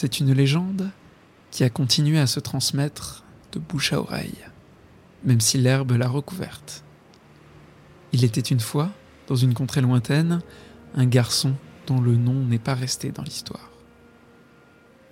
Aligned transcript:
C'est 0.00 0.20
une 0.20 0.32
légende 0.32 0.92
qui 1.50 1.64
a 1.64 1.70
continué 1.70 2.20
à 2.20 2.28
se 2.28 2.38
transmettre 2.38 3.24
de 3.50 3.58
bouche 3.58 3.92
à 3.92 3.98
oreille, 4.00 4.46
même 5.24 5.40
si 5.40 5.58
l'herbe 5.58 5.90
l'a 5.90 6.06
recouverte. 6.06 6.84
Il 8.12 8.22
était 8.22 8.40
une 8.40 8.60
fois, 8.60 8.92
dans 9.26 9.34
une 9.34 9.54
contrée 9.54 9.80
lointaine, 9.80 10.40
un 10.94 11.04
garçon 11.04 11.56
dont 11.88 12.00
le 12.00 12.14
nom 12.14 12.44
n'est 12.44 12.60
pas 12.60 12.76
resté 12.76 13.10
dans 13.10 13.24
l'histoire. 13.24 13.72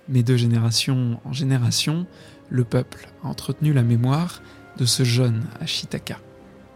Mais 0.07 0.23
de 0.23 0.37
génération 0.37 1.19
en 1.25 1.33
génération, 1.33 2.07
le 2.49 2.63
peuple 2.63 3.09
a 3.25 3.27
entretenu 3.27 3.73
la 3.73 3.83
mémoire 3.83 4.41
de 4.77 4.85
ce 4.85 5.03
jeune 5.03 5.47
Ashitaka, 5.59 6.21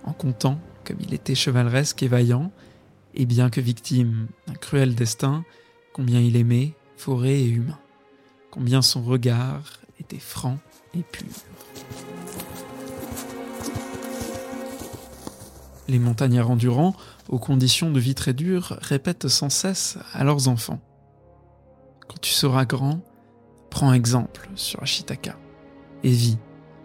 en 0.03 0.11
comptant 0.11 0.59
comme 0.83 0.97
il 0.99 1.13
était 1.13 1.33
chevaleresque 1.33 2.03
et 2.03 2.09
vaillant, 2.09 2.51
et 3.13 3.25
bien 3.25 3.49
que 3.49 3.61
victime 3.61 4.27
d'un 4.47 4.55
cruel 4.55 4.95
destin, 4.95 5.45
combien 5.93 6.19
il 6.19 6.35
aimait 6.35 6.75
forêt 6.97 7.39
et 7.39 7.49
humain, 7.49 7.79
combien 8.51 8.81
son 8.81 9.01
regard 9.01 9.79
était 9.99 10.19
franc 10.19 10.59
et 10.93 11.01
pur. 11.01 11.25
Les 15.87 15.99
montagnards 15.99 16.51
endurants, 16.51 16.95
aux 17.29 17.39
conditions 17.39 17.91
de 17.91 17.99
vie 17.99 18.13
très 18.13 18.33
dures, 18.33 18.77
répètent 18.81 19.29
sans 19.29 19.49
cesse 19.49 19.97
à 20.13 20.23
leurs 20.23 20.47
enfants 20.47 20.79
Quand 22.07 22.19
tu 22.21 22.31
seras 22.31 22.65
grand, 22.65 23.01
prends 23.69 23.93
exemple 23.93 24.49
sur 24.55 24.83
Ashitaka 24.83 25.37
et 26.03 26.11
vis 26.11 26.37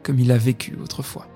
comme 0.02 0.20
il 0.20 0.30
a 0.30 0.38
vécu 0.38 0.76
autrefois. 0.80 1.26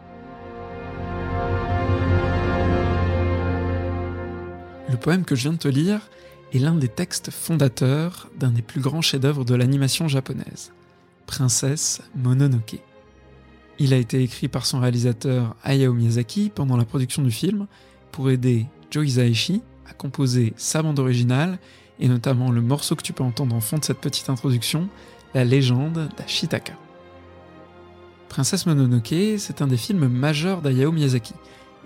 Le 4.88 4.96
poème 4.96 5.24
que 5.24 5.34
je 5.34 5.42
viens 5.42 5.52
de 5.52 5.58
te 5.58 5.68
lire 5.68 6.08
est 6.52 6.58
l'un 6.58 6.74
des 6.74 6.88
textes 6.88 7.30
fondateurs 7.30 8.28
d'un 8.38 8.50
des 8.50 8.62
plus 8.62 8.80
grands 8.80 9.02
chefs-d'œuvre 9.02 9.44
de 9.44 9.54
l'animation 9.54 10.08
japonaise, 10.08 10.72
Princesse 11.26 12.02
Mononoke. 12.16 12.80
Il 13.78 13.94
a 13.94 13.96
été 13.96 14.22
écrit 14.22 14.48
par 14.48 14.66
son 14.66 14.80
réalisateur 14.80 15.56
Hayao 15.64 15.94
Miyazaki 15.94 16.50
pendant 16.54 16.76
la 16.76 16.84
production 16.84 17.22
du 17.22 17.30
film 17.30 17.66
pour 18.12 18.30
aider 18.30 18.66
Joe 18.90 19.06
Hisaishi 19.06 19.62
à 19.88 19.94
composer 19.94 20.52
sa 20.56 20.82
bande 20.82 20.98
originale 20.98 21.58
et 21.98 22.08
notamment 22.08 22.50
le 22.50 22.60
morceau 22.60 22.96
que 22.96 23.02
tu 23.02 23.12
peux 23.12 23.24
entendre 23.24 23.54
en 23.54 23.60
fond 23.60 23.78
de 23.78 23.84
cette 23.84 24.00
petite 24.00 24.28
introduction, 24.28 24.88
la 25.34 25.44
légende 25.44 26.08
d'Ashitaka. 26.16 26.74
Princesse 28.28 28.66
Mononoke, 28.66 29.38
c'est 29.38 29.62
un 29.62 29.66
des 29.66 29.76
films 29.76 30.08
majeurs 30.08 30.62
d'Hayao 30.62 30.92
Miyazaki, 30.92 31.34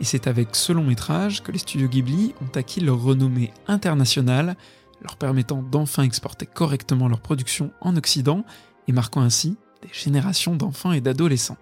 et 0.01 0.05
c'est 0.05 0.27
avec 0.27 0.57
ce 0.57 0.73
long 0.73 0.85
métrage 0.85 1.43
que 1.43 1.53
les 1.53 1.59
studios 1.59 1.89
Ghibli 1.89 2.35
ont 2.41 2.59
acquis 2.59 2.81
leur 2.81 3.01
renommée 3.01 3.53
internationale, 3.69 4.57
leur 5.03 5.17
permettant 5.17 5.63
d'enfin 5.63 6.03
exporter 6.03 6.47
correctement 6.47 7.09
leur 7.09 7.21
production 7.21 7.73
en 7.81 7.97
Occident 7.97 8.45
et 8.89 8.93
marquant 8.93 9.21
ainsi 9.21 9.57
des 9.83 9.91
générations 9.93 10.57
d'enfants 10.57 10.93
et 10.93 11.01
d'adolescents. 11.01 11.59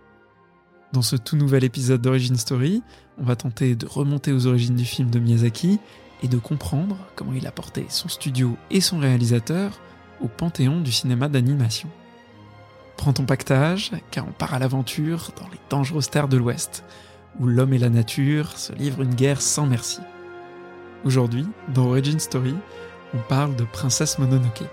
Dans 0.93 1.03
ce 1.03 1.17
tout 1.17 1.37
nouvel 1.37 1.65
épisode 1.65 2.03
d'Origin 2.03 2.37
Story, 2.37 2.83
on 3.19 3.25
va 3.25 3.37
tenter 3.37 3.75
de 3.75 3.87
remonter 3.87 4.33
aux 4.33 4.47
origines 4.47 4.77
du 4.77 4.85
film 4.85 5.11
de 5.11 5.19
Miyazaki 5.19 5.79
et 6.23 6.29
de 6.29 6.39
comprendre 6.39 6.97
comment 7.17 7.33
il 7.33 7.47
a 7.47 7.53
porté 7.53 7.87
son 7.89 8.09
studio 8.09 8.57
et 8.71 8.81
son 8.81 8.99
réalisateur 8.99 9.81
au 10.21 10.29
panthéon 10.29 10.81
du 10.81 10.93
cinéma 10.93 11.29
d'animation. 11.29 11.89
Prends 12.97 13.13
ton 13.13 13.25
pactage, 13.25 13.91
car 14.11 14.29
on 14.29 14.33
part 14.33 14.55
à 14.55 14.59
l'aventure 14.59 15.33
dans 15.41 15.49
les 15.49 15.59
dangereuses 15.71 16.11
terres 16.11 16.29
de 16.29 16.37
l'Ouest, 16.37 16.85
où 17.39 17.47
l'homme 17.47 17.73
et 17.73 17.79
la 17.79 17.91
nature 17.91 18.59
se 18.59 18.73
livrent 18.73 19.03
une 19.03 19.15
guerre 19.15 19.41
sans 19.41 19.67
merci. 19.67 20.01
Aujourd'hui, 21.05 21.47
dans 21.75 21.87
Origin 21.87 22.19
Story, 22.19 22.55
on 23.15 23.19
parle 23.29 23.57
de 23.57 23.65
Princesse 23.65 24.19
Mononoke. 24.19 24.65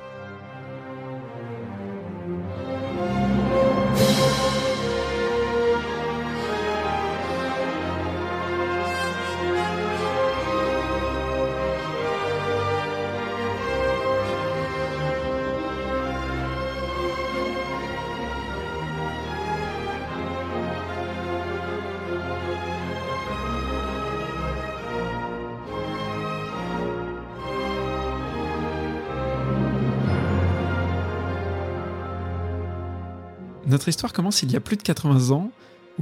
Notre 33.79 33.87
histoire 33.87 34.11
commence 34.11 34.43
il 34.43 34.51
y 34.51 34.57
a 34.57 34.59
plus 34.59 34.75
de 34.75 34.81
80 34.81 35.33
ans, 35.33 35.51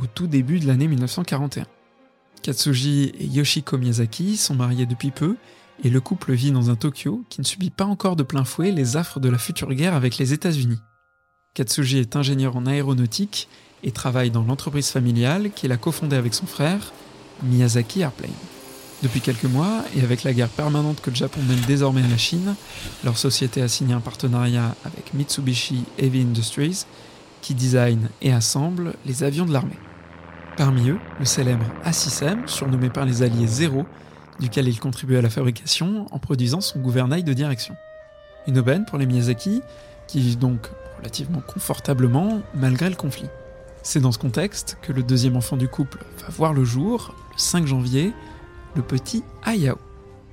au 0.01 0.07
tout 0.07 0.25
début 0.25 0.59
de 0.59 0.65
l'année 0.65 0.87
1941. 0.87 1.67
Katsuji 2.41 3.11
et 3.19 3.25
Yoshiko 3.25 3.77
Miyazaki 3.77 4.35
sont 4.35 4.55
mariés 4.55 4.87
depuis 4.87 5.11
peu 5.11 5.35
et 5.83 5.91
le 5.91 6.01
couple 6.01 6.33
vit 6.33 6.49
dans 6.49 6.71
un 6.71 6.75
Tokyo 6.75 7.23
qui 7.29 7.39
ne 7.39 7.45
subit 7.45 7.69
pas 7.69 7.85
encore 7.85 8.15
de 8.15 8.23
plein 8.23 8.45
fouet 8.45 8.71
les 8.71 8.97
affres 8.97 9.19
de 9.19 9.29
la 9.29 9.37
future 9.37 9.71
guerre 9.75 9.93
avec 9.93 10.17
les 10.17 10.33
États-Unis. 10.33 10.79
Katsuji 11.53 11.99
est 11.99 12.15
ingénieur 12.15 12.55
en 12.55 12.65
aéronautique 12.65 13.47
et 13.83 13.91
travaille 13.91 14.31
dans 14.31 14.43
l'entreprise 14.43 14.89
familiale 14.89 15.51
qu'il 15.51 15.71
a 15.71 15.77
cofondée 15.77 16.15
avec 16.15 16.33
son 16.33 16.47
frère, 16.47 16.93
Miyazaki 17.43 18.01
Airplane. 18.01 18.31
Depuis 19.03 19.21
quelques 19.21 19.43
mois, 19.43 19.83
et 19.95 20.01
avec 20.01 20.23
la 20.23 20.33
guerre 20.33 20.49
permanente 20.49 20.99
que 20.99 21.11
le 21.11 21.15
Japon 21.15 21.41
mène 21.47 21.61
désormais 21.67 22.01
à 22.01 22.07
la 22.07 22.17
Chine, 22.17 22.55
leur 23.03 23.19
société 23.19 23.61
a 23.61 23.67
signé 23.67 23.93
un 23.93 23.99
partenariat 23.99 24.73
avec 24.83 25.13
Mitsubishi 25.13 25.83
Heavy 25.99 26.21
Industries 26.21 26.87
qui 27.47 27.53
design 27.53 28.09
et 28.21 28.33
assemble 28.33 28.93
les 29.05 29.23
avions 29.23 29.45
de 29.45 29.53
l'armée. 29.53 29.79
Parmi 30.57 30.89
eux, 30.89 30.99
le 31.17 31.23
célèbre 31.23 31.63
A6M, 31.85 32.45
surnommé 32.45 32.89
par 32.89 33.05
les 33.05 33.23
Alliés 33.23 33.47
Zéro, 33.47 33.85
duquel 34.41 34.67
il 34.67 34.77
contribue 34.81 35.15
à 35.15 35.21
la 35.21 35.29
fabrication 35.29 36.07
en 36.11 36.19
produisant 36.19 36.59
son 36.59 36.79
gouvernail 36.79 37.23
de 37.23 37.31
direction. 37.31 37.73
Une 38.47 38.57
aubaine 38.57 38.83
pour 38.83 38.97
les 38.97 39.05
Miyazaki, 39.05 39.61
qui 40.09 40.19
vivent 40.19 40.39
donc 40.39 40.67
relativement 40.97 41.39
confortablement 41.39 42.41
malgré 42.53 42.89
le 42.89 42.97
conflit. 42.97 43.29
C'est 43.81 44.01
dans 44.01 44.11
ce 44.11 44.19
contexte 44.19 44.77
que 44.81 44.91
le 44.91 45.01
deuxième 45.01 45.37
enfant 45.37 45.55
du 45.55 45.69
couple 45.69 45.99
va 46.19 46.27
voir 46.27 46.53
le 46.53 46.65
jour, 46.65 47.15
le 47.31 47.39
5 47.39 47.65
janvier, 47.65 48.11
le 48.75 48.81
petit 48.81 49.23
Ayao. 49.45 49.77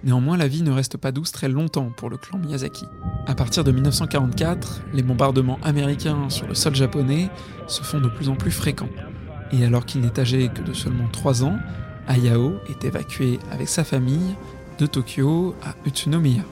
Néanmoins, 0.04 0.36
la 0.36 0.48
vie 0.48 0.62
ne 0.62 0.70
reste 0.70 0.98
pas 0.98 1.12
douce 1.12 1.32
très 1.32 1.48
longtemps 1.48 1.90
pour 1.96 2.10
le 2.10 2.18
clan 2.18 2.38
Miyazaki. 2.38 2.84
À 3.26 3.34
partir 3.34 3.64
de 3.64 3.72
1944, 3.72 4.82
les 4.92 5.02
bombardements 5.02 5.58
américains 5.62 6.28
sur 6.28 6.46
le 6.46 6.54
sol 6.54 6.74
japonais 6.74 7.30
se 7.68 7.82
font 7.82 8.00
de 8.00 8.08
plus 8.08 8.28
en 8.28 8.36
plus 8.36 8.50
fréquents. 8.50 8.90
Et 9.50 9.64
alors 9.64 9.86
qu'il 9.86 10.02
n'est 10.02 10.20
âgé 10.20 10.50
que 10.54 10.60
de 10.60 10.74
seulement 10.74 11.08
3 11.10 11.44
ans, 11.44 11.56
Ayao 12.06 12.56
est 12.68 12.84
évacué 12.84 13.38
avec 13.50 13.68
sa 13.68 13.82
famille 13.82 14.34
de 14.78 14.84
Tokyo 14.84 15.54
à 15.64 15.74
Utsunomiya. 15.86 16.42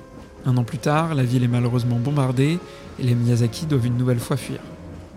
Un 0.46 0.56
an 0.56 0.64
plus 0.64 0.78
tard, 0.78 1.14
la 1.14 1.22
ville 1.22 1.44
est 1.44 1.48
malheureusement 1.48 1.98
bombardée 1.98 2.58
et 2.98 3.02
les 3.02 3.14
Miyazaki 3.14 3.66
doivent 3.66 3.86
une 3.86 3.98
nouvelle 3.98 4.19
fois 4.19 4.38
fuir. 4.38 4.60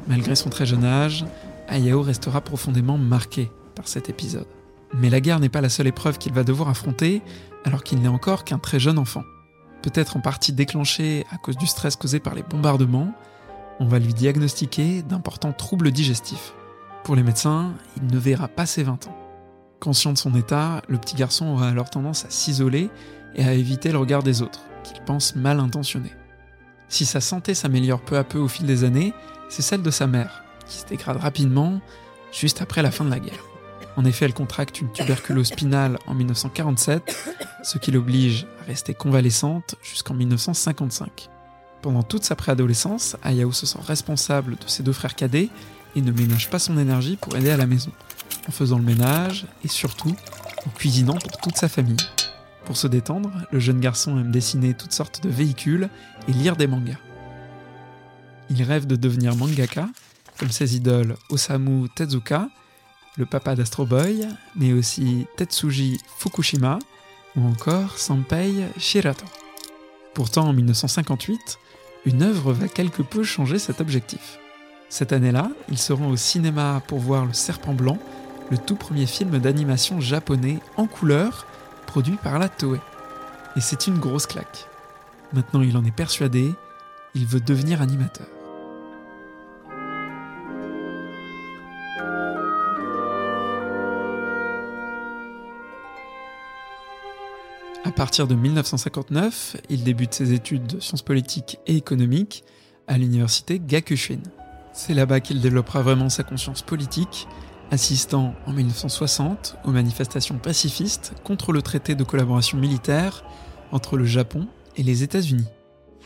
Malgré 0.09 0.35
son 0.35 0.49
très 0.49 0.65
jeune 0.65 0.83
âge, 0.83 1.25
Ayao 1.69 2.01
restera 2.01 2.41
profondément 2.41 2.97
marqué 2.97 3.49
par 3.75 3.87
cet 3.87 4.09
épisode. 4.09 4.45
Mais 4.93 5.09
la 5.09 5.21
guerre 5.21 5.39
n'est 5.39 5.49
pas 5.49 5.61
la 5.61 5.69
seule 5.69 5.87
épreuve 5.87 6.17
qu'il 6.17 6.33
va 6.33 6.43
devoir 6.43 6.69
affronter 6.69 7.21
alors 7.65 7.83
qu'il 7.83 7.99
n'est 7.99 8.07
encore 8.07 8.45
qu'un 8.45 8.59
très 8.59 8.79
jeune 8.79 8.97
enfant. 8.97 9.23
Peut-être 9.81 10.15
en 10.15 10.21
partie 10.21 10.53
déclenché 10.53 11.25
à 11.31 11.37
cause 11.37 11.57
du 11.57 11.67
stress 11.67 11.95
causé 11.95 12.19
par 12.19 12.35
les 12.35 12.43
bombardements, 12.43 13.13
on 13.79 13.85
va 13.85 13.99
lui 13.99 14.13
diagnostiquer 14.13 15.01
d'importants 15.01 15.51
troubles 15.51 15.91
digestifs. 15.91 16.53
Pour 17.03 17.15
les 17.15 17.23
médecins, 17.23 17.73
il 17.97 18.07
ne 18.07 18.17
verra 18.17 18.47
pas 18.47 18.65
ses 18.65 18.83
20 18.83 19.07
ans. 19.07 19.17
Conscient 19.79 20.13
de 20.13 20.17
son 20.17 20.33
état, 20.35 20.81
le 20.87 20.97
petit 20.97 21.15
garçon 21.15 21.47
aura 21.47 21.67
alors 21.67 21.89
tendance 21.89 22.25
à 22.25 22.29
s'isoler 22.29 22.89
et 23.35 23.43
à 23.43 23.53
éviter 23.53 23.91
le 23.91 23.97
regard 23.97 24.23
des 24.23 24.41
autres, 24.41 24.61
qu'il 24.83 25.01
pense 25.01 25.35
mal 25.35 25.59
intentionnés. 25.59 26.13
Si 26.87 27.05
sa 27.05 27.19
santé 27.19 27.53
s'améliore 27.53 28.01
peu 28.01 28.17
à 28.17 28.23
peu 28.23 28.39
au 28.39 28.47
fil 28.47 28.65
des 28.65 28.83
années, 28.83 29.13
c'est 29.49 29.61
celle 29.61 29.81
de 29.81 29.91
sa 29.91 30.07
mère, 30.07 30.43
qui 30.65 30.77
se 30.77 30.85
dégrade 30.85 31.17
rapidement 31.17 31.81
juste 32.31 32.61
après 32.61 32.81
la 32.81 32.91
fin 32.91 33.03
de 33.05 33.09
la 33.09 33.19
guerre. 33.19 33.43
En 33.97 34.05
effet, 34.05 34.25
elle 34.25 34.33
contracte 34.33 34.81
une 34.81 34.91
tuberculose 34.91 35.47
spinale 35.47 35.97
en 36.07 36.13
1947, 36.13 37.35
ce 37.63 37.77
qui 37.77 37.91
l'oblige 37.91 38.45
à 38.61 38.65
rester 38.65 38.93
convalescente 38.93 39.75
jusqu'en 39.81 40.13
1955. 40.13 41.29
Pendant 41.81 42.03
toute 42.03 42.23
sa 42.23 42.35
préadolescence, 42.35 43.15
Ayao 43.23 43.51
se 43.51 43.65
sent 43.65 43.79
responsable 43.85 44.57
de 44.57 44.67
ses 44.67 44.83
deux 44.83 44.91
frères 44.91 45.15
cadets 45.15 45.49
et 45.95 46.01
ne 46.01 46.11
ménage 46.11 46.49
pas 46.49 46.59
son 46.59 46.77
énergie 46.77 47.15
pour 47.15 47.35
aider 47.37 47.51
à 47.51 47.57
la 47.57 47.67
maison, 47.67 47.91
en 48.47 48.51
faisant 48.51 48.77
le 48.77 48.83
ménage 48.83 49.45
et 49.63 49.67
surtout 49.67 50.15
en 50.65 50.69
cuisinant 50.71 51.15
pour 51.15 51.37
toute 51.37 51.55
sa 51.55 51.69
famille. 51.69 51.95
Pour 52.65 52.75
se 52.75 52.87
détendre, 52.87 53.31
le 53.51 53.59
jeune 53.59 53.79
garçon 53.79 54.17
aime 54.17 54.31
dessiner 54.31 54.73
toutes 54.73 54.91
sortes 54.91 55.23
de 55.23 55.29
véhicules 55.29 55.89
et 56.27 56.33
lire 56.33 56.55
des 56.55 56.67
mangas. 56.67 56.97
Il 58.49 58.61
rêve 58.63 58.87
de 58.87 58.95
devenir 58.95 59.35
mangaka, 59.35 59.87
comme 60.37 60.51
ses 60.51 60.75
idoles 60.75 61.15
Osamu 61.29 61.87
Tezuka 61.95 62.49
le 63.17 63.25
papa 63.25 63.55
d'Astro 63.55 63.85
Boy, 63.85 64.27
mais 64.55 64.73
aussi 64.73 65.27
Tetsuji 65.37 65.99
Fukushima 66.17 66.79
ou 67.35 67.47
encore 67.47 67.97
Sanpei 67.97 68.65
Shirato. 68.77 69.25
Pourtant, 70.13 70.47
en 70.47 70.53
1958, 70.53 71.59
une 72.05 72.23
œuvre 72.23 72.53
va 72.53 72.67
quelque 72.67 73.01
peu 73.01 73.23
changer 73.23 73.59
cet 73.59 73.81
objectif. 73.81 74.39
Cette 74.89 75.11
année-là, 75.11 75.49
il 75.69 75.77
se 75.77 75.93
rend 75.93 76.07
au 76.07 76.15
cinéma 76.15 76.81
pour 76.87 76.99
voir 76.99 77.25
Le 77.25 77.33
Serpent 77.33 77.73
Blanc, 77.73 77.97
le 78.51 78.57
tout 78.57 78.75
premier 78.75 79.07
film 79.07 79.39
d'animation 79.39 79.99
japonais 79.99 80.59
en 80.77 80.85
couleur 80.87 81.47
produit 81.87 82.17
par 82.21 82.39
la 82.39 82.49
Toei. 82.49 82.79
Et 83.55 83.61
c'est 83.61 83.87
une 83.87 83.99
grosse 83.99 84.27
claque. 84.27 84.67
Maintenant 85.33 85.61
il 85.61 85.75
en 85.75 85.85
est 85.85 85.95
persuadé, 85.95 86.53
il 87.15 87.25
veut 87.25 87.39
devenir 87.39 87.81
animateur. 87.81 88.27
À 97.85 97.91
partir 97.91 98.25
de 98.25 98.33
1959, 98.33 99.57
il 99.69 99.83
débute 99.83 100.11
ses 100.11 100.33
études 100.33 100.65
de 100.65 100.79
sciences 100.79 101.03
politiques 101.03 101.59
et 101.67 101.75
économiques 101.75 102.43
à 102.87 102.97
l'université 102.97 103.59
Gakushin. 103.59 104.21
C'est 104.73 104.95
là-bas 104.95 105.19
qu'il 105.19 105.39
développera 105.39 105.83
vraiment 105.83 106.09
sa 106.09 106.23
conscience 106.23 106.63
politique, 106.63 107.27
assistant 107.69 108.33
en 108.47 108.53
1960 108.53 109.57
aux 109.65 109.69
manifestations 109.69 110.39
pacifistes 110.39 111.13
contre 111.23 111.53
le 111.53 111.61
traité 111.61 111.93
de 111.93 112.03
collaboration 112.03 112.57
militaire 112.57 113.23
entre 113.71 113.97
le 113.97 114.05
Japon 114.05 114.47
et 114.77 114.81
les 114.81 115.03
États-Unis. 115.03 115.45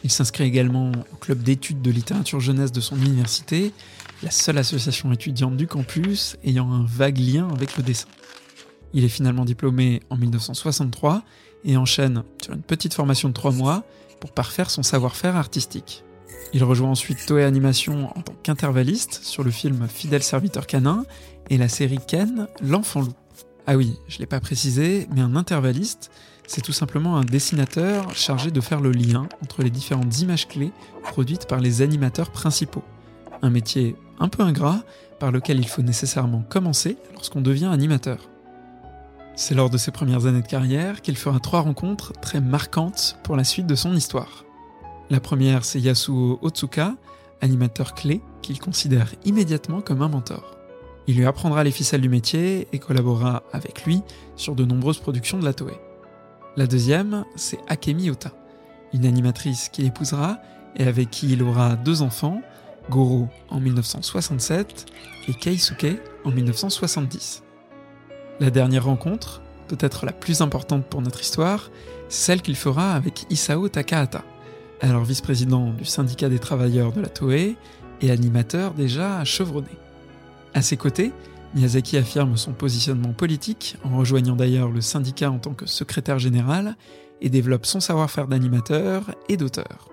Il 0.04 0.12
s'inscrit 0.12 0.44
également 0.44 0.92
au 1.14 1.16
club 1.16 1.42
d'études 1.44 1.82
de 1.82 1.92
littérature 1.92 2.42
jeunesse 2.42 2.74
de 2.74 2.82
son 2.82 2.98
université, 2.98 3.72
la 4.22 4.32
seule 4.32 4.58
association 4.58 5.14
étudiante 5.14 5.56
du 5.56 5.66
campus 5.66 6.36
ayant 6.44 6.74
un 6.74 6.84
vague 6.86 7.20
lien 7.20 7.48
avec 7.48 7.78
le 7.78 7.84
dessin. 7.84 8.10
Il 8.94 9.04
est 9.04 9.10
finalement 9.10 9.46
diplômé 9.46 10.02
en 10.10 10.18
1963 10.18 11.24
et 11.66 11.78
enchaîne 11.78 12.24
sur 12.42 12.54
une 12.54 12.62
petite 12.62 12.94
formation 12.94 13.30
de 13.30 13.34
trois 13.34 13.52
mois 13.52 13.84
pour 14.20 14.32
parfaire 14.32 14.70
son 14.70 14.84
savoir-faire 14.84 15.36
artistique. 15.36 16.04
Il 16.54 16.64
rejoint 16.64 16.90
ensuite 16.90 17.26
Toei 17.26 17.44
Animation 17.44 18.10
en 18.18 18.22
tant 18.22 18.34
qu'intervalliste 18.42 19.20
sur 19.24 19.44
le 19.44 19.52
film 19.52 19.88
Fidèle 19.88 20.24
serviteur 20.24 20.66
canin 20.66 21.06
et 21.50 21.58
la 21.58 21.68
série 21.68 22.00
Ken, 22.06 22.48
l'enfant 22.62 23.02
loup. 23.02 23.14
Ah 23.68 23.78
oui, 23.78 23.94
je 24.08 24.16
ne 24.16 24.22
l'ai 24.22 24.26
pas 24.26 24.40
précisé, 24.40 25.08
mais 25.14 25.22
un 25.22 25.36
intervalliste, 25.36 26.10
c'est 26.48 26.62
tout 26.62 26.74
simplement 26.74 27.18
un 27.18 27.24
dessinateur 27.24 28.16
chargé 28.16 28.50
de 28.50 28.62
faire 28.62 28.82
le 28.82 28.92
lien 28.92 29.30
entre 29.44 29.62
les 29.62 29.70
différentes 29.70 30.20
images 30.22 30.48
clés 30.48 30.72
produites 31.04 31.48
par 31.48 31.60
les 31.60 31.84
animateurs 31.84 32.32
principaux. 32.32 32.84
Un 33.44 33.52
métier 33.52 33.96
un 34.20 34.28
peu 34.28 34.42
ingrat 34.42 34.82
par 35.20 35.32
lequel 35.32 35.60
il 35.60 35.68
faut 35.68 35.84
nécessairement 35.84 36.42
commencer 36.42 36.98
lorsqu'on 37.14 37.42
devient 37.42 37.70
animateur. 37.72 38.28
C'est 39.42 39.56
lors 39.56 39.70
de 39.70 39.78
ses 39.78 39.92
premières 39.92 40.26
années 40.26 40.42
de 40.42 40.48
carrière 40.48 41.02
qu'il 41.02 41.16
fera 41.16 41.40
trois 41.40 41.62
rencontres 41.62 42.12
très 42.20 42.42
marquantes 42.42 43.18
pour 43.24 43.38
la 43.38 43.46
suite 43.46 43.68
de 43.68 43.74
son 43.74 43.96
histoire. 43.96 44.44
La 45.10 45.22
première, 45.22 45.64
c'est 45.64 45.80
Yasuo 45.80 46.40
Otsuka, 46.42 46.98
animateur 47.40 47.94
clé 47.94 48.22
qu'il 48.42 48.60
considère 48.60 49.16
immédiatement 49.24 49.80
comme 49.80 50.02
un 50.02 50.10
mentor. 50.10 50.58
Il 51.08 51.16
lui 51.16 51.26
apprendra 51.26 51.64
les 51.64 51.72
ficelles 51.72 52.02
du 52.02 52.10
métier 52.10 52.68
et 52.74 52.80
collaborera 52.80 53.44
avec 53.54 53.86
lui 53.86 54.02
sur 54.36 54.56
de 54.56 54.66
nombreuses 54.66 55.00
productions 55.00 55.40
de 55.40 55.46
la 55.46 55.54
Toei. 55.54 55.80
La 56.58 56.68
deuxième, 56.68 57.24
c'est 57.38 57.60
Akemi 57.70 58.10
Ota, 58.10 58.34
une 58.92 59.06
animatrice 59.06 59.70
qu'il 59.70 59.86
épousera 59.86 60.40
et 60.76 60.84
avec 60.84 61.12
qui 61.12 61.32
il 61.32 61.44
aura 61.44 61.78
deux 61.78 62.02
enfants, 62.02 62.42
Goro 62.90 63.30
en 63.48 63.62
1967 63.62 64.86
et 65.30 65.34
Keisuke 65.34 65.98
en 66.26 66.32
1970. 66.32 67.44
La 68.40 68.52
dernière 68.52 68.86
rencontre, 68.86 69.42
peut-être 69.68 70.06
la 70.06 70.14
plus 70.14 70.42
importante 70.42 70.86
pour 70.86 71.02
notre 71.02 71.20
histoire, 71.20 71.72
c'est 72.08 72.26
celle 72.26 72.42
qu'il 72.42 72.56
fera 72.56 72.94
avec 72.94 73.26
Isao 73.30 73.68
Takahata, 73.68 74.24
alors 74.80 75.04
vice-président 75.04 75.72
du 75.74 75.84
syndicat 75.84 76.30
des 76.30 76.40
travailleurs 76.40 76.94
de 76.94 77.02
la 77.02 77.10
Toei 77.10 77.58
et 78.02 78.12
animateur 78.12 78.74
déjà 78.74 79.26
chevronné. 79.26 79.68
À 80.54 80.62
ses 80.62 80.78
côtés, 80.78 81.12
Miyazaki 81.54 81.98
affirme 81.98 82.38
son 82.38 82.54
positionnement 82.54 83.12
politique 83.12 83.76
en 83.84 83.98
rejoignant 83.98 84.38
d'ailleurs 84.38 84.70
le 84.70 84.80
syndicat 84.80 85.32
en 85.32 85.40
tant 85.40 85.54
que 85.54 85.66
secrétaire 85.66 86.20
général 86.20 86.78
et 87.22 87.30
développe 87.30 87.66
son 87.66 87.82
savoir-faire 87.82 88.28
d'animateur 88.28 89.16
et 89.28 89.36
d'auteur. 89.36 89.90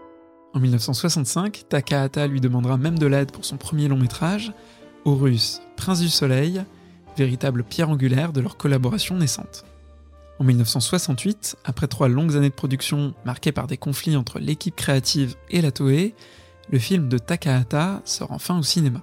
En 0.55 0.61
1965, 0.61 1.65
Takahata 1.69 2.29
lui 2.29 2.41
demandera 2.41 2.77
même 2.79 2.99
de 2.99 3.07
l'aide 3.07 3.33
pour 3.33 3.45
son 3.45 3.57
premier 3.57 3.89
long 3.89 3.99
métrage, 3.99 4.53
Horus, 5.05 5.61
Prince 5.77 6.01
du 6.01 6.09
Soleil, 6.09 6.63
véritable 7.17 7.65
pierre 7.65 7.91
angulaire 7.91 8.33
de 8.33 8.41
leur 8.41 8.57
collaboration 8.57 9.17
naissante. 9.17 9.65
En 10.39 10.45
1968, 10.45 11.57
après 11.65 11.87
trois 11.87 12.09
longues 12.09 12.37
années 12.37 12.51
de 12.51 12.55
production 12.55 13.15
marquées 13.25 13.53
par 13.53 13.67
des 13.67 13.79
conflits 13.79 14.17
entre 14.17 14.39
l'équipe 14.39 14.77
créative 14.77 15.35
et 15.51 15.63
la 15.63 15.73
Toei, 15.73 16.15
le 16.71 16.79
film 16.79 17.09
de 17.09 17.17
Takahata 17.17 18.03
sort 18.05 18.33
enfin 18.33 18.59
au 18.59 18.63
cinéma. 18.63 19.03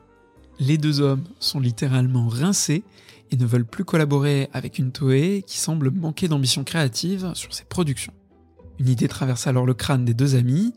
Les 0.60 0.78
deux 0.78 1.02
hommes 1.02 1.24
sont 1.40 1.60
littéralement 1.60 2.28
rincés 2.28 2.84
et 3.32 3.38
ne 3.38 3.46
veulent 3.46 3.66
plus 3.66 3.86
collaborer 3.86 4.50
avec 4.54 4.78
une 4.78 4.92
Toei 4.92 5.44
qui 5.48 5.58
semble 5.58 5.90
manquer 5.90 6.28
d'ambition 6.28 6.64
créative 6.64 7.32
sur 7.34 7.54
ses 7.54 7.64
productions. 7.64 8.14
Une 8.80 8.90
idée 8.90 9.08
traverse 9.08 9.48
alors 9.48 9.66
le 9.66 9.74
crâne 9.74 10.06
des 10.06 10.14
deux 10.14 10.36
amis, 10.36 10.74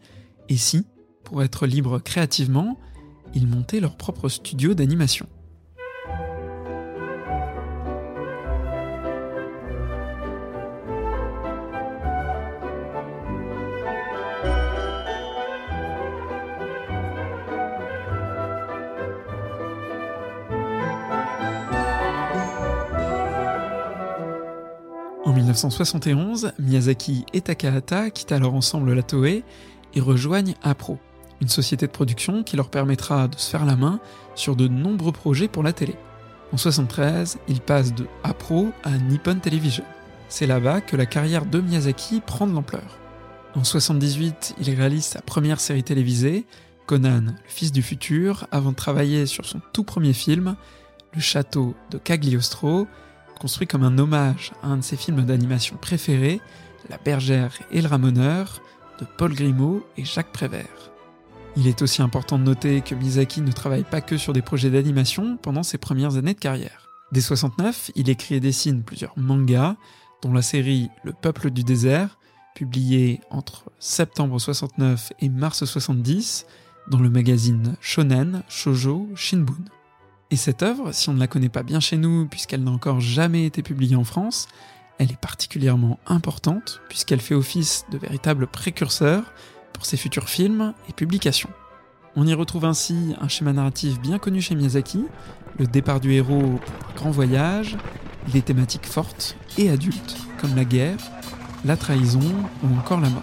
et 0.49 0.57
si, 0.57 0.87
pour 1.25 1.43
être 1.43 1.67
libres 1.67 1.99
créativement, 1.99 2.79
ils 3.35 3.47
montaient 3.47 3.81
leur 3.81 3.97
propre 3.97 4.29
studio 4.29 4.73
d'animation? 4.73 5.27
1971, 25.57 26.53
Miyazaki 26.59 27.25
et 27.33 27.41
Takahata 27.41 28.11
quittent 28.11 28.33
alors 28.33 28.55
ensemble 28.55 28.93
la 28.93 29.03
Toei 29.03 29.43
et 29.95 30.01
rejoignent 30.01 30.55
Apro, 30.63 30.99
une 31.41 31.49
société 31.49 31.87
de 31.87 31.93
production 31.93 32.43
qui 32.43 32.57
leur 32.57 32.69
permettra 32.69 33.27
de 33.27 33.37
se 33.39 33.49
faire 33.49 33.65
la 33.65 33.75
main 33.75 33.99
sur 34.35 34.55
de 34.55 34.69
nombreux 34.69 35.13
projets 35.13 35.49
pour 35.49 35.63
la 35.63 35.73
télé. 35.73 35.95
En 36.53 36.61
1973, 36.61 37.39
ils 37.49 37.63
passent 37.63 37.95
de 37.95 38.07
Apro 38.23 38.69
à 38.85 38.91
Nippon 38.99 39.39
Television. 39.41 39.85
C'est 40.29 40.47
là-bas 40.47 40.83
que 40.83 40.95
la 40.95 41.07
carrière 41.07 41.47
de 41.47 41.61
Miyazaki 41.61 42.21
prend 42.21 42.47
de 42.47 42.53
l'ampleur. 42.53 42.99
En 43.55 43.61
1978, 43.61 44.57
il 44.61 44.75
réalise 44.75 45.05
sa 45.05 45.23
première 45.23 45.61
série 45.61 45.85
télévisée, 45.85 46.45
Conan, 46.85 47.23
le 47.23 47.33
fils 47.47 47.73
du 47.73 47.83
futur, 47.83 48.47
avant 48.53 48.73
de 48.73 48.77
travailler 48.77 49.25
sur 49.25 49.47
son 49.47 49.61
tout 49.73 49.85
premier 49.85 50.13
film, 50.13 50.55
Le 51.15 51.21
château 51.21 51.75
de 51.91 51.97
Cagliostro, 51.97 52.87
construit 53.39 53.67
comme 53.67 53.85
un 53.85 53.99
hommage 53.99 54.53
à 54.63 54.69
un 54.69 54.79
de 54.79 54.83
ses 54.83 54.97
films 54.97 55.25
d'animation 55.25 55.77
préférés, 55.77 56.41
La 56.89 56.99
bergère 56.99 57.53
et 57.71 57.83
le 57.83 57.89
ramoneur, 57.89 58.61
de 59.01 59.07
Paul 59.19 59.35
Grimaud 59.35 59.85
et 59.97 60.05
Jacques 60.05 60.33
Prévert. 60.33 60.93
Il 61.57 61.67
est 61.67 61.83
aussi 61.83 62.03
important 62.03 62.39
de 62.39 62.45
noter 62.45 62.81
que 62.83 62.95
Miyazaki 62.95 63.41
ne 63.41 63.53
travaille 63.53 63.85
pas 63.85 64.01
que 64.01 64.17
sur 64.17 64.33
des 64.33 64.43
projets 64.43 64.71
d'animation 64.71 65.37
pendant 65.37 65.63
ses 65.63 65.79
premières 65.79 66.17
années 66.17 66.35
de 66.35 66.39
carrière. 66.39 66.89
Dès 67.13 67.21
69, 67.21 67.93
il 67.95 68.11
écrit 68.11 68.35
et 68.35 68.41
dessine 68.41 68.83
plusieurs 68.83 69.17
mangas, 69.17 69.77
dont 70.23 70.33
la 70.33 70.43
série 70.43 70.91
Le 71.05 71.13
Peuple 71.13 71.51
du 71.51 71.63
désert, 71.63 72.19
publiée 72.55 73.21
entre 73.31 73.65
septembre 73.79 74.39
69 74.39 75.13
et 75.21 75.29
mars 75.29 75.65
70 75.65 76.47
dans 76.89 76.99
le 76.99 77.11
magazine 77.11 77.77
Shonen 77.81 78.43
Shoujo 78.49 79.09
Shinbun. 79.15 79.65
Et 80.31 80.37
cette 80.37 80.63
œuvre, 80.63 80.93
si 80.93 81.09
on 81.09 81.15
ne 81.15 81.21
la 81.21 81.29
connaît 81.29 81.49
pas 81.49 81.63
bien 81.63 81.79
chez 81.79 81.97
nous, 81.97 82.27
puisqu'elle 82.27 82.65
n'a 82.65 82.73
encore 82.73 83.01
jamais 83.01 83.47
été 83.47 83.63
publiée 83.63 83.95
en 83.95 84.05
France, 84.05 84.49
elle 84.99 85.13
est 85.13 85.21
particulièrement 85.21 86.01
importante, 86.07 86.81
puisqu'elle 86.89 87.21
fait 87.21 87.35
office 87.35 87.85
de 87.91 87.99
véritable 87.99 88.47
précurseur 88.47 89.33
pour 89.73 89.87
ses 89.87 89.97
futurs 89.97 90.29
films 90.29 90.75
et 90.89 90.93
publications. 90.93 91.51
On 92.17 92.27
y 92.27 92.35
retrouve 92.35 92.65
ainsi 92.65 93.15
un 93.21 93.29
schéma 93.29 93.53
narratif 93.53 94.01
bien 94.01 94.19
connu 94.19 94.41
chez 94.41 94.55
Miyazaki, 94.55 95.05
le 95.59 95.67
départ 95.67 96.01
du 96.01 96.13
héros 96.13 96.59
pour 96.65 96.91
un 96.91 96.95
grand 96.95 97.11
voyage, 97.11 97.77
des 98.33 98.43
thématiques 98.43 98.87
fortes 98.87 99.37
et 99.59 99.71
adultes, 99.71 100.17
comme 100.41 100.57
la 100.57 100.65
guerre, 100.65 100.99
la 101.65 101.77
trahison 101.77 102.33
ou 102.65 102.79
encore 102.79 103.01
la 103.01 103.11
mort. 103.11 103.23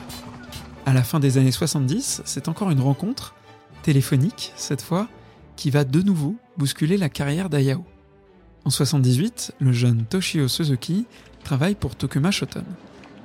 À 0.86 0.94
la 0.94 1.04
fin 1.04 1.20
des 1.20 1.38
années 1.38 1.52
70, 1.52 2.22
c'est 2.24 2.48
encore 2.48 2.72
une 2.72 2.82
rencontre, 2.82 3.34
téléphonique 3.82 4.54
cette 4.56 4.82
fois, 4.82 5.08
qui 5.56 5.70
va 5.70 5.84
de 5.84 6.02
nouveau 6.02 6.36
bousculer 6.58 6.98
la 6.98 7.10
carrière 7.10 7.50
d'Ayao. 7.50 7.84
En 8.66 8.70
78, 8.70 9.54
le 9.60 9.72
jeune 9.72 10.06
Toshio 10.06 10.48
Suzuki 10.48 11.06
travaille 11.44 11.76
pour 11.76 11.96
Tokuma 11.96 12.32
Shoten, 12.32 12.64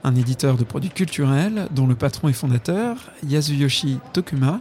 un 0.04 0.14
éditeur 0.14 0.56
de 0.56 0.64
produits 0.64 0.90
culturels 0.90 1.68
dont 1.70 1.86
le 1.86 1.94
patron 1.94 2.28
et 2.28 2.32
fondateur, 2.32 2.96
Yasuyoshi 3.26 3.98
Tokuma, 4.12 4.60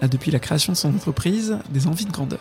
a 0.00 0.08
depuis 0.08 0.30
la 0.30 0.38
création 0.38 0.72
de 0.72 0.78
son 0.78 0.94
entreprise 0.94 1.58
des 1.70 1.86
envies 1.86 2.06
de 2.06 2.12
grandeur. 2.12 2.40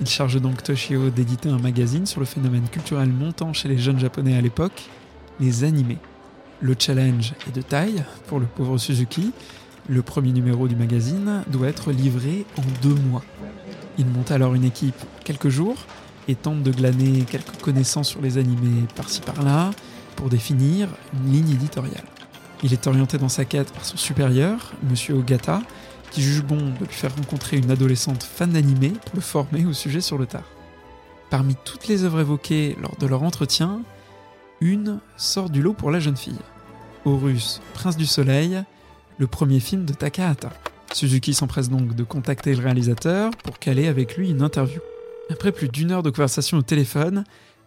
Il 0.00 0.06
charge 0.06 0.40
donc 0.40 0.62
Toshio 0.62 1.10
d'éditer 1.10 1.48
un 1.48 1.58
magazine 1.58 2.06
sur 2.06 2.20
le 2.20 2.26
phénomène 2.26 2.68
culturel 2.68 3.08
montant 3.08 3.52
chez 3.52 3.68
les 3.68 3.78
jeunes 3.78 3.98
japonais 3.98 4.36
à 4.36 4.40
l'époque, 4.40 4.88
les 5.40 5.64
animés. 5.64 5.98
Le 6.60 6.74
challenge 6.78 7.34
est 7.48 7.54
de 7.54 7.62
taille 7.62 8.04
pour 8.26 8.40
le 8.40 8.46
pauvre 8.46 8.78
Suzuki, 8.78 9.32
Le 9.88 10.02
premier 10.02 10.32
numéro 10.32 10.66
du 10.66 10.74
magazine 10.74 11.44
doit 11.46 11.68
être 11.68 11.92
livré 11.92 12.44
en 12.58 12.62
deux 12.82 12.94
mois. 12.94 13.22
Il 13.98 14.06
monte 14.06 14.30
alors 14.30 14.54
une 14.54 14.64
équipe 14.64 14.96
quelques 15.24 15.48
jours 15.48 15.76
et 16.28 16.34
tente 16.34 16.62
de 16.62 16.70
glaner 16.70 17.24
quelques 17.24 17.60
connaissances 17.62 18.08
sur 18.08 18.20
les 18.20 18.38
animés 18.38 18.84
par-ci 18.94 19.20
par-là 19.20 19.70
pour 20.16 20.28
définir 20.28 20.88
une 21.14 21.32
ligne 21.32 21.50
éditoriale. 21.50 22.04
Il 22.62 22.72
est 22.72 22.86
orienté 22.86 23.18
dans 23.18 23.28
sa 23.28 23.44
quête 23.44 23.70
par 23.72 23.84
son 23.84 23.96
supérieur, 23.96 24.72
Monsieur 24.88 25.14
Ogata, 25.14 25.62
qui 26.10 26.22
juge 26.22 26.42
bon 26.42 26.56
de 26.56 26.84
lui 26.84 26.92
faire 26.92 27.14
rencontrer 27.14 27.58
une 27.58 27.70
adolescente 27.70 28.22
fan 28.22 28.50
d'animé 28.50 28.92
pour 29.04 29.16
le 29.16 29.20
former 29.20 29.64
au 29.66 29.72
sujet 29.72 30.00
sur 30.00 30.18
le 30.18 30.26
tard. 30.26 30.48
Parmi 31.30 31.56
toutes 31.64 31.88
les 31.88 32.04
œuvres 32.04 32.20
évoquées 32.20 32.76
lors 32.80 32.96
de 32.96 33.06
leur 33.06 33.22
entretien, 33.22 33.80
une 34.60 35.00
sort 35.16 35.50
du 35.50 35.60
lot 35.60 35.74
pour 35.74 35.90
la 35.90 36.00
jeune 36.00 36.16
fille. 36.16 36.38
Horus, 37.04 37.60
Prince 37.74 37.96
du 37.96 38.06
Soleil, 38.06 38.62
le 39.18 39.26
premier 39.26 39.60
film 39.60 39.84
de 39.84 39.92
Takahata. 39.92 40.50
Suzuki 40.96 41.34
s'empresse 41.34 41.68
donc 41.68 41.94
de 41.94 42.04
contacter 42.04 42.54
le 42.54 42.62
réalisateur 42.62 43.30
pour 43.44 43.58
caler 43.58 43.86
avec 43.86 44.16
lui 44.16 44.30
une 44.30 44.40
interview. 44.40 44.80
Après 45.28 45.52
plus 45.52 45.68
d'une 45.68 45.90
heure 45.90 46.02
de 46.02 46.08
conversation 46.08 46.56
au 46.56 46.62
téléphone, 46.62 47.24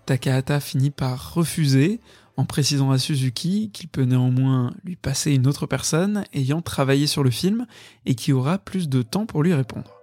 Takahata 0.07 0.59
finit 0.59 0.89
par 0.89 1.35
refuser 1.35 1.99
en 2.37 2.45
précisant 2.45 2.89
à 2.89 2.97
Suzuki 2.97 3.69
qu'il 3.71 3.87
peut 3.87 4.01
néanmoins 4.01 4.73
lui 4.83 4.95
passer 4.95 5.31
une 5.31 5.45
autre 5.45 5.67
personne 5.67 6.23
ayant 6.33 6.63
travaillé 6.63 7.05
sur 7.05 7.21
le 7.21 7.29
film 7.29 7.67
et 8.07 8.15
qui 8.15 8.33
aura 8.33 8.57
plus 8.57 8.89
de 8.89 9.03
temps 9.03 9.27
pour 9.27 9.43
lui 9.43 9.53
répondre. 9.53 10.01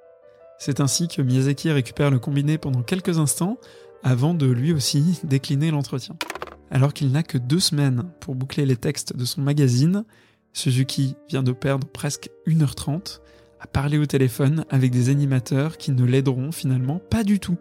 C'est 0.61 0.79
ainsi 0.79 1.09
que 1.09 1.21
Miyazaki 1.21 1.73
récupère 1.73 2.13
le 2.13 2.21
combiné 2.21 2.59
pendant 2.59 2.83
quelques 2.83 3.19
instants 3.19 3.59
avant 4.05 4.35
de 4.35 4.47
lui 4.47 4.73
aussi 4.73 5.19
décliner 5.25 5.73
l'entretien. 5.73 6.15
Alors 6.71 6.95
qu'il 6.95 7.11
n'a 7.11 7.25
que 7.25 7.39
deux 7.39 7.59
semaines 7.59 8.05
pour 8.21 8.37
boucler 8.37 8.67
les 8.67 8.77
textes 8.77 9.17
de 9.17 9.25
son 9.25 9.41
magazine, 9.41 10.05
Suzuki 10.57 11.17
vient 11.29 11.43
de 11.43 11.53
perdre 11.53 11.87
presque 11.87 12.31
1h30 12.47 13.21
à 13.61 13.67
parler 13.67 13.99
au 13.99 14.07
téléphone 14.07 14.65
avec 14.71 14.91
des 14.91 15.11
animateurs 15.11 15.77
qui 15.77 15.93
ne 15.93 16.03
l'aideront 16.03 16.51
finalement 16.51 16.99
pas 16.99 17.25
du 17.25 17.41
tout. 17.41 17.59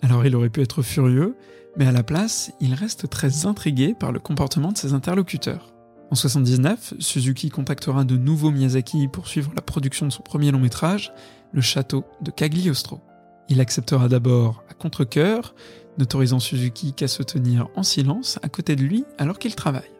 Alors 0.00 0.24
il 0.24 0.34
aurait 0.34 0.48
pu 0.48 0.62
être 0.62 0.80
furieux, 0.80 1.36
mais 1.76 1.86
à 1.86 1.92
la 1.92 2.02
place, 2.02 2.50
il 2.58 2.72
reste 2.72 3.10
très 3.10 3.44
intrigué 3.44 3.94
par 3.94 4.12
le 4.12 4.18
comportement 4.18 4.72
de 4.72 4.78
ses 4.78 4.94
interlocuteurs. 4.94 5.74
En 6.10 6.14
79, 6.14 6.94
Suzuki 7.00 7.50
contactera 7.50 8.04
de 8.04 8.16
nouveau 8.16 8.50
Miyazaki 8.50 9.08
pour 9.08 9.28
suivre 9.28 9.52
la 9.54 9.60
production 9.60 10.06
de 10.06 10.12
son 10.12 10.22
premier 10.22 10.50
long 10.52 10.58
métrage, 10.58 11.12
Le 11.52 11.60
Château 11.60 12.06
de 12.22 12.30
Cagliostro. 12.30 13.02
Il 13.50 13.60
acceptera 13.60 14.08
d'abord 14.08 14.64
à 14.70 14.74
contre-coeur, 14.74 15.54
n'autorisant 15.98 16.40
Suzuki 16.40 16.94
qu'à 16.94 17.08
se 17.08 17.22
tenir 17.22 17.68
en 17.76 17.82
silence 17.82 18.38
à 18.42 18.48
côté 18.48 18.74
de 18.74 18.82
lui 18.82 19.04
alors 19.18 19.38
qu'il 19.38 19.54
travaille. 19.54 19.92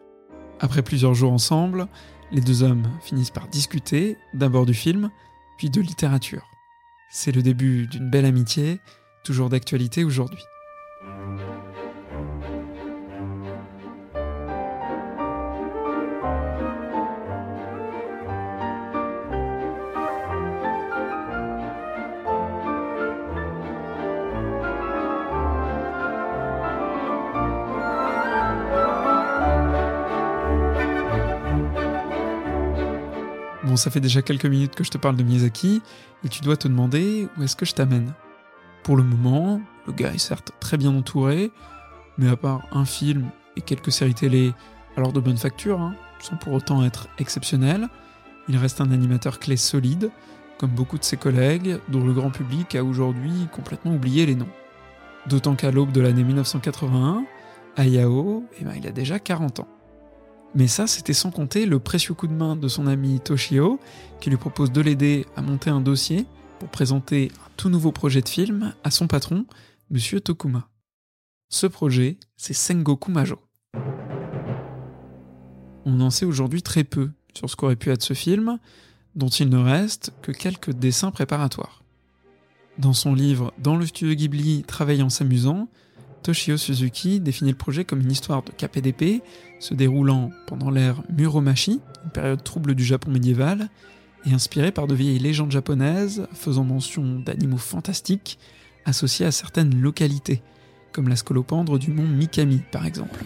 Après 0.59 0.81
plusieurs 0.81 1.13
jours 1.13 1.33
ensemble, 1.33 1.87
les 2.33 2.41
deux 2.41 2.63
hommes 2.63 2.89
finissent 3.01 3.31
par 3.31 3.47
discuter, 3.47 4.17
d'abord 4.33 4.65
du 4.65 4.73
film, 4.73 5.11
puis 5.57 5.69
de 5.69 5.79
littérature. 5.79 6.49
C'est 7.11 7.31
le 7.31 7.43
début 7.43 7.85
d'une 7.87 8.09
belle 8.09 8.25
amitié, 8.25 8.79
toujours 9.23 9.49
d'actualité 9.49 10.03
aujourd'hui. 10.03 10.43
Bon, 33.73 33.77
ça 33.77 33.89
fait 33.89 33.99
déjà 33.99 34.21
quelques 34.21 34.45
minutes 34.45 34.75
que 34.75 34.83
je 34.83 34.91
te 34.91 34.99
parle 34.99 35.15
de 35.15 35.23
Miyazaki, 35.23 35.81
et 36.23 36.29
tu 36.29 36.41
dois 36.41 36.57
te 36.57 36.67
demander 36.67 37.27
où 37.35 37.41
est-ce 37.41 37.55
que 37.55 37.65
je 37.65 37.73
t'amène. 37.73 38.13
Pour 38.83 38.95
le 38.95 39.01
moment, 39.01 39.61
le 39.87 39.93
gars 39.93 40.13
est 40.13 40.19
certes 40.19 40.51
très 40.59 40.77
bien 40.77 40.95
entouré, 40.95 41.51
mais 42.19 42.29
à 42.29 42.37
part 42.37 42.67
un 42.71 42.85
film 42.85 43.31
et 43.57 43.61
quelques 43.61 43.91
séries 43.91 44.13
télé, 44.13 44.53
alors 44.95 45.11
de 45.11 45.19
bonne 45.19 45.37
facture, 45.37 45.81
hein, 45.81 45.95
sans 46.19 46.35
pour 46.35 46.53
autant 46.53 46.85
être 46.85 47.07
exceptionnel, 47.17 47.87
il 48.47 48.57
reste 48.57 48.79
un 48.79 48.91
animateur 48.91 49.39
clé 49.39 49.57
solide, 49.57 50.11
comme 50.59 50.69
beaucoup 50.69 50.99
de 50.99 51.03
ses 51.03 51.17
collègues, 51.17 51.79
dont 51.89 52.05
le 52.05 52.13
grand 52.13 52.29
public 52.29 52.75
a 52.75 52.83
aujourd'hui 52.83 53.47
complètement 53.51 53.95
oublié 53.95 54.27
les 54.27 54.35
noms. 54.35 54.53
D'autant 55.25 55.55
qu'à 55.55 55.71
l'aube 55.71 55.91
de 55.91 56.01
l'année 56.01 56.23
1981, 56.23 57.25
Ayao, 57.75 58.43
eh 58.59 58.65
ben, 58.65 58.73
il 58.77 58.85
a 58.85 58.91
déjà 58.91 59.17
40 59.17 59.61
ans. 59.61 59.67
Mais 60.55 60.67
ça, 60.67 60.85
c'était 60.85 61.13
sans 61.13 61.31
compter 61.31 61.65
le 61.65 61.79
précieux 61.79 62.13
coup 62.13 62.27
de 62.27 62.33
main 62.33 62.55
de 62.55 62.67
son 62.67 62.85
ami 62.85 63.19
Toshio, 63.19 63.79
qui 64.19 64.29
lui 64.29 64.37
propose 64.37 64.71
de 64.71 64.81
l'aider 64.81 65.25
à 65.35 65.41
monter 65.41 65.71
un 65.71 65.81
dossier 65.81 66.27
pour 66.59 66.69
présenter 66.69 67.31
un 67.43 67.49
tout 67.57 67.69
nouveau 67.69 67.91
projet 67.91 68.21
de 68.21 68.29
film 68.29 68.73
à 68.83 68.91
son 68.91 69.07
patron, 69.07 69.45
Monsieur 69.89 70.21
Tokuma. 70.21 70.69
Ce 71.49 71.65
projet, 71.65 72.17
c'est 72.37 72.53
Sengoku 72.53 73.11
Majo. 73.11 73.39
On 75.85 75.99
en 76.01 76.11
sait 76.11 76.25
aujourd'hui 76.25 76.61
très 76.61 76.83
peu 76.83 77.09
sur 77.33 77.49
ce 77.49 77.55
qu'aurait 77.55 77.75
pu 77.75 77.89
être 77.89 78.03
ce 78.03 78.13
film, 78.13 78.59
dont 79.15 79.29
il 79.29 79.49
ne 79.49 79.57
reste 79.57 80.13
que 80.21 80.31
quelques 80.31 80.71
dessins 80.71 81.11
préparatoires. 81.11 81.83
Dans 82.77 82.93
son 82.93 83.13
livre 83.13 83.53
Dans 83.57 83.75
le 83.75 83.85
studio 83.85 84.15
Ghibli, 84.15 84.63
travaillant 84.63 85.09
s'amusant, 85.09 85.67
Toshio 86.23 86.55
Suzuki 86.55 87.19
définit 87.19 87.51
le 87.51 87.57
projet 87.57 87.83
comme 87.83 87.99
une 87.99 88.11
histoire 88.11 88.43
de 88.43 88.51
KPDP 88.51 89.21
se 89.59 89.73
déroulant 89.73 90.31
pendant 90.47 90.71
l'ère 90.71 91.03
Muromachi, 91.09 91.81
une 92.05 92.11
période 92.11 92.43
trouble 92.43 92.75
du 92.75 92.83
Japon 92.85 93.11
médiéval, 93.11 93.69
et 94.25 94.33
inspirée 94.33 94.71
par 94.71 94.87
de 94.87 94.95
vieilles 94.95 95.19
légendes 95.19 95.51
japonaises 95.51 96.27
faisant 96.33 96.63
mention 96.63 97.19
d'animaux 97.19 97.57
fantastiques 97.57 98.39
associés 98.85 99.25
à 99.25 99.31
certaines 99.31 99.79
localités, 99.79 100.41
comme 100.93 101.09
la 101.09 101.17
scolopendre 101.17 101.77
du 101.77 101.91
mont 101.91 102.07
Mikami 102.07 102.61
par 102.71 102.85
exemple. 102.85 103.19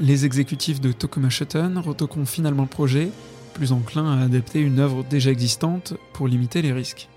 Les 0.00 0.24
exécutifs 0.24 0.80
de 0.80 0.92
Tokuma 0.92 1.28
Shoten 1.28 1.76
retoqueront 1.78 2.24
finalement 2.24 2.62
le 2.62 2.68
projet, 2.68 3.10
plus 3.52 3.72
enclin 3.72 4.18
à 4.18 4.24
adapter 4.24 4.60
une 4.60 4.78
œuvre 4.78 5.04
déjà 5.04 5.30
existante 5.30 5.94
pour 6.14 6.26
limiter 6.26 6.62
les 6.62 6.72
risques. 6.72 7.08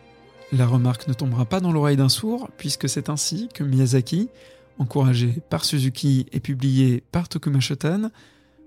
La 0.52 0.68
remarque 0.68 1.08
ne 1.08 1.14
tombera 1.14 1.46
pas 1.46 1.62
dans 1.62 1.72
l'oreille 1.72 1.98
d'un 1.98 2.10
sourd, 2.10 2.50
puisque 2.58 2.88
c'est 2.88 3.10
ainsi 3.10 3.50
que 3.54 3.64
Miyazaki, 3.64 4.30
encouragé 4.78 5.42
par 5.50 5.66
Suzuki 5.66 6.26
et 6.32 6.40
publié 6.40 7.04
par 7.12 7.30
Tokuma 7.30 7.60
Shoten, 7.60 8.12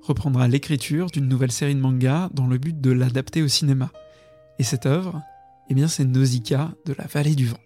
reprendra 0.03 0.49
l'écriture 0.49 1.07
d'une 1.07 1.29
nouvelle 1.29 1.53
série 1.53 1.75
de 1.75 1.81
manga 1.81 2.31
dans 2.33 2.47
le 2.47 2.59
but 2.59 2.81
de 2.81 2.91
l'adapter 2.91 3.43
au 3.43 3.49
cinéma. 3.49 3.91
Et 4.59 4.63
cette 4.63 4.87
œuvre, 4.87 5.23
eh 5.69 5.75
bien 5.75 5.89
c'est 5.89 6.05
Nausicaa 6.05 6.73
de 6.87 6.95
la 6.97 7.07
vallée 7.07 7.35
du 7.35 7.47
vent. 7.47 7.59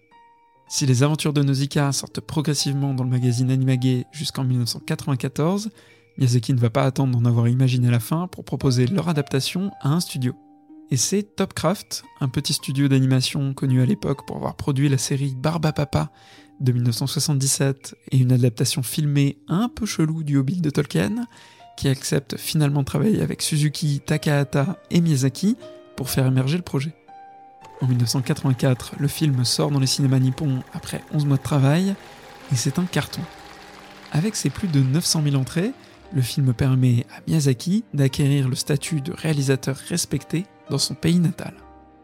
Si 0.67 0.85
les 0.85 1.03
aventures 1.03 1.33
de 1.33 1.43
Nausicaa 1.43 1.91
sortent 1.91 2.21
progressivement 2.21 2.93
dans 2.93 3.03
le 3.03 3.09
magazine 3.09 3.51
Animage 3.51 4.05
jusqu'en 4.11 4.43
1994, 4.43 5.69
Miyazaki 6.17 6.53
ne 6.53 6.59
va 6.59 6.69
pas 6.69 6.83
attendre 6.83 7.17
d'en 7.17 7.25
avoir 7.25 7.47
imaginé 7.47 7.89
la 7.89 7.99
fin 7.99 8.27
pour 8.27 8.43
proposer 8.43 8.87
leur 8.87 9.09
adaptation 9.09 9.71
à 9.81 9.89
un 9.89 9.99
studio. 9.99 10.33
Et 10.91 10.97
c'est 10.97 11.23
Topcraft, 11.35 12.03
un 12.21 12.29
petit 12.29 12.53
studio 12.53 12.87
d'animation 12.87 13.53
connu 13.53 13.81
à 13.81 13.85
l'époque 13.85 14.27
pour 14.27 14.35
avoir 14.35 14.55
produit 14.55 14.89
la 14.89 14.97
série 14.97 15.33
Barba 15.35 15.73
Papa 15.73 16.11
de 16.59 16.71
1977 16.71 17.95
et 18.11 18.17
une 18.17 18.31
adaptation 18.31 18.83
filmée 18.83 19.37
un 19.47 19.69
peu 19.69 19.85
chelou 19.85 20.23
du 20.23 20.37
Hobbit 20.37 20.61
de 20.61 20.69
Tolkien, 20.69 21.27
qui 21.77 21.87
accepte 21.87 22.37
finalement 22.37 22.81
de 22.81 22.85
travailler 22.85 23.21
avec 23.21 23.41
Suzuki, 23.41 24.01
Takahata 24.05 24.79
et 24.91 25.01
Miyazaki 25.01 25.57
pour 25.95 26.09
faire 26.09 26.25
émerger 26.25 26.57
le 26.57 26.63
projet. 26.63 26.93
En 27.81 27.87
1984, 27.87 28.95
le 28.99 29.07
film 29.07 29.43
sort 29.43 29.71
dans 29.71 29.79
les 29.79 29.87
cinémas 29.87 30.19
nippons 30.19 30.63
après 30.73 31.03
11 31.13 31.25
mois 31.25 31.37
de 31.37 31.43
travail 31.43 31.95
et 32.51 32.55
c'est 32.55 32.79
un 32.79 32.85
carton. 32.85 33.21
Avec 34.11 34.35
ses 34.35 34.49
plus 34.49 34.67
de 34.67 34.79
900 34.79 35.23
000 35.23 35.35
entrées, 35.35 35.71
le 36.13 36.21
film 36.21 36.53
permet 36.53 37.05
à 37.15 37.21
Miyazaki 37.27 37.83
d'acquérir 37.93 38.47
le 38.47 38.55
statut 38.55 39.01
de 39.01 39.11
réalisateur 39.11 39.75
respecté 39.75 40.45
dans 40.69 40.77
son 40.77 40.93
pays 40.93 41.19
natal. 41.19 41.55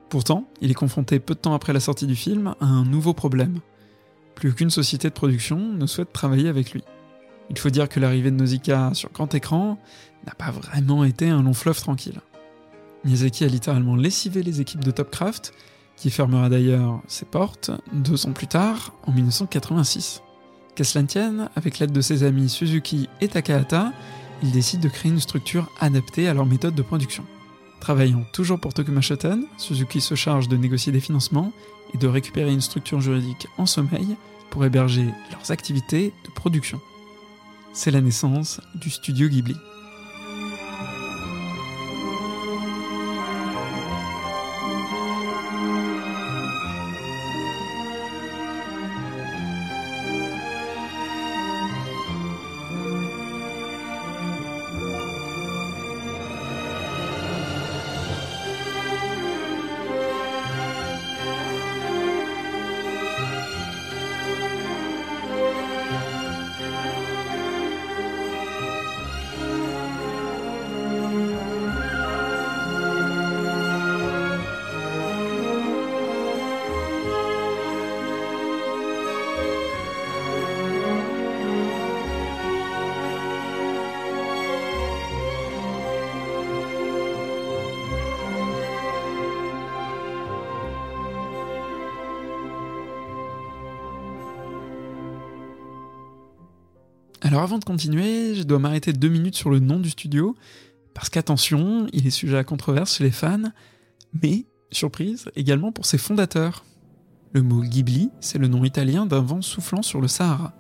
Pourtant, 0.10 0.48
il 0.60 0.72
est 0.72 0.76
confronté 0.76 1.20
peu 1.20 1.36
de 1.36 1.40
temps 1.40 1.54
après 1.54 1.72
la 1.72 1.80
sortie 1.80 2.08
du 2.08 2.16
film 2.16 2.56
à 2.60 2.66
un 2.66 2.84
nouveau 2.84 3.14
problème. 3.14 3.60
Plus 4.40 4.52
aucune 4.52 4.70
société 4.70 5.10
de 5.10 5.14
production 5.14 5.58
ne 5.60 5.86
souhaite 5.86 6.14
travailler 6.14 6.48
avec 6.48 6.72
lui. 6.72 6.82
Il 7.50 7.58
faut 7.58 7.70
dire 7.70 7.90
que 7.90 8.00
l'arrivée 8.00 8.32
de 8.32 8.38
Nausicaa 8.38 8.94
sur 8.94 9.12
grand 9.12 9.36
écran 9.36 9.78
n'a 10.26 10.34
pas 10.34 10.50
vraiment 10.50 11.04
été 11.04 11.28
un 11.28 11.44
long 11.44 11.54
fleuve 11.54 11.82
tranquille. 11.82 12.22
Miyazaki 13.04 13.44
a 13.44 13.48
littéralement 13.48 13.98
lessivé 13.98 14.42
les 14.42 14.62
équipes 14.62 14.86
de 14.86 14.92
Topcraft, 14.92 15.54
qui 15.98 16.10
fermera 16.10 16.48
d'ailleurs 16.48 17.02
ses 17.10 17.26
portes 17.26 17.72
deux 17.92 18.28
ans 18.28 18.32
plus 18.32 18.48
tard, 18.48 18.94
en 19.06 19.12
1986. 19.12 20.22
Qu'à 20.74 20.84
avec 21.58 21.80
l'aide 21.80 21.92
de 21.92 22.00
ses 22.00 22.24
amis 22.24 22.48
Suzuki 22.48 23.10
et 23.20 23.28
Takahata, 23.28 23.92
il 24.42 24.52
décide 24.52 24.80
de 24.80 24.88
créer 24.88 25.12
une 25.12 25.20
structure 25.20 25.70
adaptée 25.82 26.30
à 26.30 26.34
leur 26.34 26.46
méthode 26.46 26.76
de 26.76 26.82
production. 26.82 27.26
Travaillant 27.80 28.26
toujours 28.34 28.60
pour 28.60 28.74
Tokuma 28.74 29.02
Shoten, 29.02 29.46
Suzuki 29.58 30.02
se 30.02 30.16
charge 30.16 30.48
de 30.48 30.58
négocier 30.58 30.92
des 30.92 31.00
financements 31.00 31.54
et 31.94 31.98
de 31.98 32.08
récupérer 32.08 32.52
une 32.52 32.62
structure 32.62 33.02
juridique 33.02 33.48
en 33.58 33.66
sommeil 33.66 34.16
pour 34.50 34.66
héberger 34.66 35.06
leurs 35.32 35.52
activités 35.52 36.14
de 36.26 36.32
production. 36.32 36.80
C'est 37.74 37.92
la 37.92 38.02
naissance 38.02 38.62
du 38.76 38.90
studio 38.90 39.30
Ghibli. 39.30 39.56
Alors 97.30 97.44
avant 97.44 97.60
de 97.60 97.64
continuer, 97.64 98.34
je 98.34 98.42
dois 98.42 98.58
m'arrêter 98.58 98.92
deux 98.92 99.08
minutes 99.08 99.36
sur 99.36 99.52
le 99.52 99.60
nom 99.60 99.78
du 99.80 99.92
studio, 99.92 100.36
parce 100.96 101.10
qu'attention, 101.10 101.86
il 101.94 102.08
est 102.08 102.10
sujet 102.10 102.40
à 102.40 102.44
controverse 102.44 102.96
chez 102.96 103.04
les 103.04 103.12
fans, 103.12 103.52
mais, 104.24 104.48
surprise, 104.72 105.30
également 105.36 105.72
pour 105.72 105.86
ses 105.86 106.00
fondateurs. 106.00 106.66
Le 107.34 107.44
mot 107.44 107.62
Ghibli, 107.62 108.10
c'est 108.20 108.40
le 108.40 108.48
nom 108.48 108.64
italien 108.64 109.06
d'un 109.06 109.22
vent 109.22 109.44
soufflant 109.44 109.84
sur 109.84 110.02
le 110.02 110.08
Sahara. 110.08 110.54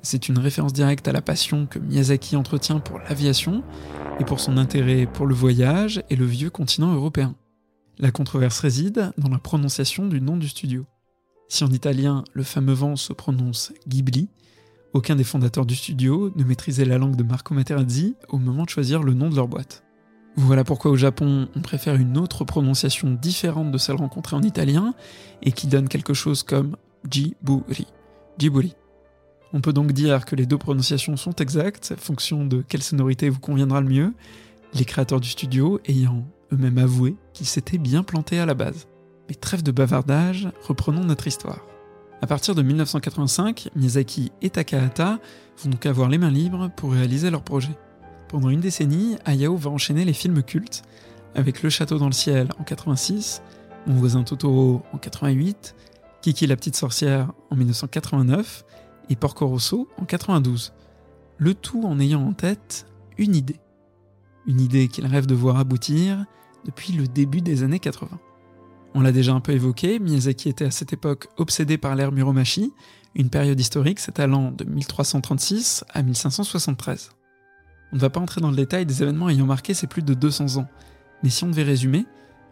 C'est 0.00 0.28
une 0.28 0.38
référence 0.38 0.72
directe 0.72 1.08
à 1.08 1.12
la 1.12 1.20
passion 1.20 1.66
que 1.66 1.80
Miyazaki 1.80 2.36
entretient 2.36 2.78
pour 2.78 3.00
l'aviation 3.00 3.64
et 4.20 4.24
pour 4.24 4.38
son 4.38 4.56
intérêt 4.56 5.04
pour 5.12 5.26
le 5.26 5.34
voyage 5.34 6.04
et 6.10 6.14
le 6.14 6.26
vieux 6.26 6.50
continent 6.50 6.94
européen. 6.94 7.34
La 7.98 8.12
controverse 8.12 8.60
réside 8.60 9.10
dans 9.18 9.30
la 9.30 9.38
prononciation 9.38 10.06
du 10.06 10.20
nom 10.20 10.36
du 10.36 10.46
studio. 10.48 10.86
Si 11.48 11.64
en 11.64 11.72
italien 11.72 12.22
le 12.34 12.44
fameux 12.44 12.74
vent 12.74 12.94
se 12.94 13.12
prononce 13.12 13.72
Ghibli, 13.88 14.28
aucun 14.94 15.16
des 15.16 15.24
fondateurs 15.24 15.66
du 15.66 15.76
studio 15.76 16.32
ne 16.34 16.44
maîtrisait 16.44 16.84
la 16.84 16.98
langue 16.98 17.16
de 17.16 17.22
Marco 17.22 17.54
Materazzi 17.54 18.16
au 18.28 18.38
moment 18.38 18.64
de 18.64 18.70
choisir 18.70 19.02
le 19.02 19.14
nom 19.14 19.28
de 19.28 19.36
leur 19.36 19.48
boîte. 19.48 19.84
Voilà 20.36 20.64
pourquoi 20.64 20.90
au 20.90 20.96
Japon, 20.96 21.48
on 21.56 21.60
préfère 21.60 21.96
une 21.96 22.16
autre 22.16 22.44
prononciation 22.44 23.10
différente 23.10 23.72
de 23.72 23.78
celle 23.78 23.96
rencontrée 23.96 24.36
en 24.36 24.42
italien 24.42 24.94
et 25.42 25.52
qui 25.52 25.66
donne 25.66 25.88
quelque 25.88 26.14
chose 26.14 26.42
comme 26.42 26.76
Jiburi. 27.10 27.86
Jiburi. 28.38 28.74
On 29.52 29.60
peut 29.60 29.72
donc 29.72 29.92
dire 29.92 30.24
que 30.24 30.36
les 30.36 30.46
deux 30.46 30.58
prononciations 30.58 31.16
sont 31.16 31.34
exactes, 31.36 31.94
fonction 31.98 32.46
de 32.46 32.62
quelle 32.62 32.82
sonorité 32.82 33.28
vous 33.30 33.40
conviendra 33.40 33.80
le 33.80 33.88
mieux, 33.88 34.14
les 34.74 34.84
créateurs 34.84 35.20
du 35.20 35.28
studio 35.28 35.80
ayant 35.86 36.24
eux-mêmes 36.52 36.78
avoué 36.78 37.16
qu'ils 37.32 37.46
s'étaient 37.46 37.78
bien 37.78 38.02
plantés 38.02 38.38
à 38.38 38.46
la 38.46 38.54
base. 38.54 38.86
Mais 39.28 39.34
trêve 39.34 39.62
de 39.62 39.72
bavardage, 39.72 40.48
reprenons 40.62 41.04
notre 41.04 41.26
histoire. 41.26 41.64
À 42.20 42.26
partir 42.26 42.56
de 42.56 42.62
1985, 42.62 43.70
Miyazaki 43.76 44.32
et 44.42 44.50
Takahata 44.50 45.20
vont 45.62 45.70
donc 45.70 45.86
avoir 45.86 46.08
les 46.08 46.18
mains 46.18 46.32
libres 46.32 46.68
pour 46.74 46.92
réaliser 46.92 47.30
leur 47.30 47.42
projet. 47.42 47.76
Pendant 48.28 48.50
une 48.50 48.60
décennie, 48.60 49.16
Hayao 49.24 49.56
va 49.56 49.70
enchaîner 49.70 50.04
les 50.04 50.12
films 50.12 50.42
cultes, 50.42 50.82
avec 51.36 51.62
Le 51.62 51.70
Château 51.70 51.98
dans 51.98 52.06
le 52.06 52.12
ciel 52.12 52.48
en 52.58 52.64
86, 52.64 53.40
Mon 53.86 53.94
voisin 53.94 54.24
Totoro 54.24 54.82
en 54.92 54.98
88, 54.98 55.76
Kiki 56.20 56.48
la 56.48 56.56
petite 56.56 56.74
sorcière 56.74 57.32
en 57.50 57.56
1989 57.56 58.64
et 59.10 59.16
Porco 59.16 59.46
Rosso 59.46 59.88
en 59.96 60.04
92. 60.04 60.74
Le 61.38 61.54
tout 61.54 61.84
en 61.84 62.00
ayant 62.00 62.26
en 62.26 62.32
tête 62.32 62.86
une 63.16 63.36
idée. 63.36 63.60
Une 64.46 64.60
idée 64.60 64.88
qu'il 64.88 65.06
rêve 65.06 65.26
de 65.26 65.34
voir 65.36 65.56
aboutir 65.56 66.24
depuis 66.64 66.92
le 66.92 67.06
début 67.06 67.42
des 67.42 67.62
années 67.62 67.78
80. 67.78 68.18
On 68.94 69.00
l'a 69.00 69.12
déjà 69.12 69.32
un 69.32 69.40
peu 69.40 69.52
évoqué, 69.52 69.98
Miyazaki 69.98 70.48
était 70.48 70.64
à 70.64 70.70
cette 70.70 70.92
époque 70.92 71.28
obsédé 71.36 71.78
par 71.78 71.94
l'ère 71.94 72.12
Muromachi, 72.12 72.72
une 73.14 73.30
période 73.30 73.58
historique 73.58 74.00
s'étalant 74.00 74.50
de 74.50 74.64
1336 74.64 75.84
à 75.92 76.02
1573. 76.02 77.10
On 77.92 77.96
ne 77.96 78.00
va 78.00 78.10
pas 78.10 78.20
entrer 78.20 78.40
dans 78.40 78.50
le 78.50 78.56
détail 78.56 78.86
des 78.86 79.02
événements 79.02 79.28
ayant 79.28 79.46
marqué 79.46 79.74
ces 79.74 79.86
plus 79.86 80.02
de 80.02 80.14
200 80.14 80.58
ans, 80.58 80.68
mais 81.22 81.30
si 81.30 81.44
on 81.44 81.48
devait 81.48 81.62
résumer, 81.62 82.06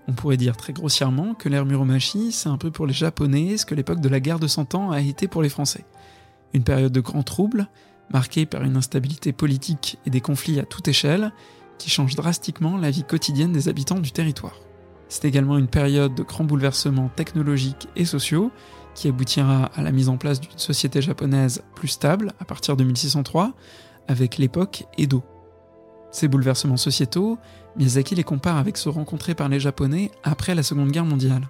on 0.09 0.13
pourrait 0.13 0.37
dire 0.37 0.57
très 0.57 0.73
grossièrement 0.73 1.35
que 1.35 1.49
l'ère 1.49 1.67
Muromachi, 1.67 2.33
c'est 2.33 2.49
un 2.49 2.59
peu 2.59 2.71
pour 2.71 2.87
les 2.87 2.93
Japonais 2.93 3.57
ce 3.57 3.67
que 3.67 3.75
l'époque 3.75 4.01
de 4.01 4.09
la 4.09 4.21
guerre 4.21 4.39
de 4.39 4.47
Cent 4.47 4.75
Ans 4.75 4.91
a 4.91 5.01
été 5.01 5.29
pour 5.29 5.43
les 5.43 5.49
Français. 5.49 5.85
Une 6.53 6.65
période 6.65 6.93
de 6.93 7.01
grands 7.01 7.25
troubles, 7.25 7.69
marquée 8.13 8.47
par 8.47 8.63
une 8.63 8.77
instabilité 8.77 9.33
politique 9.33 9.99
et 10.07 10.11
des 10.11 10.21
conflits 10.21 10.61
à 10.61 10.65
toute 10.65 10.87
échelle, 10.89 11.33
qui 11.79 11.91
changent 11.91 12.15
drastiquement 12.15 12.77
la 12.77 12.91
vie 12.91 13.05
quotidienne 13.05 13.53
des 13.53 13.69
habitants 13.69 14.01
du 14.01 14.13
territoire. 14.13 14.66
C'est 15.09 15.25
également 15.25 15.59
une 15.59 15.69
période 15.69 16.15
de 16.15 16.23
grands 16.23 16.45
bouleversements 16.45 17.11
technologiques 17.15 17.89
et 17.97 18.05
sociaux, 18.05 18.51
qui 18.95 19.09
aboutira 19.09 19.67
à 19.75 19.83
la 19.83 19.93
mise 19.93 20.09
en 20.09 20.17
place 20.17 20.41
d'une 20.41 20.59
société 20.59 21.03
japonaise 21.03 21.63
plus 21.75 21.89
stable 21.89 22.33
à 22.41 22.45
partir 22.45 22.77
de 22.77 22.85
1603, 22.85 23.53
avec 24.09 24.39
l'époque 24.39 24.85
Edo. 24.99 25.23
Ces 26.11 26.29
bouleversements 26.29 26.79
sociétaux, 26.79 27.39
Miyazaki 27.77 28.15
les 28.15 28.25
compare 28.25 28.57
avec 28.57 28.79
ceux 28.79 28.91
rencontrés 28.91 29.35
par 29.35 29.49
les 29.49 29.61
Japonais 29.61 30.11
après 30.25 30.55
la 30.55 30.63
Seconde 30.63 30.91
Guerre 30.91 31.05
mondiale. 31.05 31.49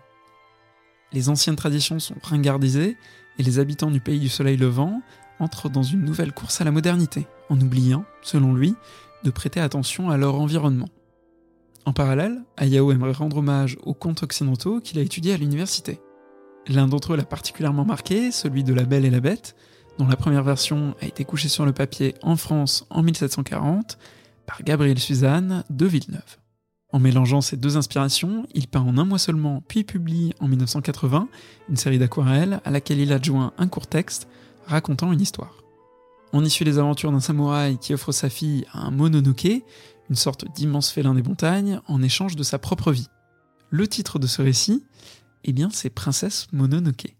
Les 1.12 1.28
anciennes 1.28 1.56
traditions 1.56 2.00
sont 2.00 2.16
ringardisées 2.22 2.96
et 3.38 3.42
les 3.42 3.58
habitants 3.60 3.90
du 3.90 4.00
pays 4.00 4.18
du 4.18 4.28
soleil 4.28 4.56
levant 4.56 5.02
entrent 5.38 5.68
dans 5.68 5.84
une 5.84 6.04
nouvelle 6.04 6.32
course 6.32 6.60
à 6.60 6.64
la 6.64 6.72
modernité, 6.72 7.26
en 7.48 7.60
oubliant, 7.60 8.04
selon 8.22 8.54
lui, 8.54 8.74
de 9.22 9.30
prêter 9.30 9.60
attention 9.60 10.10
à 10.10 10.16
leur 10.16 10.40
environnement. 10.40 10.88
En 11.86 11.92
parallèle, 11.92 12.42
Hayao 12.56 12.90
aimerait 12.90 13.12
rendre 13.12 13.36
hommage 13.36 13.78
aux 13.84 13.94
contes 13.94 14.24
occidentaux 14.24 14.80
qu'il 14.80 14.98
a 14.98 15.02
étudiés 15.02 15.34
à 15.34 15.36
l'université. 15.36 16.00
L'un 16.66 16.88
d'entre 16.88 17.12
eux 17.12 17.16
l'a 17.16 17.24
particulièrement 17.24 17.84
marqué, 17.84 18.32
celui 18.32 18.64
de 18.64 18.74
La 18.74 18.82
Belle 18.82 19.04
et 19.04 19.10
la 19.10 19.20
Bête, 19.20 19.54
dont 19.96 20.08
la 20.08 20.16
première 20.16 20.42
version 20.42 20.96
a 21.00 21.06
été 21.06 21.24
couchée 21.24 21.48
sur 21.48 21.64
le 21.64 21.72
papier 21.72 22.16
en 22.22 22.34
France 22.34 22.86
en 22.90 23.04
1740 23.04 23.98
par 24.46 24.64
Gabriel 24.64 24.98
Suzanne 24.98 25.62
de 25.70 25.86
Villeneuve. 25.86 26.38
En 26.92 26.98
mélangeant 26.98 27.40
ces 27.40 27.56
deux 27.56 27.76
inspirations, 27.76 28.46
il 28.52 28.66
peint 28.66 28.80
en 28.80 28.98
un 28.98 29.04
mois 29.04 29.18
seulement, 29.18 29.62
puis 29.68 29.84
publie 29.84 30.32
en 30.40 30.48
1980 30.48 31.28
une 31.68 31.76
série 31.76 31.98
d'aquarelles 31.98 32.60
à 32.64 32.72
laquelle 32.72 32.98
il 32.98 33.12
adjoint 33.12 33.52
un 33.58 33.68
court 33.68 33.86
texte 33.86 34.26
racontant 34.66 35.12
une 35.12 35.20
histoire. 35.20 35.62
On 36.32 36.44
y 36.44 36.50
suit 36.50 36.64
les 36.64 36.78
aventures 36.78 37.12
d'un 37.12 37.20
samouraï 37.20 37.78
qui 37.78 37.94
offre 37.94 38.10
sa 38.10 38.28
fille 38.28 38.66
à 38.72 38.80
un 38.80 38.90
mononoke, 38.90 39.62
une 40.08 40.16
sorte 40.16 40.44
d'immense 40.54 40.90
félin 40.90 41.14
des 41.14 41.22
montagnes, 41.22 41.80
en 41.86 42.02
échange 42.02 42.36
de 42.36 42.42
sa 42.42 42.58
propre 42.58 42.92
vie. 42.92 43.08
Le 43.70 43.88
titre 43.88 44.18
de 44.18 44.26
ce 44.26 44.42
récit, 44.42 44.84
eh 45.44 45.52
bien, 45.52 45.70
c'est 45.72 45.90
Princesse 45.90 46.46
Mononoke. 46.52 47.16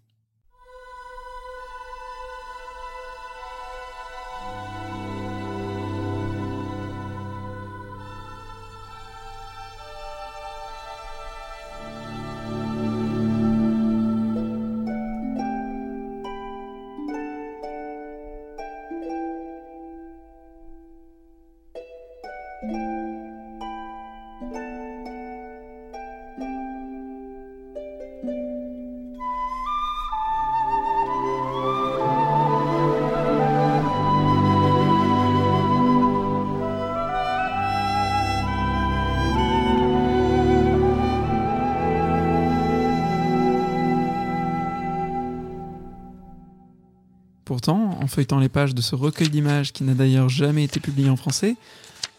En 48.07 48.09
feuilletant 48.09 48.39
les 48.39 48.47
pages 48.47 48.73
de 48.73 48.81
ce 48.81 48.95
recueil 48.95 49.27
d'images 49.27 49.73
qui 49.73 49.83
n'a 49.83 49.93
d'ailleurs 49.93 50.29
jamais 50.29 50.63
été 50.63 50.79
publié 50.79 51.09
en 51.09 51.17
français, 51.17 51.57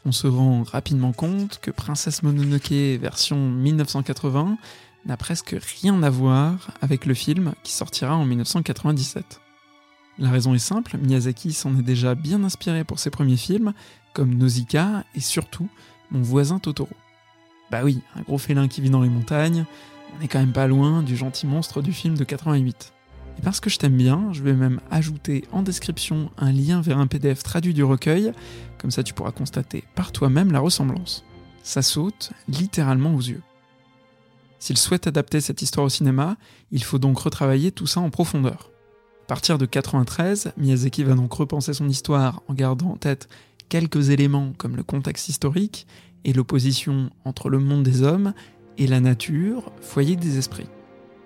on 0.05 0.13
se 0.13 0.27
rend 0.27 0.63
rapidement 0.63 1.13
compte 1.13 1.61
que 1.63 1.71
Princesse 1.71 2.23
Mononoke 2.23 2.99
version 3.01 3.39
1980 3.39 4.59
n'a 5.07 5.17
presque 5.17 5.57
rien 5.81 6.03
à 6.03 6.11
voir 6.11 6.73
avec 6.83 7.07
le 7.07 7.15
film 7.15 7.55
qui 7.63 7.73
sortira 7.73 8.15
en 8.15 8.27
1997. 8.27 9.41
La 10.19 10.29
raison 10.29 10.53
est 10.53 10.59
simple, 10.59 10.99
Miyazaki 10.99 11.55
s'en 11.55 11.75
est 11.79 11.83
déjà 11.83 12.15
bien 12.15 12.45
inspiré 12.45 12.85
pour 12.85 12.99
ses 12.99 13.09
premiers 13.09 13.39
films, 13.39 13.73
comme 14.13 14.35
Nausicaa 14.35 15.05
et 15.15 15.21
surtout 15.21 15.71
Mon 16.11 16.21
voisin 16.21 16.59
Totoro. 16.59 16.91
Bah 17.71 17.81
oui, 17.83 18.03
un 18.15 18.21
gros 18.21 18.37
félin 18.37 18.69
qui 18.69 18.83
vit 18.83 18.91
dans 18.91 19.01
les 19.01 19.09
montagnes, 19.09 19.65
on 20.15 20.21
n'est 20.21 20.29
quand 20.29 20.41
même 20.41 20.53
pas 20.53 20.67
loin 20.67 21.03
du 21.03 21.17
gentil 21.17 21.47
monstre 21.47 21.81
du 21.81 21.95
film 21.95 22.15
de 22.15 22.25
88. 22.25 22.93
Et 23.39 23.43
parce 23.43 23.61
que 23.61 23.71
je 23.71 23.79
t'aime 23.79 23.97
bien, 23.97 24.33
je 24.33 24.43
vais 24.43 24.53
même 24.53 24.81
ajouter 24.91 25.45
en 25.53 25.63
description 25.63 26.31
un 26.39 26.53
lien 26.53 26.81
vers 26.81 26.99
un 26.99 27.07
PDF 27.07 27.43
traduit 27.43 27.73
du 27.73 27.85
recueil, 27.85 28.33
comme 28.79 28.91
ça 28.91 29.03
tu 29.03 29.15
pourras 29.15 29.31
constater 29.31 29.85
par 29.95 30.11
toi-même 30.11 30.51
la 30.51 30.61
ressemblance. 30.61 31.25
Ça 31.63 31.83
saute 31.83 32.33
littéralement 32.49 33.15
aux 33.15 33.21
yeux. 33.21 33.43
S'il 34.59 34.77
souhaite 34.77 35.07
adapter 35.07 35.41
cette 35.41 35.63
histoire 35.63 35.87
au 35.87 35.91
cinéma, 35.91 36.37
il 36.73 36.83
faut 36.83 36.99
donc 36.99 37.19
retravailler 37.19 37.71
tout 37.71 37.87
ça 37.87 38.01
en 38.01 38.11
profondeur. 38.11 38.71
À 39.23 39.27
partir 39.29 39.59
de 39.59 39.67
93, 39.67 40.53
Miyazaki 40.57 41.05
va 41.05 41.15
donc 41.15 41.33
repenser 41.33 41.75
son 41.75 41.89
histoire 41.89 42.43
en 42.49 42.55
gardant 42.55 42.91
en 42.91 42.97
tête 42.97 43.29
quelques 43.69 44.09
éléments 44.09 44.53
comme 44.57 44.75
le 44.75 44.83
contexte 44.83 45.29
historique 45.29 45.87
et 46.25 46.33
l'opposition 46.33 47.11
entre 47.25 47.51
le 47.51 47.59
monde 47.59 47.85
des 47.85 48.03
hommes 48.03 48.33
et 48.79 48.87
la 48.87 49.01
nature, 49.01 49.71
foyer 49.81 50.17
des 50.17 50.39
esprits. 50.39 50.67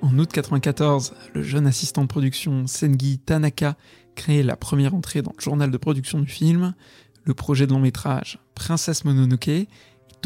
En 0.02 0.18
août 0.18 0.32
94, 0.32 1.14
le 1.32 1.42
jeune 1.44 1.68
assistant 1.68 2.02
de 2.02 2.08
production 2.08 2.66
Sengi 2.66 3.20
Tanaka 3.20 3.76
crée 4.16 4.42
la 4.42 4.56
première 4.56 4.96
entrée 4.96 5.22
dans 5.22 5.32
le 5.36 5.40
journal 5.40 5.70
de 5.70 5.76
production 5.76 6.18
du 6.18 6.26
film. 6.26 6.74
Le 7.22 7.34
projet 7.34 7.68
de 7.68 7.72
long 7.72 7.78
métrage 7.78 8.40
Princesse 8.56 9.04
Mononoke 9.04 9.46
est 9.46 9.68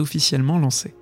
officiellement 0.00 0.58
lancé. 0.58 0.94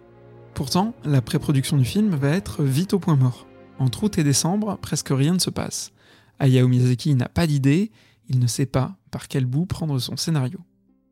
Pourtant, 0.54 0.92
la 1.04 1.22
pré-production 1.22 1.76
du 1.76 1.84
film 1.84 2.16
va 2.16 2.30
être 2.30 2.64
vite 2.64 2.94
au 2.94 2.98
point 2.98 3.14
mort. 3.14 3.46
Entre 3.78 4.02
août 4.02 4.18
et 4.18 4.24
décembre, 4.24 4.76
presque 4.82 5.10
rien 5.10 5.34
ne 5.34 5.38
se 5.38 5.50
passe. 5.50 5.92
Hayao 6.40 6.66
Miyazaki 6.66 7.14
n'a 7.14 7.28
pas 7.28 7.46
d'idée, 7.46 7.92
il 8.28 8.40
ne 8.40 8.48
sait 8.48 8.66
pas 8.66 8.96
par 9.12 9.28
quel 9.28 9.46
bout 9.46 9.66
prendre 9.66 10.00
son 10.00 10.16
scénario. 10.16 10.58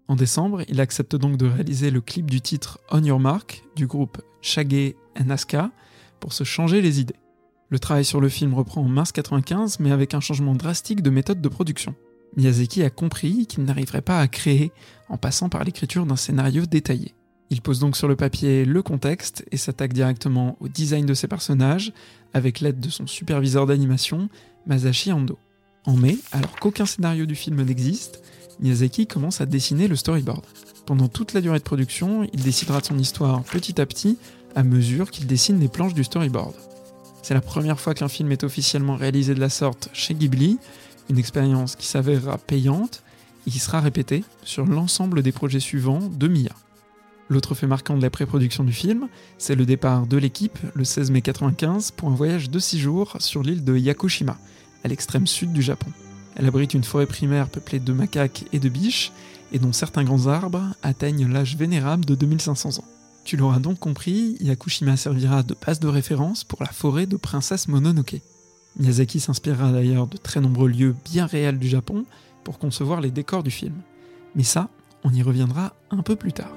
En 0.09 0.17
décembre, 0.17 0.63
il 0.69 0.81
accepte 0.81 1.15
donc 1.15 1.37
de 1.37 1.47
réaliser 1.47 1.93
le 1.93 2.01
clip 2.01 2.29
du 2.29 2.41
titre 2.41 2.81
On 2.91 3.05
Your 3.05 3.21
Mark 3.21 3.63
du 3.77 3.87
groupe 3.87 4.21
Shaggy 4.41 4.97
Asuka 5.15 5.71
pour 6.19 6.33
se 6.33 6.43
changer 6.43 6.83
les 6.83 7.01
idées. 7.01 7.22
Le 7.73 7.79
travail 7.79 8.05
sur 8.05 8.21
le 8.21 8.29
film 8.29 8.53
reprend 8.53 8.83
en 8.83 8.89
mars 8.89 9.13
95, 9.13 9.81
mais 9.81 9.93
avec 9.93 10.13
un 10.13 10.21
changement 10.21 10.55
drastique 10.55 11.01
de 11.01 11.09
méthode 11.09 11.41
de 11.41 11.49
production. 11.49 11.95
Miyazaki 12.37 12.83
a 12.83 12.91
compris 12.91 13.47
qu'il 13.47 13.65
n'arriverait 13.65 14.03
pas 14.03 14.21
à 14.21 14.29
créer 14.29 14.73
en 15.09 15.17
passant 15.17 15.49
par 15.49 15.65
l'écriture 15.65 16.05
d'un 16.05 16.17
scénario 16.17 16.67
détaillé. 16.67 17.15
Il 17.49 17.63
pose 17.63 17.79
donc 17.79 17.97
sur 17.97 18.09
le 18.09 18.15
papier 18.15 18.67
le 18.67 18.83
contexte 18.83 19.47
et 19.53 19.57
s'attaque 19.57 19.95
directement 19.95 20.59
au 20.61 20.69
design 20.69 21.07
de 21.07 21.15
ses 21.15 21.29
personnages 21.29 21.95
avec 22.35 22.61
l'aide 22.61 22.79
de 22.79 22.91
son 22.91 23.07
superviseur 23.07 23.65
d'animation, 23.65 24.29
Masashi 24.67 25.11
Ando. 25.11 25.39
En 25.87 25.97
mai, 25.97 26.19
alors 26.33 26.61
qu'aucun 26.61 26.85
scénario 26.85 27.25
du 27.25 27.35
film 27.35 27.63
n'existe, 27.63 28.23
Miyazaki 28.61 29.07
commence 29.07 29.41
à 29.41 29.47
dessiner 29.47 29.89
le 29.89 29.97
storyboard. 29.97 30.45
Pendant 30.85 31.09
toute 31.09 31.33
la 31.33 31.41
durée 31.41 31.59
de 31.59 31.65
production, 31.65 32.29
il 32.35 32.43
décidera 32.43 32.83
de 32.83 32.87
son 32.87 32.99
histoire 32.99 33.43
petit 33.45 33.81
à 33.81 33.87
petit 33.87 34.19
à 34.55 34.63
mesure 34.63 35.11
qu'il 35.11 35.27
dessine 35.27 35.59
les 35.59 35.69
planches 35.69 35.95
du 35.95 36.05
storyboard. 36.05 36.53
C'est 37.23 37.35
la 37.35 37.41
première 37.41 37.79
fois 37.79 37.95
qu'un 37.95 38.09
film 38.09 38.33
est 38.33 38.43
officiellement 38.43 38.97
réalisé 38.97 39.35
de 39.35 39.41
la 39.41 39.49
sorte 39.49 39.89
chez 39.93 40.15
Ghibli, 40.15 40.59
une 41.09 41.19
expérience 41.19 41.77
qui 41.77 41.87
s'avérera 41.87 42.37
payante 42.37 43.05
et 43.47 43.51
qui 43.51 43.61
sera 43.61 43.81
répétée 43.81 44.25
sur 44.43 44.67
l'ensemble 44.67 45.23
des 45.23 45.31
projets 45.31 45.61
suivants 45.61 46.01
de 46.01 46.27
Mia. 46.27 46.55
L'autre 47.29 47.55
fait 47.55 47.69
marquant 47.69 47.97
de 47.97 48.03
la 48.03 48.11
pré-production 48.11 48.65
du 48.65 48.73
film, 48.73 49.09
c'est 49.39 49.55
le 49.55 49.65
départ 49.65 50.07
de 50.07 50.17
l'équipe 50.17 50.59
le 50.75 50.85
16 50.85 51.11
mai 51.11 51.23
1995 51.25 51.93
pour 51.93 52.09
un 52.09 52.15
voyage 52.15 52.51
de 52.51 52.59
6 52.59 52.79
jours 52.81 53.17
sur 53.21 53.43
l'île 53.43 53.65
de 53.65 53.77
Yakushima, 53.77 54.37
à 54.85 54.89
l'extrême 54.89 55.27
sud 55.29 55.53
du 55.53 55.63
Japon. 55.63 55.91
Elle 56.35 56.47
abrite 56.47 56.75
une 56.75 56.85
forêt 56.85 57.07
primaire 57.07 57.49
peuplée 57.49 57.79
de 57.79 57.93
macaques 57.93 58.45
et 58.53 58.59
de 58.59 58.69
biches, 58.69 59.13
et 59.53 59.59
dont 59.59 59.73
certains 59.73 60.03
grands 60.03 60.27
arbres 60.27 60.75
atteignent 60.83 61.31
l'âge 61.31 61.57
vénérable 61.57 62.05
de 62.05 62.15
2500 62.15 62.81
ans. 62.81 63.02
Tu 63.25 63.37
l'auras 63.37 63.61
donc 63.61 63.79
compris, 63.79 64.37
Yakushima 64.41 64.97
servira 64.97 65.43
de 65.43 65.55
base 65.55 65.81
de 65.81 65.89
référence 65.89 66.45
pour 66.45 66.63
la 66.63 66.71
forêt 66.71 67.07
de 67.07 67.17
Princesse 67.17 67.69
Mononoke. 67.69 68.21
Miyazaki 68.79 69.21
s'inspirera 69.21 69.71
d'ailleurs 69.71 70.07
de 70.07 70.17
très 70.17 70.41
nombreux 70.41 70.69
lieux 70.69 70.95
bien 71.05 71.27
réels 71.27 71.59
du 71.59 71.69
Japon 71.69 72.05
pour 72.43 72.59
concevoir 72.59 73.01
les 73.01 73.11
décors 73.11 73.43
du 73.43 73.51
film. 73.51 73.75
Mais 74.35 74.43
ça, 74.43 74.69
on 75.05 75.13
y 75.13 75.23
reviendra 75.23 75.75
un 75.91 76.03
peu 76.03 76.17
plus 76.17 76.33
tard. 76.33 76.53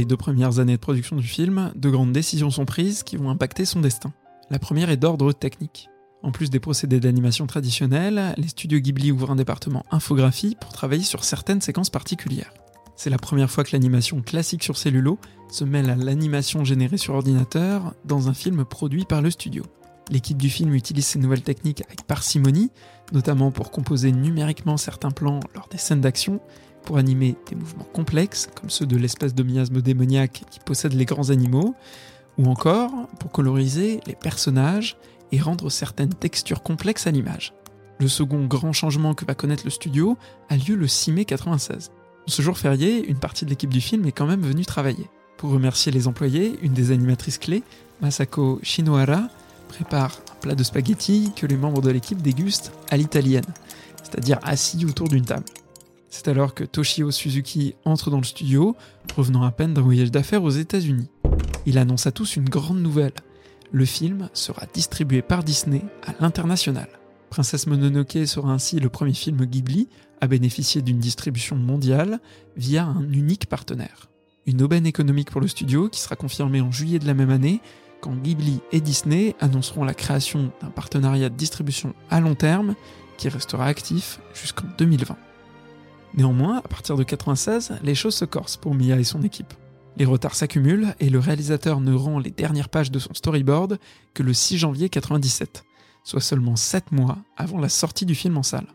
Les 0.00 0.06
deux 0.06 0.16
premières 0.16 0.60
années 0.60 0.76
de 0.76 0.80
production 0.80 1.16
du 1.16 1.26
film, 1.26 1.72
de 1.76 1.90
grandes 1.90 2.12
décisions 2.12 2.48
sont 2.48 2.64
prises 2.64 3.02
qui 3.02 3.18
vont 3.18 3.28
impacter 3.28 3.66
son 3.66 3.80
destin. 3.80 4.14
La 4.48 4.58
première 4.58 4.88
est 4.88 4.96
d'ordre 4.96 5.30
technique. 5.34 5.90
En 6.22 6.32
plus 6.32 6.48
des 6.48 6.58
procédés 6.58 7.00
d'animation 7.00 7.46
traditionnels, 7.46 8.34
les 8.38 8.48
studios 8.48 8.78
Ghibli 8.78 9.12
ouvrent 9.12 9.32
un 9.32 9.36
département 9.36 9.84
infographie 9.90 10.56
pour 10.58 10.72
travailler 10.72 11.02
sur 11.02 11.22
certaines 11.22 11.60
séquences 11.60 11.90
particulières. 11.90 12.54
C'est 12.96 13.10
la 13.10 13.18
première 13.18 13.50
fois 13.50 13.62
que 13.62 13.72
l'animation 13.72 14.22
classique 14.22 14.64
sur 14.64 14.78
cellulo 14.78 15.18
se 15.50 15.64
mêle 15.64 15.90
à 15.90 15.96
l'animation 15.96 16.64
générée 16.64 16.96
sur 16.96 17.12
ordinateur 17.12 17.92
dans 18.06 18.30
un 18.30 18.34
film 18.34 18.64
produit 18.64 19.04
par 19.04 19.20
le 19.20 19.30
studio. 19.30 19.64
L'équipe 20.10 20.38
du 20.38 20.48
film 20.48 20.72
utilise 20.72 21.04
ces 21.04 21.18
nouvelles 21.18 21.42
techniques 21.42 21.82
avec 21.82 22.06
parcimonie, 22.06 22.70
notamment 23.12 23.50
pour 23.50 23.70
composer 23.70 24.12
numériquement 24.12 24.78
certains 24.78 25.10
plans 25.10 25.40
lors 25.54 25.68
des 25.68 25.76
scènes 25.76 26.00
d'action, 26.00 26.40
pour 26.84 26.98
animer 26.98 27.36
des 27.48 27.56
mouvements 27.56 27.86
complexes, 27.92 28.48
comme 28.54 28.70
ceux 28.70 28.86
de 28.86 28.96
l'espèce 28.96 29.34
de 29.34 29.42
miasme 29.42 29.80
démoniaque 29.80 30.44
qui 30.50 30.60
possède 30.60 30.94
les 30.94 31.04
grands 31.04 31.30
animaux, 31.30 31.74
ou 32.38 32.46
encore 32.46 32.90
pour 33.18 33.30
coloriser 33.30 34.00
les 34.06 34.14
personnages 34.14 34.96
et 35.32 35.40
rendre 35.40 35.70
certaines 35.70 36.14
textures 36.14 36.62
complexes 36.62 37.06
à 37.06 37.10
l'image. 37.10 37.54
Le 37.98 38.08
second 38.08 38.46
grand 38.46 38.72
changement 38.72 39.14
que 39.14 39.24
va 39.26 39.34
connaître 39.34 39.64
le 39.64 39.70
studio 39.70 40.16
a 40.48 40.56
lieu 40.56 40.74
le 40.74 40.88
6 40.88 41.12
mai 41.12 41.24
96. 41.24 41.90
ce 42.26 42.42
jour 42.42 42.56
férié, 42.56 43.06
une 43.06 43.18
partie 43.18 43.44
de 43.44 43.50
l'équipe 43.50 43.70
du 43.70 43.80
film 43.80 44.06
est 44.06 44.12
quand 44.12 44.26
même 44.26 44.42
venue 44.42 44.64
travailler. 44.64 45.08
Pour 45.36 45.50
remercier 45.50 45.92
les 45.92 46.06
employés, 46.06 46.58
une 46.62 46.72
des 46.72 46.92
animatrices 46.92 47.38
clés, 47.38 47.62
Masako 48.00 48.60
Shinohara, 48.62 49.28
prépare 49.68 50.20
un 50.32 50.40
plat 50.40 50.54
de 50.54 50.62
spaghettis 50.62 51.32
que 51.36 51.46
les 51.46 51.56
membres 51.56 51.82
de 51.82 51.90
l'équipe 51.90 52.20
dégustent 52.20 52.72
à 52.90 52.96
l'italienne, 52.96 53.44
c'est-à-dire 54.02 54.38
assis 54.42 54.84
autour 54.84 55.08
d'une 55.08 55.24
table. 55.24 55.44
C'est 56.10 56.26
alors 56.26 56.54
que 56.54 56.64
Toshio 56.64 57.12
Suzuki 57.12 57.76
entre 57.84 58.10
dans 58.10 58.18
le 58.18 58.24
studio, 58.24 58.76
revenant 59.16 59.44
à 59.44 59.52
peine 59.52 59.72
d'un 59.72 59.80
voyage 59.80 60.10
d'affaires 60.10 60.42
aux 60.42 60.50
États-Unis. 60.50 61.08
Il 61.66 61.78
annonce 61.78 62.06
à 62.06 62.12
tous 62.12 62.34
une 62.34 62.48
grande 62.48 62.82
nouvelle. 62.82 63.14
Le 63.70 63.84
film 63.84 64.28
sera 64.32 64.66
distribué 64.74 65.22
par 65.22 65.44
Disney 65.44 65.82
à 66.04 66.12
l'international. 66.20 66.88
Princesse 67.30 67.68
Mononoke 67.68 68.26
sera 68.26 68.52
ainsi 68.52 68.80
le 68.80 68.88
premier 68.88 69.14
film 69.14 69.44
Ghibli 69.44 69.88
à 70.20 70.26
bénéficier 70.26 70.82
d'une 70.82 70.98
distribution 70.98 71.54
mondiale 71.54 72.18
via 72.56 72.84
un 72.84 73.08
unique 73.12 73.46
partenaire. 73.46 74.08
Une 74.46 74.62
aubaine 74.62 74.86
économique 74.86 75.30
pour 75.30 75.40
le 75.40 75.46
studio 75.46 75.88
qui 75.88 76.00
sera 76.00 76.16
confirmée 76.16 76.60
en 76.60 76.72
juillet 76.72 76.98
de 76.98 77.06
la 77.06 77.14
même 77.14 77.30
année 77.30 77.60
quand 78.00 78.16
Ghibli 78.16 78.60
et 78.72 78.80
Disney 78.80 79.36
annonceront 79.38 79.84
la 79.84 79.94
création 79.94 80.50
d'un 80.60 80.70
partenariat 80.70 81.28
de 81.28 81.36
distribution 81.36 81.94
à 82.10 82.20
long 82.20 82.34
terme 82.34 82.74
qui 83.16 83.28
restera 83.28 83.66
actif 83.66 84.18
jusqu'en 84.34 84.66
2020. 84.76 85.16
Néanmoins, 86.14 86.58
à 86.58 86.62
partir 86.68 86.96
de 86.96 87.02
96, 87.02 87.74
les 87.82 87.94
choses 87.94 88.14
se 88.14 88.24
corsent 88.24 88.56
pour 88.56 88.74
Mia 88.74 88.98
et 88.98 89.04
son 89.04 89.22
équipe. 89.22 89.54
Les 89.96 90.04
retards 90.04 90.34
s'accumulent 90.34 90.94
et 90.98 91.10
le 91.10 91.18
réalisateur 91.18 91.80
ne 91.80 91.94
rend 91.94 92.18
les 92.18 92.30
dernières 92.30 92.68
pages 92.68 92.90
de 92.90 92.98
son 92.98 93.14
storyboard 93.14 93.78
que 94.14 94.22
le 94.22 94.32
6 94.32 94.58
janvier 94.58 94.88
97, 94.88 95.64
soit 96.04 96.20
seulement 96.20 96.56
7 96.56 96.92
mois 96.92 97.18
avant 97.36 97.58
la 97.58 97.68
sortie 97.68 98.06
du 98.06 98.14
film 98.14 98.36
en 98.36 98.42
salle. 98.42 98.66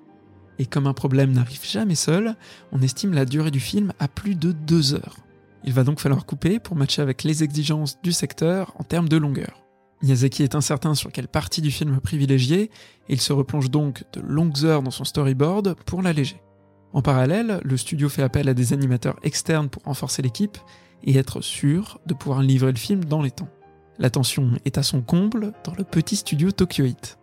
Et 0.59 0.65
comme 0.65 0.87
un 0.87 0.93
problème 0.93 1.33
n'arrive 1.33 1.65
jamais 1.65 1.95
seul, 1.95 2.35
on 2.71 2.81
estime 2.81 3.13
la 3.13 3.25
durée 3.25 3.51
du 3.51 3.59
film 3.59 3.91
à 3.99 4.07
plus 4.07 4.35
de 4.35 4.51
2 4.51 4.93
heures. 4.93 5.17
Il 5.65 5.73
va 5.73 5.83
donc 5.83 5.99
falloir 5.99 6.25
couper 6.25 6.59
pour 6.59 6.75
matcher 6.75 7.01
avec 7.01 7.23
les 7.23 7.43
exigences 7.43 7.97
du 8.01 8.11
secteur 8.11 8.71
en 8.77 8.83
termes 8.83 9.09
de 9.09 9.17
longueur. 9.17 9.63
Miyazaki 10.03 10.43
est 10.43 10.55
incertain 10.55 10.93
sur 10.93 11.11
quelle 11.11 11.27
partie 11.27 11.61
du 11.61 11.71
film 11.71 11.99
privilégier, 11.99 12.69
et 13.09 13.13
il 13.13 13.21
se 13.21 13.33
replonge 13.33 13.71
donc 13.71 14.03
de 14.13 14.21
longues 14.21 14.63
heures 14.63 14.83
dans 14.83 14.91
son 14.91 15.05
storyboard 15.05 15.75
pour 15.85 16.01
l'alléger. 16.01 16.44
En 16.95 17.01
parallèle, 17.01 17.59
le 17.65 17.75
studio 17.75 18.07
fait 18.07 18.23
appel 18.23 18.47
à 18.47 18.53
des 18.53 18.71
animateurs 18.71 19.19
externes 19.21 19.67
pour 19.67 19.83
renforcer 19.83 20.21
l'équipe 20.21 20.57
et 21.03 21.17
être 21.17 21.41
sûr 21.41 21.99
de 22.05 22.13
pouvoir 22.13 22.41
livrer 22.41 22.71
le 22.71 22.77
film 22.77 23.03
dans 23.03 23.21
les 23.21 23.31
temps. 23.31 23.49
La 23.99 24.09
tension 24.09 24.51
est 24.63 24.77
à 24.77 24.83
son 24.83 25.01
comble 25.01 25.51
dans 25.65 25.73
le 25.77 25.83
petit 25.83 26.15
studio 26.15 26.51
Tokyo 26.51 26.85
Heat. 26.85 27.17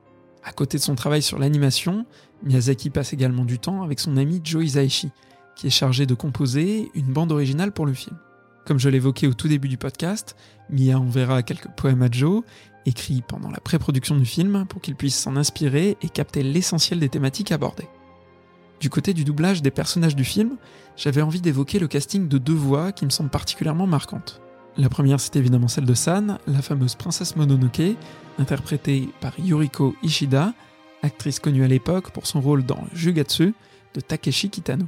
À 0.44 0.52
côté 0.52 0.76
de 0.76 0.82
son 0.82 0.94
travail 0.94 1.22
sur 1.22 1.38
l'animation, 1.38 2.04
Miyazaki 2.42 2.90
passe 2.90 3.14
également 3.14 3.46
du 3.46 3.58
temps 3.58 3.82
avec 3.82 3.98
son 3.98 4.18
ami 4.18 4.42
Joe 4.44 4.62
Hisaishi, 4.62 5.08
qui 5.56 5.68
est 5.68 5.70
chargé 5.70 6.04
de 6.04 6.12
composer 6.12 6.90
une 6.92 7.10
bande 7.10 7.32
originale 7.32 7.72
pour 7.72 7.86
le 7.86 7.94
film. 7.94 8.18
Comme 8.66 8.78
je 8.78 8.90
l'évoquais 8.90 9.26
au 9.26 9.32
tout 9.32 9.48
début 9.48 9.68
du 9.68 9.78
podcast, 9.78 10.36
Mia 10.68 11.00
enverra 11.00 11.42
quelques 11.42 11.70
poèmes 11.78 12.02
à 12.02 12.10
Joe, 12.10 12.42
écrits 12.84 13.22
pendant 13.26 13.50
la 13.50 13.60
pré-production 13.60 14.18
du 14.18 14.26
film, 14.26 14.66
pour 14.68 14.82
qu'il 14.82 14.96
puisse 14.96 15.18
s'en 15.18 15.34
inspirer 15.36 15.96
et 16.02 16.10
capter 16.10 16.42
l'essentiel 16.42 17.00
des 17.00 17.08
thématiques 17.08 17.52
abordées. 17.52 17.88
Du 18.82 18.90
côté 18.90 19.14
du 19.14 19.22
doublage 19.22 19.62
des 19.62 19.70
personnages 19.70 20.16
du 20.16 20.24
film, 20.24 20.56
j'avais 20.96 21.22
envie 21.22 21.40
d'évoquer 21.40 21.78
le 21.78 21.86
casting 21.86 22.26
de 22.26 22.36
deux 22.36 22.52
voix 22.52 22.90
qui 22.90 23.04
me 23.04 23.10
semblent 23.10 23.30
particulièrement 23.30 23.86
marquantes. 23.86 24.40
La 24.76 24.88
première, 24.88 25.20
c'est 25.20 25.36
évidemment 25.36 25.68
celle 25.68 25.84
de 25.84 25.94
San, 25.94 26.38
la 26.48 26.62
fameuse 26.62 26.96
princesse 26.96 27.36
Mononoke, 27.36 27.96
interprétée 28.40 29.08
par 29.20 29.38
Yuriko 29.38 29.94
Ishida, 30.02 30.52
actrice 31.04 31.38
connue 31.38 31.62
à 31.62 31.68
l'époque 31.68 32.10
pour 32.10 32.26
son 32.26 32.40
rôle 32.40 32.64
dans 32.64 32.82
Jugatsu 32.92 33.54
de 33.94 34.00
Takeshi 34.00 34.50
Kitano. 34.50 34.86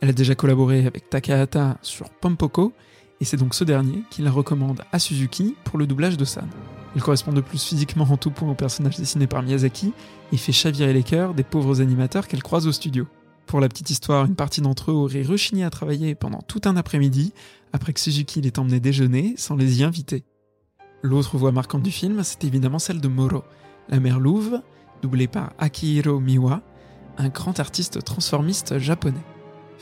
Elle 0.00 0.10
a 0.10 0.12
déjà 0.12 0.36
collaboré 0.36 0.86
avec 0.86 1.10
Takahata 1.10 1.78
sur 1.82 2.10
Pompoko, 2.10 2.72
et 3.20 3.24
c'est 3.24 3.38
donc 3.38 3.54
ce 3.54 3.64
dernier 3.64 4.04
qui 4.10 4.22
la 4.22 4.30
recommande 4.30 4.82
à 4.92 5.00
Suzuki 5.00 5.56
pour 5.64 5.80
le 5.80 5.88
doublage 5.88 6.16
de 6.16 6.24
San. 6.24 6.46
Il 6.94 7.02
correspond 7.02 7.32
de 7.32 7.40
plus 7.40 7.60
physiquement 7.60 8.06
en 8.08 8.16
tout 8.16 8.30
point 8.30 8.48
au 8.48 8.54
personnage 8.54 8.98
dessiné 8.98 9.26
par 9.26 9.42
Miyazaki 9.42 9.92
et 10.30 10.36
fait 10.36 10.52
chavirer 10.52 10.92
les 10.92 11.02
cœurs 11.02 11.34
des 11.34 11.42
pauvres 11.42 11.80
animateurs 11.80 12.28
qu'elle 12.28 12.44
croise 12.44 12.68
au 12.68 12.72
studio. 12.72 13.08
Pour 13.46 13.60
la 13.60 13.68
petite 13.68 13.90
histoire, 13.90 14.24
une 14.24 14.36
partie 14.36 14.60
d'entre 14.60 14.90
eux 14.90 14.94
aurait 14.94 15.22
rechigné 15.22 15.64
à 15.64 15.70
travailler 15.70 16.14
pendant 16.14 16.40
tout 16.40 16.62
un 16.64 16.76
après-midi 16.76 17.32
après 17.72 17.92
que 17.92 18.00
Suzuki 18.00 18.40
les 18.40 18.52
emmené 18.58 18.80
déjeuner 18.80 19.34
sans 19.36 19.56
les 19.56 19.80
y 19.80 19.84
inviter. 19.84 20.24
L'autre 21.02 21.36
voix 21.36 21.52
marquante 21.52 21.82
du 21.82 21.90
film, 21.90 22.22
c'est 22.22 22.44
évidemment 22.44 22.78
celle 22.78 23.00
de 23.00 23.08
Moro, 23.08 23.42
la 23.88 23.98
mère 23.98 24.20
louve, 24.20 24.60
doublée 25.02 25.26
par 25.26 25.52
Akihiro 25.58 26.20
Miwa, 26.20 26.62
un 27.18 27.28
grand 27.28 27.58
artiste 27.60 28.04
transformiste 28.04 28.78
japonais. 28.78 29.24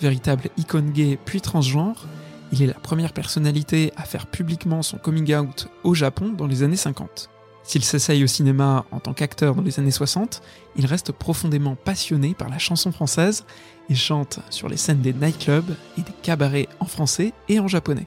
Véritable 0.00 0.48
icône 0.56 0.90
gay 0.90 1.18
puis 1.24 1.40
transgenre, 1.40 2.06
Il 2.52 2.62
est 2.62 2.66
la 2.66 2.74
première 2.74 3.12
personnalité 3.12 3.92
à 3.96 4.02
faire 4.02 4.26
publiquement 4.26 4.82
son 4.82 4.98
coming 4.98 5.34
out 5.36 5.68
au 5.84 5.94
Japon 5.94 6.32
dans 6.32 6.46
les 6.46 6.62
années 6.62 6.76
50. 6.76 7.30
S'il 7.62 7.84
s'essaye 7.84 8.24
au 8.24 8.26
cinéma 8.26 8.84
en 8.90 9.00
tant 9.00 9.12
qu'acteur 9.12 9.54
dans 9.54 9.62
les 9.62 9.78
années 9.78 9.90
60, 9.90 10.42
il 10.76 10.86
reste 10.86 11.12
profondément 11.12 11.76
passionné 11.76 12.34
par 12.34 12.48
la 12.48 12.58
chanson 12.58 12.90
française 12.90 13.44
et 13.88 13.94
chante 13.94 14.40
sur 14.50 14.68
les 14.68 14.76
scènes 14.76 15.02
des 15.02 15.12
nightclubs 15.12 15.74
et 15.98 16.02
des 16.02 16.12
cabarets 16.22 16.68
en 16.80 16.86
français 16.86 17.32
et 17.48 17.60
en 17.60 17.68
japonais. 17.68 18.06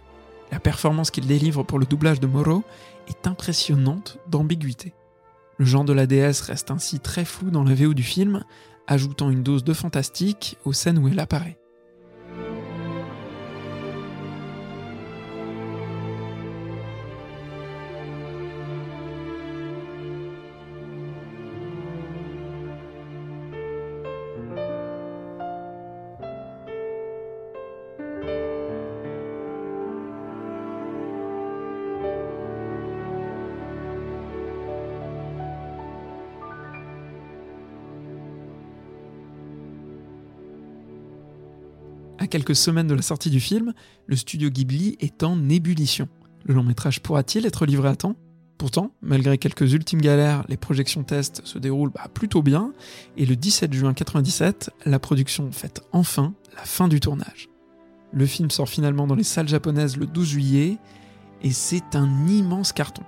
La 0.52 0.60
performance 0.60 1.12
qu'il 1.12 1.28
délivre 1.28 1.64
pour 1.64 1.80
le 1.80 1.86
doublage 1.86 2.20
de 2.20 2.28
Moro 2.28 2.64
est 3.08 3.28
impressionnante 3.28 4.18
d'ambiguïté. 4.28 4.94
Le 5.58 5.66
genre 5.66 5.86
de 5.86 5.94
la 5.94 6.08
déesse 6.08 6.42
reste 6.42 6.72
ainsi 6.72 7.00
très 7.00 7.26
flou 7.26 7.52
dans 7.52 7.64
la 7.64 7.76
VO 7.76 7.94
du 7.94 8.04
film, 8.04 8.44
ajoutant 8.88 9.30
une 9.30 9.44
dose 9.44 9.64
de 9.64 9.74
fantastique 9.74 10.58
aux 10.66 10.74
scènes 10.74 10.98
où 10.98 11.08
elle 11.08 11.20
apparaît. 11.20 11.58
Quelques 42.34 42.56
semaines 42.56 42.88
de 42.88 42.96
la 42.96 43.04
sortie 43.04 43.30
du 43.30 43.40
film, 43.40 43.76
le 44.08 44.16
studio 44.16 44.50
Ghibli 44.50 44.98
est 45.00 45.22
en 45.22 45.50
ébullition. 45.50 46.10
Le 46.46 46.56
long 46.56 46.64
métrage 46.64 47.00
pourra-t-il 47.00 47.46
être 47.46 47.68
livré 47.68 47.90
à 47.90 47.96
temps? 47.96 48.16
Pourtant, 48.58 48.92
malgré 49.04 49.38
quelques 49.38 49.72
ultimes 49.74 50.02
galères, 50.02 50.44
les 50.50 50.58
projections 50.58 51.04
tests 51.04 51.46
se 51.46 51.60
déroulent 51.60 51.92
bah, 51.92 52.08
plutôt 52.12 52.42
bien, 52.42 52.74
et 53.18 53.28
le 53.28 53.36
17 53.36 53.72
juin 53.72 53.90
1997, 53.90 54.72
la 54.88 54.98
production 54.98 55.52
fête 55.52 55.84
enfin 55.92 56.34
la 56.56 56.64
fin 56.64 56.88
du 56.88 57.00
tournage. 57.00 57.50
Le 58.12 58.26
film 58.26 58.50
sort 58.50 58.68
finalement 58.68 59.06
dans 59.06 59.14
les 59.14 59.22
salles 59.22 59.48
japonaises 59.48 59.96
le 59.96 60.08
12 60.08 60.28
juillet, 60.28 60.80
et 61.44 61.52
c'est 61.52 61.96
un 61.96 62.26
immense 62.28 62.74
carton. 62.74 63.04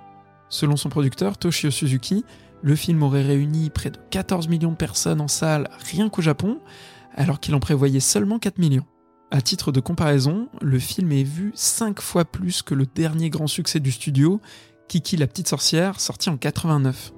Selon 0.50 0.76
son 0.76 0.88
producteur, 0.88 1.36
Toshio 1.36 1.72
Suzuki, 1.72 2.24
le 2.62 2.76
film 2.76 3.02
aurait 3.02 3.26
réuni 3.26 3.70
près 3.70 3.90
de 3.90 3.98
14 4.10 4.46
millions 4.46 4.70
de 4.70 4.76
personnes 4.76 5.20
en 5.20 5.26
salle 5.26 5.68
rien 5.90 6.10
qu'au 6.10 6.22
Japon, 6.22 6.60
alors 7.16 7.40
qu'il 7.40 7.56
en 7.56 7.60
prévoyait 7.60 7.98
seulement 7.98 8.38
4 8.38 8.58
millions. 8.58 8.86
À 9.32 9.40
titre 9.40 9.72
de 9.72 9.80
comparaison, 9.80 10.48
le 10.62 10.78
film 10.78 11.10
est 11.10 11.24
vu 11.24 11.50
5 11.56 12.00
fois 12.00 12.24
plus 12.24 12.62
que 12.62 12.74
le 12.74 12.86
dernier 12.86 13.28
grand 13.28 13.48
succès 13.48 13.80
du 13.80 13.90
studio, 13.90 14.40
Kiki 14.86 15.16
la 15.16 15.26
petite 15.26 15.48
sorcière, 15.48 15.98
sorti 16.00 16.30
en 16.30 16.36
89. 16.36 17.12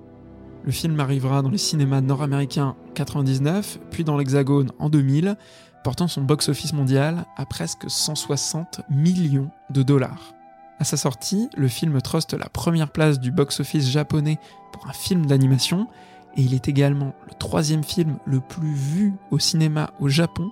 Le 0.65 0.73
film 0.73 0.99
arrivera 1.01 1.43
dans 1.43 1.51
les 1.51 1.59
cinémas 1.59 2.01
nord-américains 2.01 2.69
en 2.69 2.93
99, 2.95 3.79
puis 3.91 4.05
dans 4.05 4.17
l'Hexagone 4.17 4.73
en 4.79 4.89
2000, 4.89 5.37
portant 5.85 6.09
son 6.09 6.23
box-office 6.23 6.73
mondial 6.73 7.27
à 7.37 7.45
presque 7.45 7.85
160 7.87 8.81
millions 8.89 9.51
de 9.69 9.83
dollars. 9.83 10.33
À 10.79 10.85
sa 10.85 10.97
sortie, 10.97 11.51
le 11.59 11.69
film 11.69 12.01
truste 12.01 12.33
la 12.33 12.49
première 12.49 12.91
place 12.91 13.21
du 13.21 13.31
box-office 13.31 13.91
japonais 13.91 14.39
pour 14.73 14.87
un 14.87 14.95
film 14.95 15.27
d'animation, 15.27 15.89
et 16.37 16.41
il 16.41 16.55
est 16.55 16.69
également 16.69 17.15
le 17.27 17.35
troisième 17.35 17.85
film 17.85 18.17
le 18.25 18.41
plus 18.41 18.73
vu 18.73 19.13
au 19.31 19.39
cinéma 19.39 19.91
au 20.01 20.09
Japon 20.09 20.51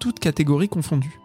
toutes 0.00 0.18
catégories 0.18 0.68
confondues. 0.68 1.20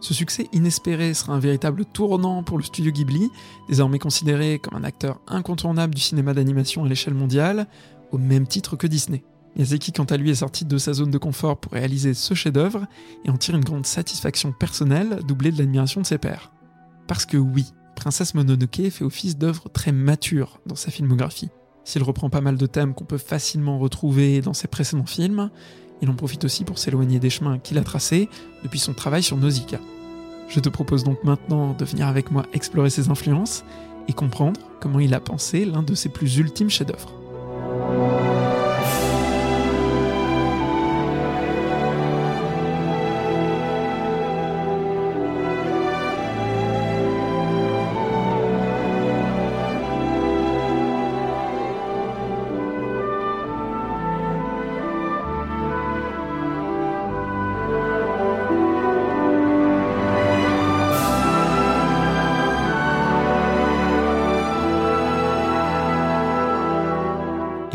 Ce 0.00 0.14
succès 0.14 0.46
inespéré 0.52 1.12
sera 1.12 1.32
un 1.32 1.40
véritable 1.40 1.84
tournant 1.84 2.44
pour 2.44 2.58
le 2.58 2.62
studio 2.62 2.92
Ghibli, 2.92 3.30
désormais 3.68 3.98
considéré 3.98 4.60
comme 4.60 4.78
un 4.78 4.84
acteur 4.84 5.20
incontournable 5.26 5.94
du 5.94 6.00
cinéma 6.00 6.34
d'animation 6.34 6.84
à 6.84 6.88
l'échelle 6.88 7.14
mondiale, 7.14 7.66
au 8.12 8.18
même 8.18 8.46
titre 8.46 8.76
que 8.76 8.86
Disney. 8.86 9.24
Miyazaki, 9.56 9.92
quant 9.92 10.04
à 10.04 10.16
lui, 10.16 10.30
est 10.30 10.36
sorti 10.36 10.64
de 10.64 10.78
sa 10.78 10.92
zone 10.92 11.10
de 11.10 11.18
confort 11.18 11.58
pour 11.58 11.72
réaliser 11.72 12.14
ce 12.14 12.34
chef-d'œuvre 12.34 12.86
et 13.24 13.30
en 13.30 13.36
tire 13.36 13.56
une 13.56 13.64
grande 13.64 13.86
satisfaction 13.86 14.52
personnelle, 14.52 15.20
doublée 15.26 15.50
de 15.50 15.58
l'admiration 15.58 16.00
de 16.00 16.06
ses 16.06 16.18
pairs. 16.18 16.52
Parce 17.08 17.26
que 17.26 17.38
oui, 17.38 17.64
Princesse 17.96 18.34
Mononoke 18.34 18.90
fait 18.90 19.04
office 19.04 19.36
d'œuvre 19.36 19.68
très 19.70 19.90
mature 19.90 20.60
dans 20.66 20.76
sa 20.76 20.92
filmographie. 20.92 21.48
S'il 21.82 22.02
reprend 22.02 22.30
pas 22.30 22.42
mal 22.42 22.56
de 22.56 22.66
thèmes 22.66 22.94
qu'on 22.94 23.04
peut 23.06 23.18
facilement 23.18 23.78
retrouver 23.78 24.42
dans 24.42 24.52
ses 24.52 24.68
précédents 24.68 25.06
films, 25.06 25.50
il 26.02 26.10
en 26.10 26.14
profite 26.14 26.44
aussi 26.44 26.64
pour 26.64 26.78
s'éloigner 26.78 27.18
des 27.18 27.30
chemins 27.30 27.58
qu'il 27.58 27.78
a 27.78 27.82
tracés 27.82 28.28
depuis 28.62 28.78
son 28.78 28.92
travail 28.92 29.22
sur 29.22 29.36
Nausicaa. 29.36 29.80
Je 30.48 30.60
te 30.60 30.68
propose 30.68 31.04
donc 31.04 31.22
maintenant 31.24 31.74
de 31.74 31.84
venir 31.84 32.06
avec 32.06 32.30
moi 32.30 32.46
explorer 32.52 32.90
ses 32.90 33.10
influences 33.10 33.64
et 34.08 34.12
comprendre 34.12 34.60
comment 34.80 35.00
il 35.00 35.12
a 35.14 35.20
pensé 35.20 35.64
l'un 35.64 35.82
de 35.82 35.94
ses 35.94 36.08
plus 36.08 36.38
ultimes 36.38 36.70
chefs-d'œuvre. 36.70 37.12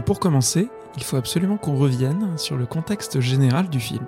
Pour 0.02 0.20
commencer, 0.20 0.70
il 0.98 1.04
faut 1.04 1.18
absolument 1.18 1.58
qu'on 1.58 1.76
revienne 1.76 2.38
sur 2.38 2.58
le 2.58 2.66
contexte 2.66 3.20
général 3.20 3.70
du 3.70 3.80
film. 3.80 4.06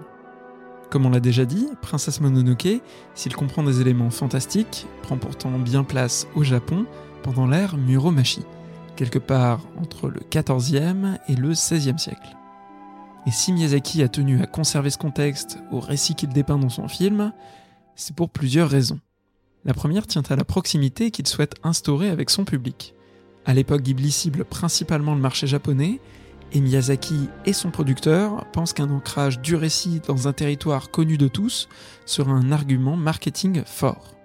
Comme 0.90 1.06
on 1.06 1.10
l'a 1.10 1.20
déjà 1.20 1.46
dit, 1.46 1.68
Princesse 1.82 2.22
Mononoke, 2.22 2.82
s'il 3.14 3.36
comprend 3.36 3.64
des 3.64 3.82
éléments 3.82 4.10
fantastiques, 4.10 4.88
prend 5.04 5.18
pourtant 5.18 5.52
bien 5.60 5.84
place 5.84 6.28
au 6.36 6.44
Japon 6.44 6.86
pendant 7.22 7.48
l'ère 7.48 7.78
Muromachi, 7.78 8.44
quelque 8.96 9.20
part 9.20 9.62
entre 9.80 10.10
le 10.10 10.22
XIVe 10.32 11.20
et 11.28 11.36
le 11.36 11.50
XVIe 11.50 12.00
siècle. 12.00 12.36
Et 13.28 13.32
si 13.32 13.54
Miyazaki 13.54 14.04
a 14.04 14.08
tenu 14.08 14.42
à 14.42 14.48
conserver 14.48 14.90
ce 14.90 14.98
contexte 14.98 15.60
au 15.72 15.80
récit 15.80 16.16
qu'il 16.16 16.30
dépeint 16.30 16.60
dans 16.60 16.70
son 16.70 16.88
film, 16.88 17.32
c'est 17.96 18.16
pour 18.16 18.30
plusieurs 18.30 18.70
raisons. 18.70 19.00
La 19.66 19.74
première 19.74 20.08
tient 20.08 20.24
à 20.30 20.36
la 20.36 20.44
proximité 20.44 21.12
qu'il 21.12 21.28
souhaite 21.28 21.56
instaurer 21.64 22.10
avec 22.10 22.30
son 22.30 22.46
public. 22.46 22.95
À 23.46 23.54
l'époque, 23.54 23.84
Ghibli 23.84 24.12
cible 24.12 24.46
principalement 24.46 25.16
le 25.16 25.22
marché 25.22 25.48
japonais, 25.48 26.00
et 26.52 26.62
Miyazaki 26.62 27.30
et 27.46 27.54
son 27.54 27.70
producteur 27.70 28.46
pensent 28.52 28.74
qu'un 28.74 28.90
ancrage 28.90 29.42
du 29.42 29.56
récit 29.56 30.02
dans 30.08 30.28
un 30.28 30.34
territoire 30.34 30.90
connu 30.90 31.18
de 31.18 31.28
tous 31.28 31.68
sera 32.06 32.32
un 32.32 32.52
argument 32.52 32.96
marketing 32.96 33.64
fort. 33.66 34.16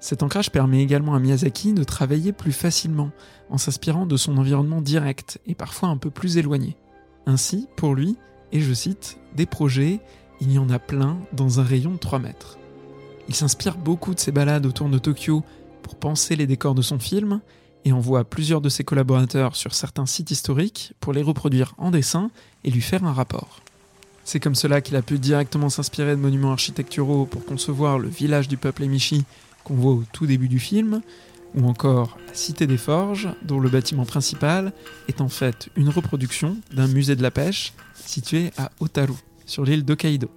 Cet 0.00 0.22
ancrage 0.22 0.50
permet 0.50 0.82
également 0.82 1.14
à 1.14 1.18
Miyazaki 1.18 1.72
de 1.72 1.84
travailler 1.84 2.32
plus 2.32 2.52
facilement, 2.52 3.10
en 3.50 3.58
s'inspirant 3.58 4.06
de 4.06 4.16
son 4.16 4.36
environnement 4.38 4.80
direct 4.80 5.40
et 5.46 5.54
parfois 5.54 5.88
un 5.88 5.96
peu 5.96 6.10
plus 6.10 6.36
éloigné. 6.36 6.76
Ainsi, 7.26 7.68
pour 7.76 7.94
lui, 7.94 8.16
et 8.52 8.60
je 8.60 8.72
cite, 8.72 9.18
des 9.34 9.46
projets, 9.46 10.00
il 10.40 10.52
y 10.52 10.58
en 10.58 10.70
a 10.70 10.78
plein 10.78 11.18
dans 11.32 11.60
un 11.60 11.64
rayon 11.64 11.92
de 11.92 11.98
3 11.98 12.18
mètres. 12.18 12.58
Il 13.28 13.34
s'inspire 13.34 13.76
beaucoup 13.76 14.14
de 14.14 14.20
ses 14.20 14.32
balades 14.32 14.66
autour 14.66 14.88
de 14.88 14.98
Tokyo 14.98 15.42
pour 15.82 15.96
penser 15.96 16.36
les 16.36 16.46
décors 16.46 16.74
de 16.74 16.82
son 16.82 16.98
film, 16.98 17.40
et 17.86 17.92
envoie 17.92 18.24
plusieurs 18.24 18.60
de 18.60 18.68
ses 18.68 18.82
collaborateurs 18.82 19.54
sur 19.54 19.72
certains 19.72 20.06
sites 20.06 20.32
historiques 20.32 20.92
pour 20.98 21.12
les 21.12 21.22
reproduire 21.22 21.72
en 21.78 21.92
dessin 21.92 22.32
et 22.64 22.70
lui 22.72 22.80
faire 22.80 23.04
un 23.04 23.12
rapport. 23.12 23.60
C'est 24.24 24.40
comme 24.40 24.56
cela 24.56 24.80
qu'il 24.80 24.96
a 24.96 25.02
pu 25.02 25.20
directement 25.20 25.68
s'inspirer 25.68 26.16
de 26.16 26.20
monuments 26.20 26.50
architecturaux 26.50 27.26
pour 27.26 27.44
concevoir 27.44 28.00
le 28.00 28.08
village 28.08 28.48
du 28.48 28.56
peuple 28.56 28.82
Emishi 28.82 29.24
qu'on 29.62 29.74
voit 29.74 29.92
au 29.92 30.02
tout 30.12 30.26
début 30.26 30.48
du 30.48 30.58
film, 30.58 31.00
ou 31.54 31.68
encore 31.68 32.18
la 32.26 32.34
Cité 32.34 32.66
des 32.66 32.76
Forges, 32.76 33.28
dont 33.42 33.60
le 33.60 33.68
bâtiment 33.68 34.04
principal 34.04 34.72
est 35.06 35.20
en 35.20 35.28
fait 35.28 35.68
une 35.76 35.88
reproduction 35.88 36.56
d'un 36.74 36.88
musée 36.88 37.14
de 37.14 37.22
la 37.22 37.30
pêche 37.30 37.72
situé 37.94 38.50
à 38.58 38.72
Otaru, 38.80 39.14
sur 39.44 39.64
l'île 39.64 39.84
d'Hokkaido. 39.84 40.28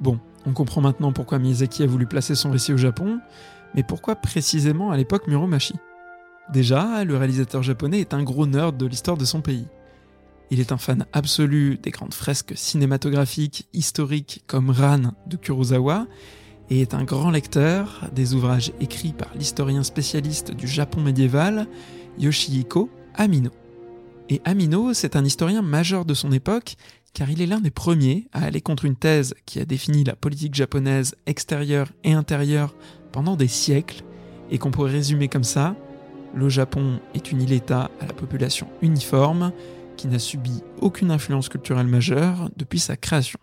Bon, 0.00 0.18
on 0.44 0.52
comprend 0.52 0.82
maintenant 0.82 1.12
pourquoi 1.14 1.38
Miyazaki 1.38 1.84
a 1.84 1.86
voulu 1.86 2.06
placer 2.06 2.34
son 2.34 2.50
récit 2.50 2.74
au 2.74 2.78
Japon, 2.78 3.18
mais 3.74 3.82
pourquoi 3.82 4.14
précisément 4.14 4.90
à 4.90 4.98
l'époque 4.98 5.26
Muromachi? 5.26 5.74
Déjà, 6.50 7.04
le 7.04 7.16
réalisateur 7.16 7.62
japonais 7.62 8.00
est 8.00 8.14
un 8.14 8.22
gros 8.22 8.46
nerd 8.46 8.76
de 8.76 8.86
l'histoire 8.86 9.16
de 9.16 9.24
son 9.24 9.40
pays. 9.40 9.66
Il 10.50 10.60
est 10.60 10.72
un 10.72 10.76
fan 10.76 11.06
absolu 11.12 11.78
des 11.82 11.90
grandes 11.90 12.12
fresques 12.12 12.52
cinématographiques 12.56 13.68
historiques 13.72 14.44
comme 14.46 14.70
Ran 14.70 15.14
de 15.26 15.36
Kurosawa 15.36 16.06
et 16.68 16.80
est 16.80 16.94
un 16.94 17.04
grand 17.04 17.30
lecteur 17.30 18.10
des 18.14 18.34
ouvrages 18.34 18.72
écrits 18.80 19.14
par 19.14 19.28
l'historien 19.34 19.82
spécialiste 19.82 20.52
du 20.52 20.66
Japon 20.66 21.00
médiéval 21.00 21.68
Yoshihiko 22.18 22.90
Amino. 23.14 23.50
Et 24.28 24.42
Amino, 24.44 24.92
c'est 24.92 25.16
un 25.16 25.24
historien 25.24 25.62
majeur 25.62 26.04
de 26.04 26.14
son 26.14 26.32
époque 26.32 26.76
car 27.14 27.30
il 27.30 27.40
est 27.40 27.46
l'un 27.46 27.60
des 27.60 27.70
premiers 27.70 28.28
à 28.32 28.44
aller 28.44 28.60
contre 28.60 28.84
une 28.84 28.96
thèse 28.96 29.34
qui 29.46 29.60
a 29.60 29.64
défini 29.64 30.04
la 30.04 30.16
politique 30.16 30.54
japonaise 30.54 31.14
extérieure 31.26 31.92
et 32.04 32.12
intérieure 32.12 32.74
pendant 33.10 33.36
des 33.36 33.48
siècles 33.48 34.02
et 34.50 34.58
qu'on 34.58 34.70
pourrait 34.70 34.92
résumer 34.92 35.28
comme 35.28 35.44
ça 35.44 35.76
le 36.34 36.48
Japon 36.48 37.00
est 37.14 37.32
une 37.32 37.42
île-État 37.42 37.90
à 38.00 38.06
la 38.06 38.12
population 38.12 38.68
uniforme 38.80 39.52
qui 39.96 40.08
n'a 40.08 40.18
subi 40.18 40.62
aucune 40.80 41.10
influence 41.10 41.48
culturelle 41.48 41.86
majeure 41.86 42.50
depuis 42.56 42.80
sa 42.80 42.96
création. 42.96 43.38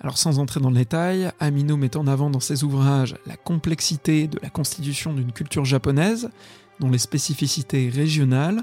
Alors 0.00 0.16
sans 0.16 0.38
entrer 0.38 0.60
dans 0.60 0.70
le 0.70 0.76
détail, 0.76 1.30
Amino 1.40 1.76
met 1.76 1.96
en 1.96 2.06
avant 2.06 2.30
dans 2.30 2.40
ses 2.40 2.64
ouvrages 2.64 3.16
la 3.26 3.36
complexité 3.36 4.28
de 4.28 4.38
la 4.42 4.48
constitution 4.48 5.12
d'une 5.12 5.32
culture 5.32 5.64
japonaise, 5.64 6.30
dont 6.78 6.90
les 6.90 6.98
spécificités 6.98 7.90
régionales 7.90 8.62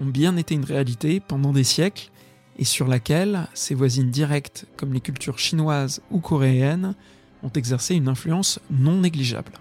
ont 0.00 0.06
bien 0.06 0.36
été 0.36 0.54
une 0.54 0.64
réalité 0.64 1.20
pendant 1.20 1.52
des 1.52 1.64
siècles 1.64 2.10
et 2.58 2.64
sur 2.64 2.86
laquelle 2.86 3.48
ses 3.52 3.74
voisines 3.74 4.10
directes 4.10 4.66
comme 4.76 4.92
les 4.92 5.00
cultures 5.00 5.38
chinoises 5.38 6.00
ou 6.10 6.20
coréennes 6.20 6.94
ont 7.42 7.50
exercé 7.50 7.94
une 7.94 8.08
influence 8.08 8.60
non 8.70 9.00
négligeable. 9.00 9.52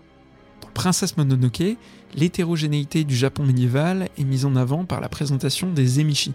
Dans 0.61 0.69
Princesse 0.69 1.17
Mononoke, 1.17 1.77
l'hétérogénéité 2.15 3.03
du 3.03 3.15
Japon 3.15 3.43
médiéval 3.43 4.09
est 4.17 4.23
mise 4.23 4.45
en 4.45 4.55
avant 4.55 4.85
par 4.85 5.01
la 5.01 5.09
présentation 5.09 5.71
des 5.71 5.99
Emishi, 5.99 6.33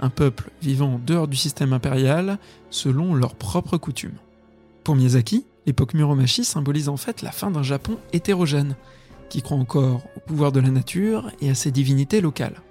un 0.00 0.10
peuple 0.10 0.50
vivant 0.62 0.94
en 0.94 0.98
dehors 0.98 1.28
du 1.28 1.36
système 1.36 1.72
impérial 1.72 2.38
selon 2.70 3.14
leurs 3.14 3.34
propres 3.34 3.76
coutumes. 3.76 4.16
Pour 4.84 4.96
Miyazaki, 4.96 5.44
l'époque 5.66 5.94
Muromachi 5.94 6.44
symbolise 6.44 6.88
en 6.88 6.96
fait 6.96 7.22
la 7.22 7.32
fin 7.32 7.50
d'un 7.50 7.62
Japon 7.62 7.98
hétérogène, 8.12 8.74
qui 9.28 9.42
croit 9.42 9.58
encore 9.58 10.02
au 10.16 10.20
pouvoir 10.20 10.52
de 10.52 10.60
la 10.60 10.70
nature 10.70 11.30
et 11.42 11.50
à 11.50 11.54
ses 11.54 11.70
divinités 11.70 12.22
locales. 12.22 12.62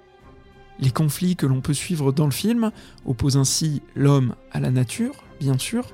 Les 0.80 0.90
conflits 0.90 1.36
que 1.36 1.46
l'on 1.46 1.60
peut 1.60 1.74
suivre 1.74 2.12
dans 2.12 2.24
le 2.24 2.32
film 2.32 2.72
opposent 3.06 3.36
ainsi 3.36 3.82
l'homme 3.94 4.34
à 4.50 4.58
la 4.58 4.70
nature, 4.70 5.14
bien 5.38 5.58
sûr, 5.58 5.86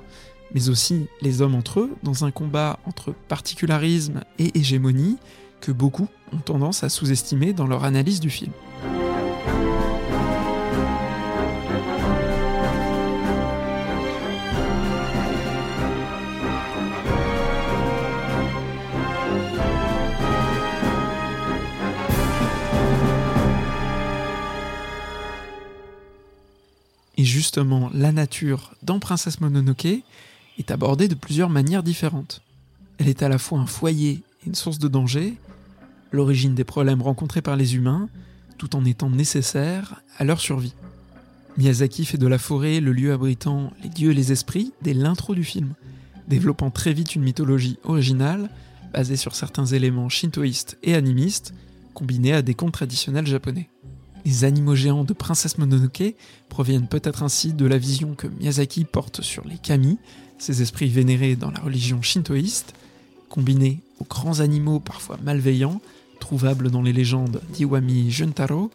mais 0.53 0.69
aussi 0.69 1.07
les 1.21 1.41
hommes 1.41 1.55
entre 1.55 1.81
eux 1.81 1.95
dans 2.01 2.25
un 2.25 2.31
combat 2.31 2.79
entre 2.85 3.13
particularisme 3.27 4.21
et 4.39 4.57
hégémonie 4.57 5.17
que 5.61 5.71
beaucoup 5.71 6.07
ont 6.33 6.37
tendance 6.37 6.83
à 6.83 6.89
sous-estimer 6.89 7.53
dans 7.53 7.67
leur 7.67 7.83
analyse 7.83 8.19
du 8.19 8.29
film. 8.29 8.51
Et 27.17 27.23
justement, 27.23 27.89
la 27.93 28.11
nature 28.11 28.75
dans 28.83 28.99
Princesse 28.99 29.39
Mononoke 29.39 30.03
est 30.57 30.71
abordée 30.71 31.07
de 31.07 31.15
plusieurs 31.15 31.49
manières 31.49 31.83
différentes. 31.83 32.41
Elle 32.97 33.07
est 33.07 33.23
à 33.23 33.29
la 33.29 33.37
fois 33.37 33.59
un 33.59 33.65
foyer 33.65 34.21
et 34.43 34.47
une 34.47 34.55
source 34.55 34.79
de 34.79 34.87
danger, 34.87 35.35
l'origine 36.11 36.55
des 36.55 36.63
problèmes 36.63 37.01
rencontrés 37.01 37.41
par 37.41 37.55
les 37.55 37.75
humains, 37.75 38.09
tout 38.57 38.75
en 38.75 38.85
étant 38.85 39.09
nécessaire 39.09 40.01
à 40.17 40.23
leur 40.23 40.39
survie. 40.39 40.73
Miyazaki 41.57 42.05
fait 42.05 42.17
de 42.17 42.27
la 42.27 42.37
forêt 42.37 42.79
le 42.79 42.91
lieu 42.91 43.13
abritant 43.13 43.71
les 43.81 43.89
dieux 43.89 44.11
et 44.11 44.15
les 44.15 44.31
esprits 44.31 44.73
dès 44.81 44.93
l'intro 44.93 45.35
du 45.35 45.43
film, 45.43 45.73
développant 46.27 46.69
très 46.69 46.93
vite 46.93 47.15
une 47.15 47.23
mythologie 47.23 47.77
originale 47.83 48.49
basée 48.93 49.15
sur 49.15 49.35
certains 49.35 49.65
éléments 49.65 50.09
shintoïstes 50.09 50.77
et 50.83 50.95
animistes, 50.95 51.53
combinés 51.93 52.33
à 52.33 52.41
des 52.41 52.53
contes 52.53 52.73
traditionnels 52.73 53.27
japonais. 53.27 53.69
Les 54.25 54.43
animaux 54.43 54.75
géants 54.75 55.03
de 55.03 55.13
Princesse 55.13 55.57
Mononoke 55.57 56.15
proviennent 56.49 56.87
peut-être 56.87 57.23
ainsi 57.23 57.53
de 57.53 57.65
la 57.65 57.77
vision 57.77 58.15
que 58.15 58.27
Miyazaki 58.27 58.83
porte 58.83 59.21
sur 59.21 59.47
les 59.47 59.57
kami, 59.57 59.97
ces 60.37 60.61
esprits 60.61 60.89
vénérés 60.89 61.35
dans 61.35 61.51
la 61.51 61.59
religion 61.59 62.01
shintoïste, 62.01 62.73
combinés 63.29 63.81
aux 63.99 64.05
grands 64.05 64.39
animaux 64.39 64.79
parfois 64.79 65.17
malveillants, 65.23 65.79
trouvables 66.25 66.71
dans 66.71 66.81
les 66.81 66.91
légendes 66.91 67.39
d'Iwami 67.53 68.09
Juntaro 68.09 68.71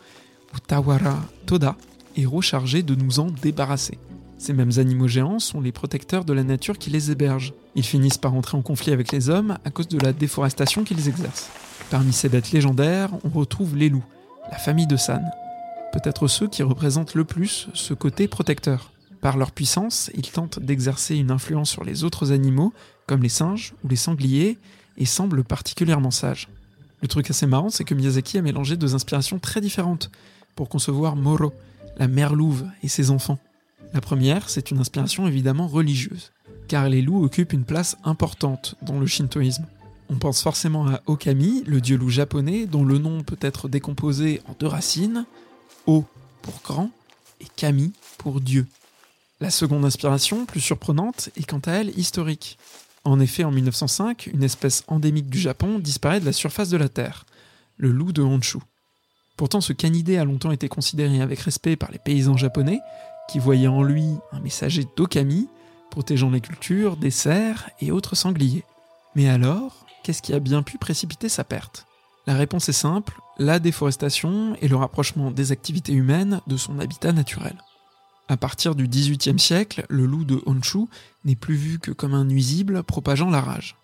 ou 0.54 0.58
Tawara 0.68 1.18
Toda, 1.46 1.74
héros 2.16 2.42
chargés 2.42 2.84
de 2.84 2.94
nous 2.94 3.18
en 3.18 3.26
débarrasser. 3.26 3.98
Ces 4.38 4.52
mêmes 4.52 4.70
animaux 4.76 5.08
géants 5.08 5.40
sont 5.40 5.60
les 5.60 5.72
protecteurs 5.72 6.24
de 6.24 6.32
la 6.32 6.44
nature 6.44 6.78
qui 6.78 6.90
les 6.90 7.10
héberge. 7.10 7.52
Ils 7.74 7.82
finissent 7.82 8.18
par 8.18 8.34
entrer 8.34 8.56
en 8.56 8.62
conflit 8.62 8.92
avec 8.92 9.10
les 9.10 9.30
hommes 9.30 9.58
à 9.64 9.70
cause 9.70 9.88
de 9.88 9.98
la 9.98 10.12
déforestation 10.12 10.84
qu'ils 10.84 11.08
exercent. 11.08 11.50
Parmi 11.90 12.12
ces 12.12 12.28
bêtes 12.28 12.52
légendaires, 12.52 13.10
on 13.24 13.30
retrouve 13.30 13.76
les 13.76 13.88
loups, 13.88 14.04
la 14.52 14.58
famille 14.58 14.86
de 14.86 14.96
San, 14.96 15.24
peut-être 15.92 16.28
ceux 16.28 16.46
qui 16.46 16.62
représentent 16.62 17.16
le 17.16 17.24
plus 17.24 17.66
ce 17.74 17.94
côté 17.94 18.28
protecteur. 18.28 18.92
Par 19.20 19.36
leur 19.36 19.50
puissance, 19.50 20.08
ils 20.14 20.30
tentent 20.30 20.60
d'exercer 20.60 21.16
une 21.16 21.32
influence 21.32 21.70
sur 21.70 21.82
les 21.82 22.04
autres 22.04 22.30
animaux, 22.30 22.72
comme 23.08 23.24
les 23.24 23.28
singes 23.28 23.74
ou 23.82 23.88
les 23.88 23.96
sangliers, 23.96 24.56
et 24.98 25.04
semblent 25.04 25.42
particulièrement 25.42 26.12
sages. 26.12 26.46
Le 27.02 27.08
truc 27.08 27.30
assez 27.30 27.46
marrant, 27.46 27.70
c'est 27.70 27.84
que 27.84 27.94
Miyazaki 27.94 28.38
a 28.38 28.42
mélangé 28.42 28.76
deux 28.76 28.94
inspirations 28.94 29.38
très 29.38 29.60
différentes 29.60 30.10
pour 30.54 30.68
concevoir 30.68 31.16
Moro, 31.16 31.52
la 31.96 32.08
mère 32.08 32.34
louve 32.34 32.66
et 32.82 32.88
ses 32.88 33.10
enfants. 33.10 33.38
La 33.92 34.00
première, 34.00 34.50
c'est 34.50 34.70
une 34.70 34.78
inspiration 34.78 35.26
évidemment 35.26 35.66
religieuse, 35.66 36.32
car 36.68 36.88
les 36.88 37.02
loups 37.02 37.24
occupent 37.24 37.52
une 37.52 37.64
place 37.64 37.96
importante 38.04 38.76
dans 38.82 39.00
le 39.00 39.06
shintoïsme. 39.06 39.66
On 40.10 40.16
pense 40.16 40.42
forcément 40.42 40.88
à 40.88 41.00
Okami, 41.06 41.62
le 41.66 41.80
dieu 41.80 41.96
loup 41.96 42.10
japonais, 42.10 42.66
dont 42.66 42.84
le 42.84 42.98
nom 42.98 43.22
peut 43.22 43.38
être 43.40 43.68
décomposé 43.68 44.42
en 44.48 44.54
deux 44.58 44.66
racines, 44.66 45.24
O 45.86 46.04
pour 46.42 46.60
grand 46.62 46.90
et 47.40 47.46
Kami 47.56 47.92
pour 48.18 48.40
Dieu. 48.40 48.66
La 49.40 49.50
seconde 49.50 49.84
inspiration, 49.84 50.44
plus 50.44 50.60
surprenante, 50.60 51.30
est 51.36 51.48
quant 51.48 51.60
à 51.64 51.72
elle 51.72 51.98
historique. 51.98 52.58
En 53.04 53.18
effet, 53.20 53.44
en 53.44 53.50
1905, 53.50 54.28
une 54.32 54.42
espèce 54.42 54.84
endémique 54.88 55.30
du 55.30 55.38
Japon 55.38 55.78
disparaît 55.78 56.20
de 56.20 56.26
la 56.26 56.32
surface 56.32 56.68
de 56.68 56.76
la 56.76 56.88
Terre, 56.88 57.24
le 57.76 57.90
loup 57.90 58.12
de 58.12 58.22
Honshu. 58.22 58.58
Pourtant, 59.36 59.62
ce 59.62 59.72
canidé 59.72 60.18
a 60.18 60.24
longtemps 60.24 60.50
été 60.50 60.68
considéré 60.68 61.22
avec 61.22 61.40
respect 61.40 61.76
par 61.76 61.90
les 61.90 61.98
paysans 61.98 62.36
japonais, 62.36 62.80
qui 63.30 63.38
voyaient 63.38 63.68
en 63.68 63.82
lui 63.82 64.06
un 64.32 64.40
messager 64.40 64.84
d'Okami, 64.96 65.48
protégeant 65.90 66.30
les 66.30 66.42
cultures 66.42 66.96
des 66.96 67.10
cerfs 67.10 67.70
et 67.80 67.90
autres 67.90 68.16
sangliers. 68.16 68.64
Mais 69.14 69.28
alors, 69.28 69.86
qu'est-ce 70.02 70.22
qui 70.22 70.34
a 70.34 70.40
bien 70.40 70.62
pu 70.62 70.76
précipiter 70.76 71.28
sa 71.28 71.42
perte? 71.42 71.86
La 72.26 72.34
réponse 72.34 72.68
est 72.68 72.72
simple, 72.72 73.18
la 73.38 73.58
déforestation 73.58 74.56
et 74.60 74.68
le 74.68 74.76
rapprochement 74.76 75.30
des 75.30 75.52
activités 75.52 75.94
humaines 75.94 76.42
de 76.46 76.56
son 76.58 76.78
habitat 76.78 77.12
naturel. 77.12 77.56
À 78.30 78.36
partir 78.36 78.76
du 78.76 78.86
XVIIIe 78.86 79.40
siècle, 79.40 79.84
le 79.88 80.06
loup 80.06 80.22
de 80.22 80.40
Honshu 80.46 80.86
n'est 81.24 81.34
plus 81.34 81.56
vu 81.56 81.80
que 81.80 81.90
comme 81.90 82.14
un 82.14 82.24
nuisible 82.24 82.84
propageant 82.84 83.28
la 83.28 83.40
rage. 83.40 83.74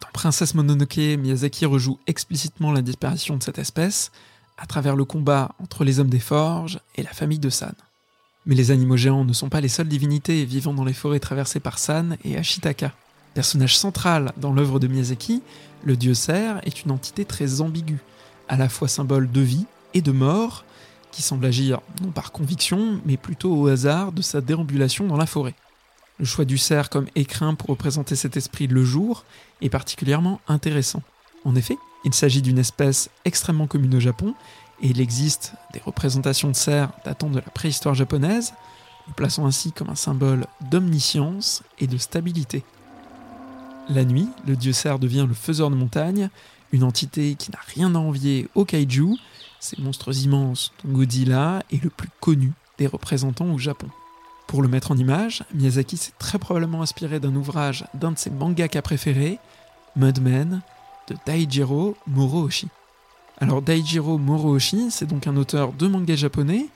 Dans 0.00 0.08
Princesse 0.14 0.54
Mononoke, 0.54 0.96
Miyazaki 0.96 1.66
rejoue 1.66 1.98
explicitement 2.06 2.72
la 2.72 2.80
disparition 2.80 3.36
de 3.36 3.42
cette 3.42 3.58
espèce 3.58 4.10
à 4.56 4.64
travers 4.64 4.96
le 4.96 5.04
combat 5.04 5.54
entre 5.62 5.84
les 5.84 6.00
hommes 6.00 6.08
des 6.08 6.18
forges 6.18 6.80
et 6.96 7.02
la 7.02 7.12
famille 7.12 7.38
de 7.38 7.50
San. 7.50 7.74
Mais 8.46 8.54
les 8.54 8.70
animaux 8.70 8.96
géants 8.96 9.26
ne 9.26 9.34
sont 9.34 9.50
pas 9.50 9.60
les 9.60 9.68
seules 9.68 9.88
divinités 9.88 10.46
vivant 10.46 10.72
dans 10.72 10.86
les 10.86 10.94
forêts 10.94 11.20
traversées 11.20 11.60
par 11.60 11.78
San 11.78 12.16
et 12.24 12.38
Ashitaka. 12.38 12.94
Personnage 13.34 13.76
central 13.76 14.32
dans 14.38 14.54
l'œuvre 14.54 14.80
de 14.80 14.86
Miyazaki, 14.86 15.42
le 15.84 15.98
dieu 15.98 16.14
cerf 16.14 16.62
est 16.64 16.84
une 16.84 16.92
entité 16.92 17.26
très 17.26 17.60
ambiguë, 17.60 18.00
à 18.48 18.56
la 18.56 18.70
fois 18.70 18.88
symbole 18.88 19.30
de 19.30 19.42
vie 19.42 19.66
et 19.92 20.00
de 20.00 20.10
mort, 20.10 20.64
qui 21.12 21.22
semble 21.22 21.46
agir 21.46 21.80
non 22.02 22.10
par 22.10 22.32
conviction, 22.32 23.00
mais 23.04 23.16
plutôt 23.16 23.54
au 23.54 23.66
hasard 23.68 24.12
de 24.12 24.22
sa 24.22 24.40
déambulation 24.40 25.06
dans 25.06 25.16
la 25.16 25.26
forêt. 25.26 25.54
Le 26.18 26.24
choix 26.24 26.44
du 26.44 26.58
cerf 26.58 26.90
comme 26.90 27.06
écrin 27.14 27.54
pour 27.54 27.70
représenter 27.70 28.14
cet 28.14 28.36
esprit 28.36 28.66
le 28.66 28.84
jour 28.84 29.24
est 29.62 29.70
particulièrement 29.70 30.40
intéressant. 30.48 31.02
En 31.44 31.56
effet, 31.56 31.78
il 32.04 32.14
s'agit 32.14 32.42
d'une 32.42 32.58
espèce 32.58 33.10
extrêmement 33.24 33.66
commune 33.66 33.94
au 33.94 34.00
Japon, 34.00 34.34
et 34.82 34.88
il 34.88 35.00
existe 35.00 35.54
des 35.72 35.80
représentations 35.84 36.48
de 36.48 36.56
cerfs 36.56 36.90
datant 37.04 37.28
de 37.28 37.36
la 37.36 37.42
préhistoire 37.42 37.94
japonaise, 37.94 38.54
le 39.08 39.14
plaçant 39.14 39.46
ainsi 39.46 39.72
comme 39.72 39.90
un 39.90 39.94
symbole 39.94 40.46
d'omniscience 40.70 41.62
et 41.78 41.86
de 41.86 41.98
stabilité. 41.98 42.64
La 43.88 44.04
nuit, 44.04 44.28
le 44.46 44.56
dieu 44.56 44.72
cerf 44.72 44.98
devient 44.98 45.26
le 45.26 45.34
faiseur 45.34 45.70
de 45.70 45.74
montagne, 45.74 46.30
une 46.72 46.84
entité 46.84 47.34
qui 47.34 47.50
n'a 47.50 47.58
rien 47.74 47.94
à 47.94 47.98
envier 47.98 48.48
au 48.54 48.64
kaiju, 48.64 49.16
ces 49.60 49.80
monstres 49.80 50.24
immenses 50.24 50.72
Godzilla 50.86 51.62
est 51.70 51.82
le 51.82 51.90
plus 51.90 52.08
connu 52.20 52.52
des 52.78 52.86
représentants 52.86 53.52
au 53.52 53.58
Japon. 53.58 53.88
Pour 54.46 54.62
le 54.62 54.68
mettre 54.68 54.90
en 54.90 54.96
image, 54.96 55.44
Miyazaki 55.54 55.96
s'est 55.96 56.12
très 56.18 56.38
probablement 56.38 56.82
inspiré 56.82 57.20
d'un 57.20 57.36
ouvrage 57.36 57.84
d'un 57.94 58.12
de 58.12 58.18
ses 58.18 58.30
mangaka 58.30 58.82
préférés, 58.82 59.38
Mudman, 59.94 60.62
de 61.08 61.16
Daijiro 61.26 61.96
Morooshi. 62.06 62.68
Alors 63.38 63.62
Daijiro 63.62 64.18
Morooshi, 64.18 64.90
c'est 64.90 65.06
donc 65.06 65.26
un 65.26 65.36
auteur 65.36 65.72
de 65.72 65.86
manga 65.86 66.16
japonais, 66.16 66.66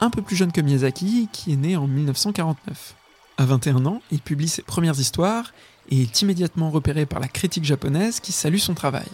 un 0.00 0.10
peu 0.10 0.22
plus 0.22 0.34
jeune 0.34 0.50
que 0.50 0.60
Miyazaki, 0.60 1.28
qui 1.32 1.52
est 1.52 1.56
né 1.56 1.76
en 1.76 1.86
1949. 1.86 2.94
À 3.38 3.44
21 3.44 3.86
ans, 3.86 4.02
il 4.10 4.20
publie 4.20 4.48
ses 4.48 4.62
premières 4.62 4.98
histoires 4.98 5.52
et 5.90 6.02
est 6.02 6.22
immédiatement 6.22 6.70
repéré 6.70 7.06
par 7.06 7.20
la 7.20 7.28
critique 7.28 7.64
japonaise 7.64 8.20
qui 8.20 8.32
salue 8.32 8.58
son 8.58 8.74
travail. 8.74 9.06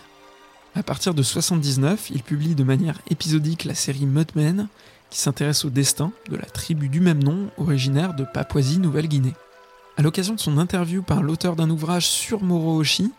À 0.77 0.83
partir 0.83 1.15
de 1.15 1.23
79, 1.23 2.11
il 2.11 2.23
publie 2.23 2.55
de 2.55 2.63
manière 2.63 3.01
épisodique 3.11 3.65
la 3.65 3.75
série 3.75 4.05
Mudmen, 4.05 4.69
qui 5.09 5.19
s'intéresse 5.19 5.65
au 5.65 5.71
destin 5.71 6.13
de 6.29 6.37
la 6.37 6.45
tribu 6.45 6.91
du 6.91 7.01
même 7.01 7.25
nom, 7.25 7.49
originaire 7.57 8.13
de 8.13 8.25
Papouasie-Nouvelle-Guinée. 8.25 9.33
À 9.97 10.03
l'occasion 10.03 10.35
de 10.35 10.39
son 10.39 10.59
interview 10.59 11.01
par 11.01 11.23
l'auteur 11.23 11.57
d'un 11.57 11.71
ouvrage 11.71 12.07
sur 12.07 12.43
Moro 12.43 12.77
Oshi, 12.77 13.11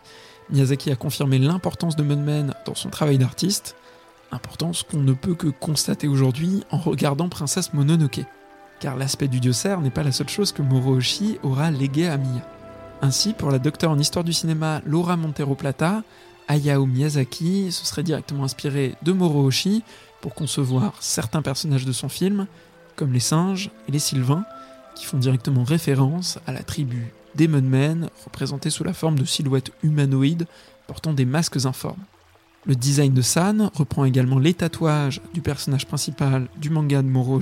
Miyazaki 0.50 0.92
a 0.92 0.96
confirmé 0.96 1.40
l'importance 1.40 1.96
de 1.96 2.04
Mudman 2.04 2.54
dans 2.64 2.76
son 2.76 2.90
travail 2.90 3.18
d'artiste, 3.18 3.74
importance 4.30 4.84
qu'on 4.84 5.00
ne 5.00 5.12
peut 5.12 5.34
que 5.34 5.48
constater 5.48 6.06
aujourd'hui 6.06 6.62
en 6.70 6.78
regardant 6.78 7.28
Princesse 7.28 7.74
Mononoke, 7.74 8.20
car 8.78 8.96
l'aspect 8.96 9.26
du 9.26 9.40
dieu 9.40 9.52
cerf 9.52 9.80
n'est 9.80 9.90
pas 9.90 10.04
la 10.04 10.12
seule 10.12 10.28
chose 10.28 10.52
que 10.52 10.62
Moro 10.62 11.00
aura 11.42 11.72
légué 11.72 12.06
à 12.06 12.18
Miya. 12.18 12.46
Ainsi, 13.02 13.32
pour 13.32 13.50
la 13.50 13.58
docteure 13.58 13.90
en 13.90 13.98
histoire 13.98 14.24
du 14.24 14.32
cinéma 14.32 14.80
Laura 14.84 15.16
Montero 15.16 15.56
Plata, 15.56 16.04
Hayao 16.48 16.86
Miyazaki 16.86 17.70
se 17.70 17.84
serait 17.84 18.02
directement 18.02 18.44
inspiré 18.44 18.94
de 19.02 19.12
Moro 19.12 19.50
pour 20.20 20.34
concevoir 20.34 20.94
certains 21.00 21.42
personnages 21.42 21.84
de 21.84 21.92
son 21.92 22.08
film, 22.08 22.46
comme 22.96 23.12
les 23.12 23.20
singes 23.20 23.70
et 23.88 23.92
les 23.92 23.98
sylvains, 23.98 24.44
qui 24.96 25.04
font 25.04 25.18
directement 25.18 25.62
référence 25.62 26.38
à 26.46 26.52
la 26.52 26.62
tribu 26.62 27.12
des 27.34 27.46
Mudmen, 27.46 28.08
représentés 28.24 28.70
sous 28.70 28.82
la 28.82 28.94
forme 28.94 29.18
de 29.18 29.24
silhouettes 29.24 29.70
humanoïdes 29.82 30.46
portant 30.86 31.12
des 31.12 31.24
masques 31.26 31.66
informes. 31.66 32.02
Le 32.66 32.74
design 32.74 33.14
de 33.14 33.22
San 33.22 33.70
reprend 33.74 34.04
également 34.04 34.38
les 34.38 34.54
tatouages 34.54 35.20
du 35.34 35.40
personnage 35.40 35.86
principal 35.86 36.48
du 36.56 36.70
manga 36.70 37.02
de 37.02 37.08
Moro 37.08 37.40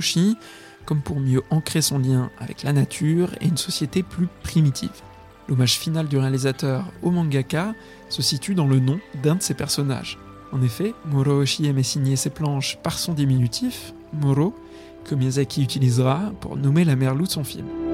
comme 0.85 1.01
pour 1.01 1.19
mieux 1.19 1.41
ancrer 1.49 1.81
son 1.81 1.99
lien 1.99 2.29
avec 2.39 2.63
la 2.63 2.73
nature 2.73 3.29
et 3.41 3.47
une 3.47 3.57
société 3.57 4.03
plus 4.03 4.27
primitive. 4.43 5.01
L'hommage 5.47 5.79
final 5.79 6.07
du 6.07 6.17
réalisateur 6.17 6.83
au 7.01 7.11
mangaka 7.11 7.73
se 8.09 8.21
situe 8.21 8.53
dans 8.53 8.67
le 8.67 8.79
nom 8.79 8.99
d'un 9.23 9.35
de 9.35 9.41
ses 9.41 9.53
personnages. 9.53 10.17
En 10.51 10.61
effet, 10.61 10.93
Moro 11.05 11.43
aimait 11.63 11.83
signer 11.83 12.15
ses 12.15 12.29
planches 12.29 12.77
par 12.83 12.99
son 12.99 13.13
diminutif, 13.13 13.93
Moro, 14.13 14.53
que 15.05 15.15
Miyazaki 15.15 15.63
utilisera 15.63 16.31
pour 16.41 16.57
nommer 16.57 16.83
la 16.83 16.95
mère 16.95 17.15
loup 17.15 17.25
de 17.25 17.31
son 17.31 17.43
film. 17.43 17.86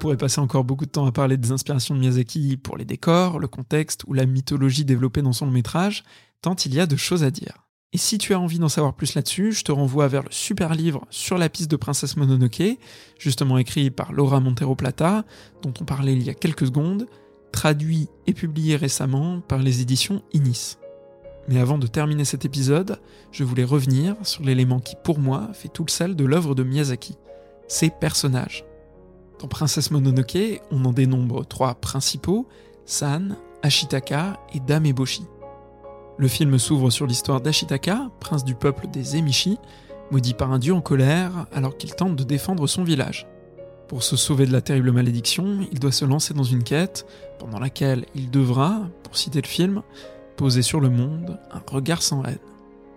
Pourrait 0.00 0.16
passer 0.16 0.40
encore 0.40 0.64
beaucoup 0.64 0.86
de 0.86 0.90
temps 0.90 1.06
à 1.06 1.12
parler 1.12 1.36
des 1.36 1.52
inspirations 1.52 1.94
de 1.94 2.00
Miyazaki 2.00 2.56
pour 2.56 2.76
les 2.78 2.86
décors, 2.86 3.38
le 3.38 3.46
contexte 3.46 4.02
ou 4.06 4.14
la 4.14 4.24
mythologie 4.26 4.84
développée 4.84 5.20
dans 5.22 5.34
son 5.34 5.44
long 5.44 5.52
métrage, 5.52 6.04
tant 6.40 6.54
il 6.54 6.74
y 6.74 6.80
a 6.80 6.86
de 6.86 6.96
choses 6.96 7.22
à 7.22 7.30
dire. 7.30 7.68
Et 7.92 7.98
si 7.98 8.18
tu 8.18 8.32
as 8.32 8.40
envie 8.40 8.58
d'en 8.58 8.70
savoir 8.70 8.94
plus 8.94 9.14
là-dessus, 9.14 9.52
je 9.52 9.62
te 9.62 9.72
renvoie 9.72 10.08
vers 10.08 10.22
le 10.22 10.30
super 10.30 10.74
livre 10.74 11.06
sur 11.10 11.36
la 11.36 11.48
piste 11.50 11.70
de 11.70 11.76
Princesse 11.76 12.16
Mononoke, 12.16 12.78
justement 13.18 13.58
écrit 13.58 13.90
par 13.90 14.12
Laura 14.12 14.40
Montero 14.40 14.74
Plata, 14.74 15.24
dont 15.62 15.74
on 15.80 15.84
parlait 15.84 16.14
il 16.14 16.22
y 16.22 16.30
a 16.30 16.34
quelques 16.34 16.66
secondes, 16.66 17.06
traduit 17.52 18.08
et 18.26 18.32
publié 18.32 18.76
récemment 18.76 19.40
par 19.40 19.58
les 19.58 19.82
éditions 19.82 20.22
Inis. 20.32 20.78
Mais 21.48 21.58
avant 21.58 21.78
de 21.78 21.86
terminer 21.86 22.24
cet 22.24 22.46
épisode, 22.46 23.00
je 23.32 23.44
voulais 23.44 23.64
revenir 23.64 24.16
sur 24.22 24.44
l'élément 24.44 24.80
qui 24.80 24.94
pour 25.04 25.18
moi 25.18 25.50
fait 25.52 25.68
tout 25.68 25.84
le 25.84 25.90
sel 25.90 26.16
de 26.16 26.24
l'œuvre 26.24 26.54
de 26.54 26.62
Miyazaki, 26.62 27.16
ses 27.68 27.90
personnages. 27.90 28.64
Dans 29.40 29.48
Princesse 29.48 29.90
Mononoke, 29.90 30.60
on 30.70 30.84
en 30.84 30.92
dénombre 30.92 31.46
trois 31.46 31.74
principaux, 31.74 32.46
San, 32.84 33.38
Ashitaka 33.62 34.38
et 34.52 34.60
Dame 34.60 34.84
Eboshi. 34.84 35.24
Le 36.18 36.28
film 36.28 36.58
s'ouvre 36.58 36.90
sur 36.90 37.06
l'histoire 37.06 37.40
d'Ashitaka, 37.40 38.10
prince 38.20 38.44
du 38.44 38.54
peuple 38.54 38.88
des 38.88 39.16
Emishi, 39.16 39.56
maudit 40.10 40.34
par 40.34 40.52
un 40.52 40.58
dieu 40.58 40.74
en 40.74 40.82
colère 40.82 41.46
alors 41.52 41.78
qu'il 41.78 41.94
tente 41.94 42.16
de 42.16 42.24
défendre 42.24 42.66
son 42.66 42.84
village. 42.84 43.26
Pour 43.88 44.02
se 44.02 44.14
sauver 44.14 44.44
de 44.44 44.52
la 44.52 44.60
terrible 44.60 44.92
malédiction, 44.92 45.60
il 45.72 45.78
doit 45.78 45.90
se 45.90 46.04
lancer 46.04 46.34
dans 46.34 46.42
une 46.42 46.62
quête 46.62 47.06
pendant 47.38 47.58
laquelle 47.58 48.04
il 48.14 48.30
devra, 48.30 48.90
pour 49.02 49.16
citer 49.16 49.40
le 49.40 49.46
film, 49.46 49.80
poser 50.36 50.60
sur 50.60 50.80
le 50.80 50.90
monde 50.90 51.38
un 51.50 51.62
regard 51.66 52.02
sans 52.02 52.22
haine. 52.24 52.36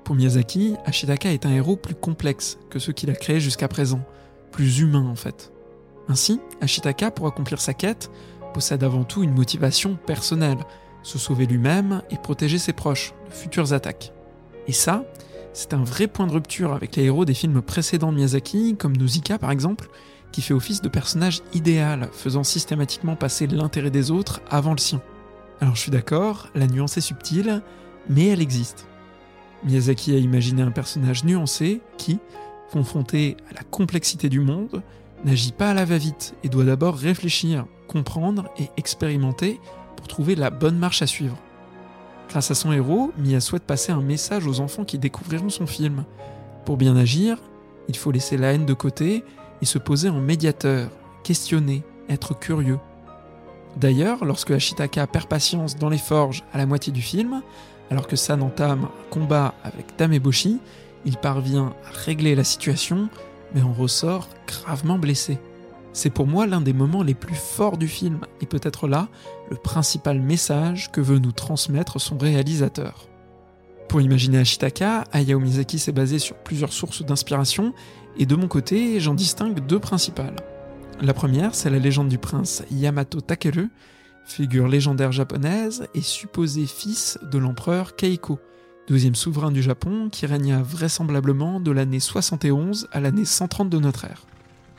Pour 0.04 0.16
Miyazaki, 0.16 0.76
Ashitaka 0.84 1.32
est 1.32 1.46
un 1.46 1.54
héros 1.54 1.78
plus 1.78 1.96
complexe 1.96 2.58
que 2.70 2.80
ceux 2.80 2.92
qu'il 2.92 3.10
a 3.12 3.16
créés 3.16 3.40
jusqu'à 3.40 3.70
présent, 3.70 4.02
plus 4.52 4.80
humain 4.80 5.08
en 5.08 5.16
fait. 5.16 5.53
Ainsi, 6.10 6.40
Ashitaka, 6.62 7.12
pour 7.12 7.28
accomplir 7.28 7.62
sa 7.62 7.74
quête, 7.74 8.12
possède 8.54 8.84
avant 8.84 9.04
tout 9.04 9.24
une 9.24 9.34
motivation 9.34 9.98
personnelle, 10.06 10.60
se 11.02 11.18
sauver 11.18 11.46
lui-même 11.46 12.02
et 12.10 12.18
protéger 12.18 12.58
ses 12.58 12.74
proches 12.74 13.14
de 13.30 13.34
futures 13.34 13.74
attaques. 13.74 14.14
Et 14.68 14.72
ça, 14.72 15.06
c'est 15.54 15.74
un 15.74 15.84
vrai 15.84 16.08
point 16.08 16.28
de 16.28 16.32
rupture 16.32 16.74
avec 16.74 16.96
les 16.96 17.04
héros 17.04 17.26
des 17.26 17.34
films 17.34 17.62
précédents 17.62 18.12
de 18.12 18.18
Miyazaki, 18.18 18.76
comme 18.78 18.96
Nausicaa 18.96 19.38
par 19.38 19.52
exemple, 19.52 19.90
qui 20.32 20.42
fait 20.42 20.54
office 20.54 20.82
de 20.82 20.90
personnage 20.90 21.42
idéal, 21.54 22.10
faisant 22.12 22.44
systématiquement 22.44 23.16
passer 23.16 23.48
l'intérêt 23.48 23.92
des 23.92 24.10
autres 24.10 24.42
avant 24.50 24.72
le 24.72 24.80
sien. 24.80 25.02
Alors 25.62 25.76
je 25.76 25.82
suis 25.82 25.92
d'accord, 25.92 26.50
la 26.56 26.68
nuance 26.68 26.98
est 26.98 27.02
subtile, 27.02 27.62
mais 28.10 28.28
elle 28.28 28.42
existe. 28.42 28.88
Miyazaki 29.64 30.14
a 30.16 30.18
imaginé 30.18 30.62
un 30.62 30.72
personnage 30.72 31.24
nuancé 31.24 31.82
qui, 31.98 32.20
confronté 32.72 33.38
à 33.52 33.54
la 33.54 33.62
complexité 33.62 34.30
du 34.30 34.40
monde, 34.40 34.82
n'agit 35.24 35.52
pas 35.52 35.72
à 35.72 35.74
la 35.74 35.86
va-vite 35.86 36.36
et 36.44 36.50
doit 36.50 36.64
d'abord 36.64 36.96
réfléchir, 36.96 37.66
comprendre 37.88 38.50
et 38.58 38.70
expérimenter 38.78 39.60
pour 39.96 40.08
trouver 40.08 40.36
la 40.36 40.50
bonne 40.50 40.78
marche 40.78 41.02
à 41.02 41.08
suivre. 41.08 41.38
Grâce 42.30 42.52
à 42.52 42.56
son 42.56 42.72
héros, 42.72 43.12
Mia 43.18 43.40
souhaite 43.40 43.64
passer 43.64 43.92
un 43.92 44.02
message 44.02 44.48
aux 44.48 44.60
enfants 44.60 44.86
qui 44.86 44.98
découvriront 44.98 45.50
son 45.50 45.68
film. 45.68 46.06
Pour 46.66 46.78
bien 46.78 46.96
agir, 46.96 47.38
il 47.88 47.96
faut 47.96 48.12
laisser 48.12 48.38
la 48.38 48.54
haine 48.54 48.66
de 48.66 48.74
côté 48.74 49.24
et 49.62 49.66
se 49.66 49.78
poser 49.78 50.10
en 50.10 50.20
médiateur, 50.20 50.90
questionner, 51.24 51.84
être 52.10 52.38
curieux. 52.38 52.80
D'ailleurs, 53.78 54.26
lorsque 54.26 54.52
Ashitaka 54.52 55.08
perd 55.08 55.28
patience 55.28 55.78
dans 55.78 55.90
les 55.90 55.98
forges 55.98 56.44
à 56.54 56.58
la 56.58 56.66
moitié 56.66 56.94
du 56.94 57.02
film, 57.02 57.42
alors 57.90 58.08
que 58.08 58.16
San 58.16 58.42
entame 58.42 58.86
un 58.86 59.10
combat 59.10 59.54
avec 59.64 59.98
Tameboshi, 59.98 60.60
il 61.06 61.18
parvient 61.18 61.74
à 61.86 61.92
régler 62.06 62.36
la 62.36 62.44
situation 62.44 63.10
mais 63.54 63.64
on 63.64 63.74
ressort 63.74 64.30
gravement 64.48 64.98
blessé. 64.98 65.40
C'est 65.94 66.10
pour 66.10 66.26
moi 66.26 66.48
l'un 66.48 66.62
des 66.62 66.74
moments 66.74 67.04
les 67.04 67.14
plus 67.14 67.36
forts 67.36 67.78
du 67.78 67.88
film, 67.88 68.22
et 68.42 68.46
peut-être 68.46 68.88
là 68.88 69.10
le 69.50 69.58
principal 69.58 70.20
message 70.20 70.92
que 70.92 71.02
veut 71.02 71.20
nous 71.20 71.32
transmettre 71.32 72.02
son 72.02 72.18
réalisateur. 72.18 73.08
Pour 73.90 74.02
imaginer 74.02 74.40
Ashitaka, 74.40 75.04
Hayao 75.12 75.40
Miyazaki 75.40 75.78
s'est 75.78 75.92
basé 75.92 76.18
sur 76.18 76.36
plusieurs 76.38 76.74
sources 76.74 77.04
d'inspiration, 77.04 77.74
et 78.18 78.26
de 78.26 78.36
mon 78.36 78.48
côté, 78.48 79.00
j'en 79.00 79.14
distingue 79.14 79.60
deux 79.60 79.80
principales. 79.80 80.36
La 81.02 81.14
première, 81.14 81.54
c'est 81.54 81.70
la 81.70 81.80
légende 81.80 82.10
du 82.10 82.18
prince 82.18 82.64
Yamato 82.72 83.22
Takeru, 83.22 83.70
figure 84.26 84.68
légendaire 84.68 85.12
japonaise 85.12 85.88
et 85.94 86.02
supposé 86.02 86.66
fils 86.66 87.20
de 87.22 87.38
l'empereur 87.38 87.96
Keiko, 87.96 88.40
deuxième 88.88 89.16
souverain 89.16 89.52
du 89.52 89.62
Japon 89.62 90.10
qui 90.12 90.26
régna 90.26 90.62
vraisemblablement 90.62 91.60
de 91.60 91.72
l'année 91.72 92.00
71 92.00 92.88
à 92.92 93.00
l'année 93.00 93.26
130 93.26 93.70
de 93.70 93.80
notre 93.80 94.06
ère. 94.06 94.26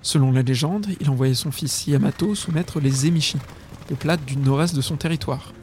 Selon 0.03 0.33
la 0.33 0.43
légende, 0.43 0.87
il 1.01 1.09
envoyait 1.09 1.35
son 1.35 1.51
fils 1.51 1.87
Yamato 1.87 2.35
soumettre 2.35 2.81
les 2.81 3.07
Emishi, 3.07 3.39
peuplades 3.89 4.25
du 4.25 4.37
nord-est 4.37 4.77
de 4.77 4.83
son 4.83 4.97
territoire. 4.97 5.55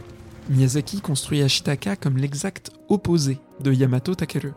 Miyazaki 0.50 1.02
construit 1.02 1.44
Ashitaka 1.44 1.96
comme 1.96 2.18
l'exact 2.18 2.72
opposé 2.90 3.38
de 3.64 3.72
Yamato 3.72 4.16
Takeru. 4.16 4.54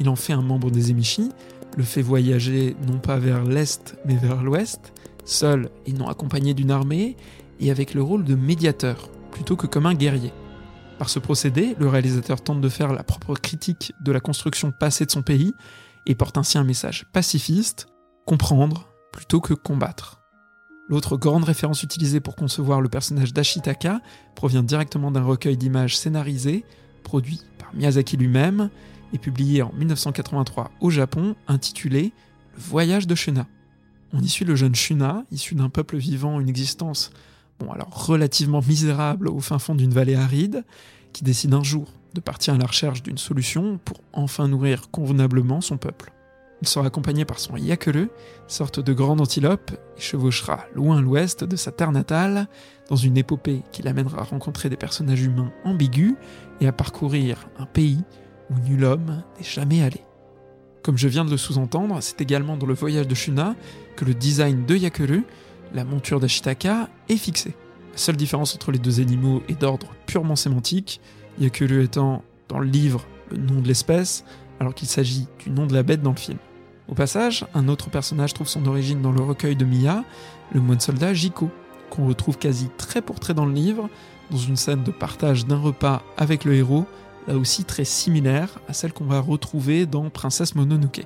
Il 0.00 0.08
en 0.08 0.16
fait 0.16 0.32
un 0.32 0.42
membre 0.42 0.70
des 0.70 0.90
Emishi, 0.90 1.30
le 1.76 1.84
fait 1.84 2.02
voyager 2.02 2.74
non 2.86 2.98
pas 2.98 3.18
vers 3.18 3.44
l'est 3.44 3.96
mais 4.06 4.16
vers 4.16 4.42
l'ouest, 4.42 4.94
seul 5.26 5.68
et 5.84 5.92
non 5.92 6.08
accompagné 6.08 6.54
d'une 6.54 6.70
armée, 6.70 7.16
et 7.60 7.70
avec 7.70 7.92
le 7.92 8.02
rôle 8.02 8.24
de 8.24 8.34
médiateur, 8.34 9.10
plutôt 9.30 9.56
que 9.56 9.66
comme 9.66 9.86
un 9.86 9.94
guerrier. 9.94 10.32
Par 10.98 11.10
ce 11.10 11.18
procédé, 11.18 11.76
le 11.78 11.88
réalisateur 11.88 12.42
tente 12.42 12.62
de 12.62 12.68
faire 12.70 12.92
la 12.92 13.02
propre 13.02 13.34
critique 13.34 13.92
de 14.00 14.12
la 14.12 14.20
construction 14.20 14.72
passée 14.72 15.04
de 15.04 15.10
son 15.10 15.22
pays 15.22 15.52
et 16.06 16.14
porte 16.14 16.38
ainsi 16.38 16.56
un 16.56 16.64
message 16.64 17.04
pacifiste, 17.12 17.86
comprendre 18.24 18.88
plutôt 19.12 19.40
que 19.40 19.52
combattre. 19.52 20.22
L'autre 20.88 21.16
grande 21.16 21.44
référence 21.44 21.82
utilisée 21.82 22.20
pour 22.20 22.34
concevoir 22.34 22.80
le 22.80 22.88
personnage 22.88 23.34
d'Ashitaka 23.34 24.00
provient 24.34 24.62
directement 24.62 25.10
d'un 25.10 25.24
recueil 25.24 25.56
d'images 25.56 25.98
scénarisées, 25.98 26.64
produit 27.02 27.42
par 27.58 27.74
Miyazaki 27.74 28.16
lui-même 28.16 28.70
et 29.12 29.18
publié 29.18 29.62
en 29.62 29.72
1983 29.74 30.70
au 30.80 30.90
Japon, 30.90 31.36
intitulé 31.46 32.12
Le 32.54 32.62
voyage 32.62 33.06
de 33.06 33.14
Shuna. 33.14 33.46
On 34.12 34.20
y 34.20 34.28
suit 34.28 34.44
le 34.44 34.56
jeune 34.56 34.74
Shuna, 34.74 35.24
issu 35.30 35.56
d'un 35.56 35.68
peuple 35.68 35.96
vivant 35.96 36.40
une 36.40 36.48
existence 36.48 37.10
bon 37.58 37.72
alors 37.72 38.06
relativement 38.06 38.60
misérable 38.60 39.28
au 39.28 39.40
fin 39.40 39.58
fond 39.58 39.74
d'une 39.74 39.92
vallée 39.92 40.14
aride, 40.14 40.64
qui 41.12 41.24
décide 41.24 41.54
un 41.54 41.62
jour 41.62 41.88
de 42.14 42.20
partir 42.20 42.54
à 42.54 42.58
la 42.58 42.66
recherche 42.66 43.02
d'une 43.02 43.18
solution 43.18 43.78
pour 43.84 43.98
enfin 44.12 44.48
nourrir 44.48 44.90
convenablement 44.90 45.60
son 45.60 45.76
peuple. 45.76 46.12
Il 46.62 46.68
sera 46.68 46.86
accompagné 46.86 47.26
par 47.26 47.38
son 47.38 47.56
Yakere, 47.56 48.08
sorte 48.48 48.80
de 48.80 48.92
grande 48.94 49.20
antilope, 49.20 49.72
et 49.96 50.00
chevauchera 50.00 50.64
loin 50.74 51.02
l'ouest 51.02 51.44
de 51.44 51.56
sa 51.56 51.70
terre 51.70 51.92
natale, 51.92 52.48
dans 52.88 52.96
une 52.96 53.18
épopée 53.18 53.62
qui 53.72 53.82
l'amènera 53.82 54.20
à 54.20 54.24
rencontrer 54.24 54.70
des 54.70 54.76
personnages 54.76 55.22
humains 55.22 55.52
ambigus 55.64 56.14
et 56.60 56.66
à 56.66 56.72
parcourir 56.72 57.48
un 57.58 57.66
pays 57.66 58.02
où 58.50 58.54
nul 58.68 58.84
homme 58.84 59.22
n'est 59.36 59.44
jamais 59.44 59.82
allé. 59.82 60.00
Comme 60.82 60.96
je 60.96 61.08
viens 61.08 61.24
de 61.24 61.30
le 61.30 61.36
sous-entendre, 61.36 61.98
c'est 62.00 62.20
également 62.20 62.56
dans 62.56 62.66
le 62.66 62.74
voyage 62.74 63.08
de 63.08 63.14
Shuna 63.14 63.54
que 63.96 64.04
le 64.04 64.14
design 64.14 64.64
de 64.64 64.76
Yakere 64.76 65.22
la 65.76 65.84
monture 65.84 66.20
d'Ashitaka 66.20 66.88
est 67.10 67.18
fixée. 67.18 67.54
La 67.92 67.98
seule 67.98 68.16
différence 68.16 68.54
entre 68.54 68.72
les 68.72 68.78
deux 68.78 68.98
animaux 69.00 69.42
est 69.48 69.60
d'ordre 69.60 69.88
purement 70.06 70.34
sémantique, 70.34 71.00
Yakuru 71.38 71.84
étant 71.84 72.24
dans 72.48 72.58
le 72.58 72.66
livre 72.66 73.04
le 73.30 73.36
nom 73.36 73.60
de 73.60 73.68
l'espèce, 73.68 74.24
alors 74.58 74.74
qu'il 74.74 74.88
s'agit 74.88 75.28
du 75.38 75.50
nom 75.50 75.66
de 75.66 75.74
la 75.74 75.82
bête 75.82 76.00
dans 76.00 76.12
le 76.12 76.16
film. 76.16 76.38
Au 76.88 76.94
passage, 76.94 77.44
un 77.54 77.68
autre 77.68 77.90
personnage 77.90 78.32
trouve 78.32 78.48
son 78.48 78.64
origine 78.66 79.02
dans 79.02 79.12
le 79.12 79.20
recueil 79.20 79.54
de 79.54 79.66
Mia, 79.66 80.02
le 80.52 80.60
moine 80.60 80.80
soldat 80.80 81.12
Jiko, 81.12 81.50
qu'on 81.90 82.06
retrouve 82.06 82.38
quasi 82.38 82.70
trait 82.78 83.02
pour 83.02 83.20
trait 83.20 83.34
dans 83.34 83.46
le 83.46 83.52
livre, 83.52 83.90
dans 84.30 84.38
une 84.38 84.56
scène 84.56 84.82
de 84.82 84.90
partage 84.90 85.44
d'un 85.44 85.58
repas 85.58 86.02
avec 86.16 86.44
le 86.44 86.54
héros, 86.54 86.86
là 87.28 87.36
aussi 87.36 87.64
très 87.64 87.84
similaire 87.84 88.60
à 88.66 88.72
celle 88.72 88.94
qu'on 88.94 89.04
va 89.04 89.20
retrouver 89.20 89.84
dans 89.84 90.08
Princesse 90.08 90.54
Mononoke. 90.54 91.02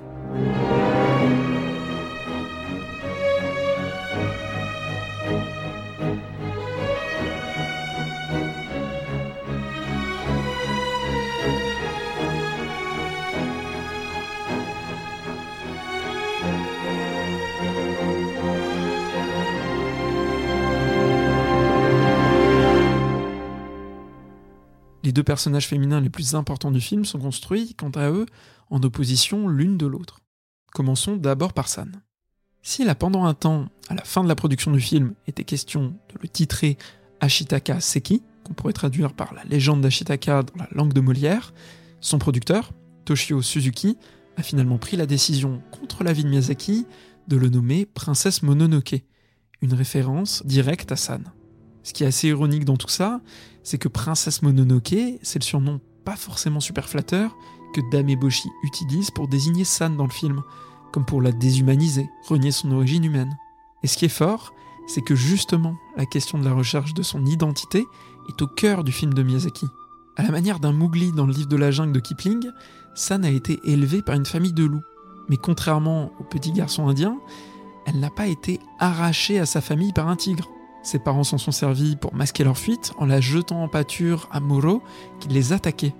Les 25.11 25.13
deux 25.13 25.23
personnages 25.23 25.67
féminins 25.67 25.99
les 25.99 26.09
plus 26.09 26.35
importants 26.35 26.71
du 26.71 26.79
film 26.79 27.03
sont 27.03 27.19
construits, 27.19 27.75
quant 27.75 27.89
à 27.89 28.11
eux, 28.11 28.25
en 28.69 28.81
opposition 28.81 29.49
l'une 29.49 29.75
de 29.75 29.85
l'autre. 29.85 30.21
Commençons 30.71 31.17
d'abord 31.17 31.51
par 31.51 31.67
San. 31.67 32.01
S'il 32.61 32.87
a 32.87 32.95
pendant 32.95 33.25
un 33.25 33.33
temps, 33.33 33.65
à 33.89 33.95
la 33.95 34.05
fin 34.05 34.23
de 34.23 34.29
la 34.29 34.35
production 34.35 34.71
du 34.71 34.79
film, 34.79 35.13
été 35.27 35.43
question 35.43 35.87
de 35.87 36.15
le 36.21 36.29
titrer 36.29 36.77
Ashitaka 37.19 37.81
Seki, 37.81 38.23
qu'on 38.45 38.53
pourrait 38.53 38.71
traduire 38.71 39.11
par 39.11 39.33
la 39.33 39.43
légende 39.43 39.81
d'Ashitaka 39.81 40.43
dans 40.43 40.63
la 40.63 40.69
langue 40.71 40.93
de 40.93 41.01
Molière, 41.01 41.53
son 41.99 42.17
producteur, 42.17 42.71
Toshio 43.03 43.41
Suzuki, 43.41 43.97
a 44.37 44.43
finalement 44.43 44.77
pris 44.77 44.95
la 44.95 45.07
décision, 45.07 45.61
contre 45.71 46.05
l'avis 46.05 46.23
de 46.23 46.29
Miyazaki, 46.29 46.87
de 47.27 47.35
le 47.35 47.49
nommer 47.49 47.85
Princesse 47.85 48.43
Mononoke, 48.43 49.03
une 49.61 49.73
référence 49.73 50.41
directe 50.45 50.93
à 50.93 50.95
San. 50.95 51.25
Ce 51.83 51.91
qui 51.91 52.05
est 52.05 52.07
assez 52.07 52.29
ironique 52.29 52.63
dans 52.63 52.77
tout 52.77 52.87
ça, 52.87 53.19
c'est 53.63 53.77
que 53.77 53.87
Princesse 53.87 54.41
Mononoke, 54.41 55.19
c'est 55.21 55.39
le 55.39 55.43
surnom 55.43 55.79
pas 56.03 56.15
forcément 56.15 56.59
super 56.59 56.89
flatteur 56.89 57.35
que 57.73 57.81
Dameboshi 57.91 58.49
utilise 58.63 59.11
pour 59.11 59.27
désigner 59.27 59.63
San 59.63 59.95
dans 59.95 60.05
le 60.05 60.11
film, 60.11 60.41
comme 60.91 61.05
pour 61.05 61.21
la 61.21 61.31
déshumaniser, 61.31 62.09
renier 62.27 62.51
son 62.51 62.71
origine 62.71 63.05
humaine. 63.05 63.37
Et 63.83 63.87
ce 63.87 63.97
qui 63.97 64.05
est 64.05 64.09
fort, 64.09 64.53
c'est 64.87 65.01
que 65.01 65.15
justement, 65.15 65.75
la 65.95 66.05
question 66.05 66.37
de 66.37 66.45
la 66.45 66.53
recherche 66.53 66.93
de 66.93 67.03
son 67.03 67.25
identité 67.25 67.85
est 68.29 68.41
au 68.41 68.47
cœur 68.47 68.83
du 68.83 68.91
film 68.91 69.13
de 69.13 69.23
Miyazaki. 69.23 69.67
À 70.17 70.23
la 70.23 70.31
manière 70.31 70.59
d'un 70.59 70.73
Mowgli 70.73 71.11
dans 71.13 71.25
le 71.25 71.33
livre 71.33 71.47
de 71.47 71.55
la 71.55 71.71
jungle 71.71 71.93
de 71.93 71.99
Kipling, 71.99 72.49
San 72.93 73.23
a 73.23 73.29
été 73.29 73.59
élevée 73.63 74.01
par 74.01 74.15
une 74.15 74.25
famille 74.25 74.53
de 74.53 74.65
loups. 74.65 74.83
Mais 75.29 75.37
contrairement 75.37 76.11
au 76.19 76.23
petit 76.23 76.51
garçon 76.51 76.89
indien, 76.89 77.17
elle 77.85 77.99
n'a 77.99 78.09
pas 78.09 78.27
été 78.27 78.59
arrachée 78.79 79.39
à 79.39 79.45
sa 79.45 79.61
famille 79.61 79.93
par 79.93 80.09
un 80.09 80.15
tigre. 80.15 80.49
Ses 80.83 80.99
parents 80.99 81.23
s'en 81.23 81.37
sont 81.37 81.51
servis 81.51 81.95
pour 81.95 82.13
masquer 82.13 82.43
leur 82.43 82.57
fuite 82.57 82.93
en 82.97 83.05
la 83.05 83.21
jetant 83.21 83.63
en 83.63 83.67
pâture 83.67 84.27
à 84.31 84.39
Moro 84.39 84.81
qui 85.19 85.27
les 85.27 85.53
attaquait. 85.53 85.93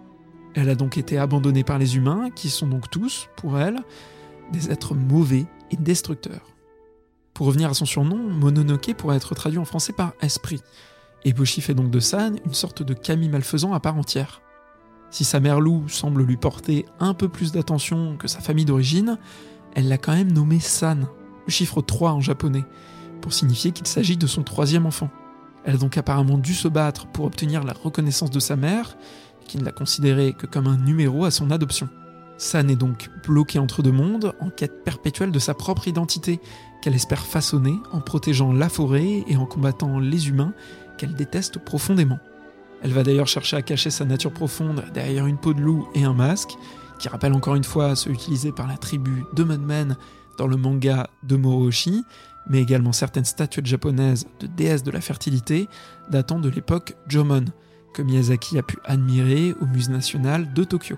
Elle 0.56 0.70
a 0.70 0.76
donc 0.76 0.98
été 0.98 1.18
abandonnée 1.18 1.64
par 1.64 1.78
les 1.78 1.96
humains 1.96 2.30
qui 2.32 2.50
sont 2.50 2.68
donc 2.68 2.90
tous, 2.90 3.30
pour 3.38 3.60
elle, 3.60 3.80
des 4.52 4.72
êtres 4.72 4.96
mauvais 4.96 5.46
et 5.70 5.78
destructeurs. 5.78 6.52
Pour 7.34 7.48
revenir 7.48 7.70
à 7.70 7.74
son 7.74 7.86
surnom, 7.86 8.18
Mononoke 8.18 8.94
pourrait 8.96 9.16
être 9.18 9.34
traduit 9.36 9.60
en 9.60 9.66
français 9.66 9.94
par 9.94 10.14
esprit. 10.22 10.62
Et 11.24 11.34
Boshi 11.34 11.62
fait 11.62 11.74
donc 11.74 11.90
de 11.90 12.00
San 12.00 12.38
une 12.46 12.54
sorte 12.54 12.84
de 12.84 12.94
Camille 12.94 13.30
malfaisant 13.30 13.74
à 13.74 13.80
part 13.80 13.98
entière. 13.98 14.42
Si 15.12 15.24
sa 15.24 15.40
mère 15.40 15.60
loup 15.60 15.88
semble 15.88 16.24
lui 16.24 16.38
porter 16.38 16.86
un 17.00 17.14
peu 17.14 17.30
plus 17.30 17.52
d'attention 17.52 18.18
que 18.18 18.28
sa 18.28 18.40
famille 18.40 18.66
d'origine, 18.66 19.18
elle 19.76 19.88
l'a 19.88 19.98
quand 19.98 20.14
même 20.14 20.32
nommé 20.32 20.60
San, 20.60 21.08
le 21.46 21.52
chiffre 21.52 21.82
3 21.82 22.12
en 22.12 22.22
japonais, 22.22 22.64
pour 23.22 23.34
signifier 23.34 23.72
qu'il 23.72 23.88
s'agit 23.88 24.18
de 24.18 24.28
son 24.28 24.44
troisième 24.44 24.86
enfant. 24.86 25.10
Elle 25.64 25.76
a 25.76 25.78
donc 25.78 25.98
apparemment 25.98 26.38
dû 26.38 26.54
se 26.54 26.68
battre 26.68 27.08
pour 27.08 27.26
obtenir 27.26 27.64
la 27.64 27.74
reconnaissance 27.74 28.32
de 28.32 28.40
sa 28.40 28.56
mère, 28.56 28.98
qui 29.48 29.58
ne 29.58 29.64
l'a 29.64 29.72
considérée 29.72 30.34
que 30.34 30.48
comme 30.48 30.68
un 30.68 30.78
numéro 30.78 31.26
à 31.26 31.32
son 31.32 31.52
adoption. 31.52 31.88
San 32.38 32.70
est 32.72 32.76
donc 32.76 33.10
bloquée 33.28 33.60
entre 33.60 33.84
deux 33.84 33.92
mondes, 33.92 34.34
en 34.40 34.50
quête 34.50 34.84
perpétuelle 34.84 35.32
de 35.32 35.40
sa 35.40 35.54
propre 35.54 35.88
identité, 35.88 36.40
qu'elle 36.82 36.96
espère 36.96 37.24
façonner 37.24 37.76
en 37.92 38.02
protégeant 38.02 38.52
la 38.52 38.70
forêt 38.70 39.24
et 39.28 39.38
en 39.38 39.46
combattant 39.46 40.00
les 40.00 40.30
humains 40.30 40.54
qu'elle 40.98 41.14
déteste 41.14 41.60
profondément. 41.60 42.20
Elle 42.82 42.94
va 42.94 43.04
d'ailleurs 43.04 43.28
chercher 43.28 43.58
à 43.58 43.62
cacher 43.62 43.92
sa 43.92 44.06
nature 44.06 44.34
profonde 44.34 44.84
derrière 44.94 45.28
une 45.28 45.38
peau 45.38 45.54
de 45.54 45.62
loup 45.62 45.88
et 45.94 46.04
un 46.04 46.14
masque, 46.14 46.56
qui 46.98 47.10
rappelle 47.10 47.34
encore 47.34 47.56
une 47.56 47.64
fois 47.64 47.96
ceux 47.96 48.12
utilisés 48.12 48.52
par 48.52 48.68
la 48.68 48.78
tribu 48.78 49.24
de 49.34 49.44
dans 50.38 50.48
le 50.48 50.58
manga 50.58 51.10
de 51.24 51.36
Moroshi, 51.36 52.04
mais 52.48 52.62
également 52.62 52.92
certaines 52.92 53.26
statuettes 53.26 53.66
japonaises 53.66 54.28
de 54.40 54.48
déesses 54.48 54.84
de 54.84 54.92
la 54.92 55.02
fertilité 55.02 55.68
datant 56.10 56.40
de 56.40 56.50
l'époque 56.50 56.96
Jomon, 57.08 57.46
que 57.94 58.02
Miyazaki 58.02 58.58
a 58.58 58.64
pu 58.64 58.78
admirer 58.86 59.54
au 59.62 59.66
Musée 59.66 59.92
national 59.92 60.54
de 60.54 60.64
Tokyo. 60.64 60.98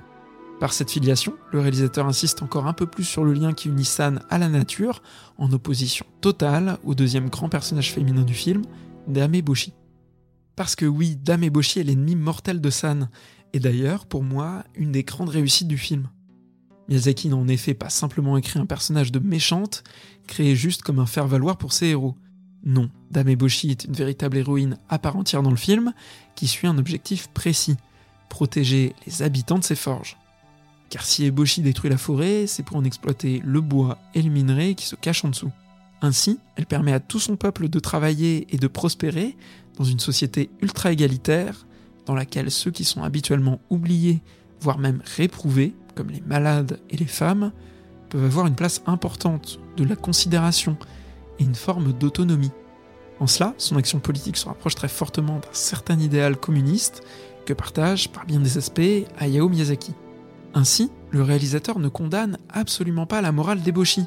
Par 0.60 0.72
cette 0.72 0.92
filiation, 0.92 1.34
le 1.52 1.60
réalisateur 1.60 2.08
insiste 2.08 2.42
encore 2.42 2.68
un 2.68 2.74
peu 2.74 2.86
plus 2.86 3.04
sur 3.04 3.26
le 3.26 3.34
lien 3.34 3.54
qui 3.54 3.68
unit 3.68 3.86
San 3.86 4.22
à 4.30 4.38
la 4.38 4.48
nature, 4.48 5.02
en 5.38 5.52
opposition 5.52 6.06
totale 6.22 6.78
au 6.84 6.96
deuxième 6.96 7.30
grand 7.30 7.50
personnage 7.50 7.92
féminin 7.92 8.22
du 8.22 8.34
film, 8.34 8.62
Dame 9.08 9.42
Boshi. 9.42 9.74
Parce 10.56 10.76
que 10.76 10.86
oui, 10.86 11.18
Dame 11.18 11.50
Boshi 11.50 11.80
est 11.80 11.84
l'ennemi 11.84 12.16
mortel 12.16 12.62
de 12.62 12.70
San, 12.70 13.10
et 13.52 13.60
d'ailleurs, 13.60 14.06
pour 14.06 14.24
moi, 14.24 14.64
une 14.76 14.92
des 14.92 15.04
grandes 15.04 15.30
réussites 15.30 15.68
du 15.68 15.78
film. 15.78 16.08
Miyazaki 16.88 17.30
n'a 17.30 17.36
en 17.36 17.48
effet 17.48 17.74
pas 17.74 17.90
simplement 17.90 18.38
écrit 18.38 18.60
un 18.60 18.66
personnage 18.66 19.12
de 19.12 19.20
méchante, 19.20 19.84
créé 20.28 20.56
juste 20.56 20.82
comme 20.82 21.00
un 21.00 21.06
faire-valoir 21.06 21.58
pour 21.58 21.74
ses 21.74 21.88
héros. 21.88 22.16
Non, 22.66 22.90
Dame 23.12 23.30
Eboshi 23.30 23.72
est 23.72 23.86
une 23.86 23.94
véritable 23.94 24.38
héroïne 24.38 24.78
à 24.90 25.00
part 25.00 25.18
entière 25.18 25.44
dans 25.44 25.50
le 25.50 25.58
film, 25.58 25.94
qui 26.36 26.48
suit 26.48 26.68
un 26.68 26.78
objectif 26.78 27.28
précis, 27.30 27.76
protéger 28.30 28.96
les 29.06 29.22
habitants 29.22 29.60
de 29.60 29.64
ses 29.64 29.76
forges. 29.76 30.18
Car 30.90 31.06
si 31.06 31.26
Eboshi 31.26 31.62
détruit 31.62 31.90
la 31.90 31.98
forêt, 31.98 32.46
c'est 32.48 32.64
pour 32.64 32.78
en 32.78 32.84
exploiter 32.84 33.42
le 33.44 33.62
bois 33.62 33.98
et 34.14 34.22
le 34.22 34.30
minerai 34.30 34.76
qui 34.76 34.86
se 34.86 34.96
cachent 34.96 35.26
en 35.26 35.30
dessous. 35.30 35.52
Ainsi, 36.02 36.40
elle 36.56 36.66
permet 36.66 36.94
à 36.94 37.00
tout 37.00 37.20
son 37.20 37.36
peuple 37.36 37.70
de 37.70 37.80
travailler 37.80 38.48
et 38.54 38.58
de 38.58 38.68
prospérer 38.68 39.36
dans 39.78 39.84
une 39.84 40.00
société 40.00 40.50
ultra 40.62 40.92
égalitaire, 40.92 41.66
dans 42.06 42.14
laquelle 42.14 42.52
ceux 42.52 42.72
qui 42.72 42.84
sont 42.84 43.04
habituellement 43.04 43.60
oubliés, 43.70 44.22
voire 44.60 44.78
même 44.78 45.02
réprouvés, 45.16 45.74
comme 45.96 46.10
les 46.10 46.22
malades 46.22 46.80
et 46.90 46.98
les 46.98 47.06
femmes, 47.06 47.52
peuvent 48.14 48.26
avoir 48.26 48.46
une 48.46 48.54
place 48.54 48.84
importante, 48.86 49.60
de 49.76 49.84
la 49.84 49.96
considération 49.96 50.78
et 51.40 51.44
une 51.44 51.56
forme 51.56 51.94
d'autonomie. 51.94 52.52
En 53.20 53.26
cela, 53.26 53.56
son 53.58 53.76
action 53.76 54.00
politique 54.00 54.38
se 54.38 54.46
rapproche 54.46 54.76
très 54.76 54.88
fortement 54.88 55.40
d'un 55.40 55.48
certain 55.52 56.00
idéal 56.00 56.38
communiste 56.38 57.02
que 57.48 57.54
partage, 57.54 58.10
par 58.12 58.28
bien 58.28 58.40
des 58.40 58.60
aspects, 58.60 59.08
Hayao 59.18 59.50
Miyazaki. 59.50 59.94
Ainsi, 60.54 60.92
le 61.10 61.24
réalisateur 61.24 61.80
ne 61.80 61.90
condamne 61.90 62.38
absolument 62.50 63.08
pas 63.08 63.22
la 63.22 63.32
morale 63.32 63.62
d'Eboshi. 63.62 64.06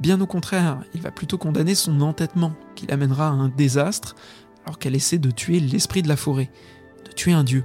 Bien 0.00 0.20
au 0.20 0.26
contraire, 0.26 0.80
il 0.92 1.00
va 1.00 1.12
plutôt 1.12 1.38
condamner 1.38 1.76
son 1.76 2.00
entêtement, 2.00 2.54
qui 2.74 2.88
l'amènera 2.88 3.28
à 3.28 3.32
un 3.32 3.48
désastre 3.48 4.16
alors 4.64 4.80
qu'elle 4.80 4.96
essaie 4.96 5.18
de 5.18 5.30
tuer 5.30 5.60
l'esprit 5.60 6.02
de 6.02 6.08
la 6.08 6.16
forêt, 6.16 6.50
de 7.06 7.12
tuer 7.12 7.32
un 7.32 7.44
dieu. 7.44 7.62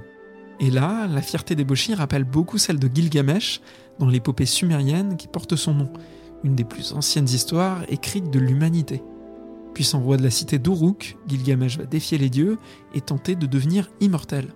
Et 0.60 0.70
là, 0.70 1.08
la 1.08 1.22
fierté 1.22 1.56
d'Eboshi 1.56 1.94
rappelle 1.94 2.24
beaucoup 2.24 2.58
celle 2.58 2.78
de 2.78 2.88
Gilgamesh 2.94 3.60
dans 4.00 4.08
l'épopée 4.08 4.46
sumérienne 4.46 5.16
qui 5.16 5.28
porte 5.28 5.54
son 5.54 5.74
nom, 5.74 5.92
une 6.42 6.56
des 6.56 6.64
plus 6.64 6.92
anciennes 6.94 7.28
histoires 7.28 7.82
écrites 7.88 8.30
de 8.30 8.40
l'humanité. 8.40 9.02
Puissant 9.74 10.00
roi 10.00 10.16
de 10.16 10.22
la 10.22 10.30
cité 10.30 10.58
d'Uruk, 10.58 11.16
Gilgamesh 11.28 11.78
va 11.78 11.84
défier 11.84 12.18
les 12.18 12.30
dieux 12.30 12.58
et 12.94 13.00
tenter 13.00 13.36
de 13.36 13.46
devenir 13.46 13.88
immortel. 14.00 14.48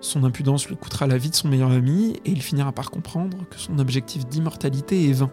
Son 0.00 0.24
impudence 0.24 0.68
lui 0.68 0.76
coûtera 0.76 1.06
la 1.06 1.18
vie 1.18 1.30
de 1.30 1.34
son 1.34 1.48
meilleur 1.48 1.70
ami 1.70 2.14
et 2.24 2.30
il 2.30 2.42
finira 2.42 2.72
par 2.72 2.90
comprendre 2.90 3.36
que 3.50 3.58
son 3.58 3.78
objectif 3.78 4.26
d'immortalité 4.26 5.08
est 5.08 5.12
vain. 5.12 5.30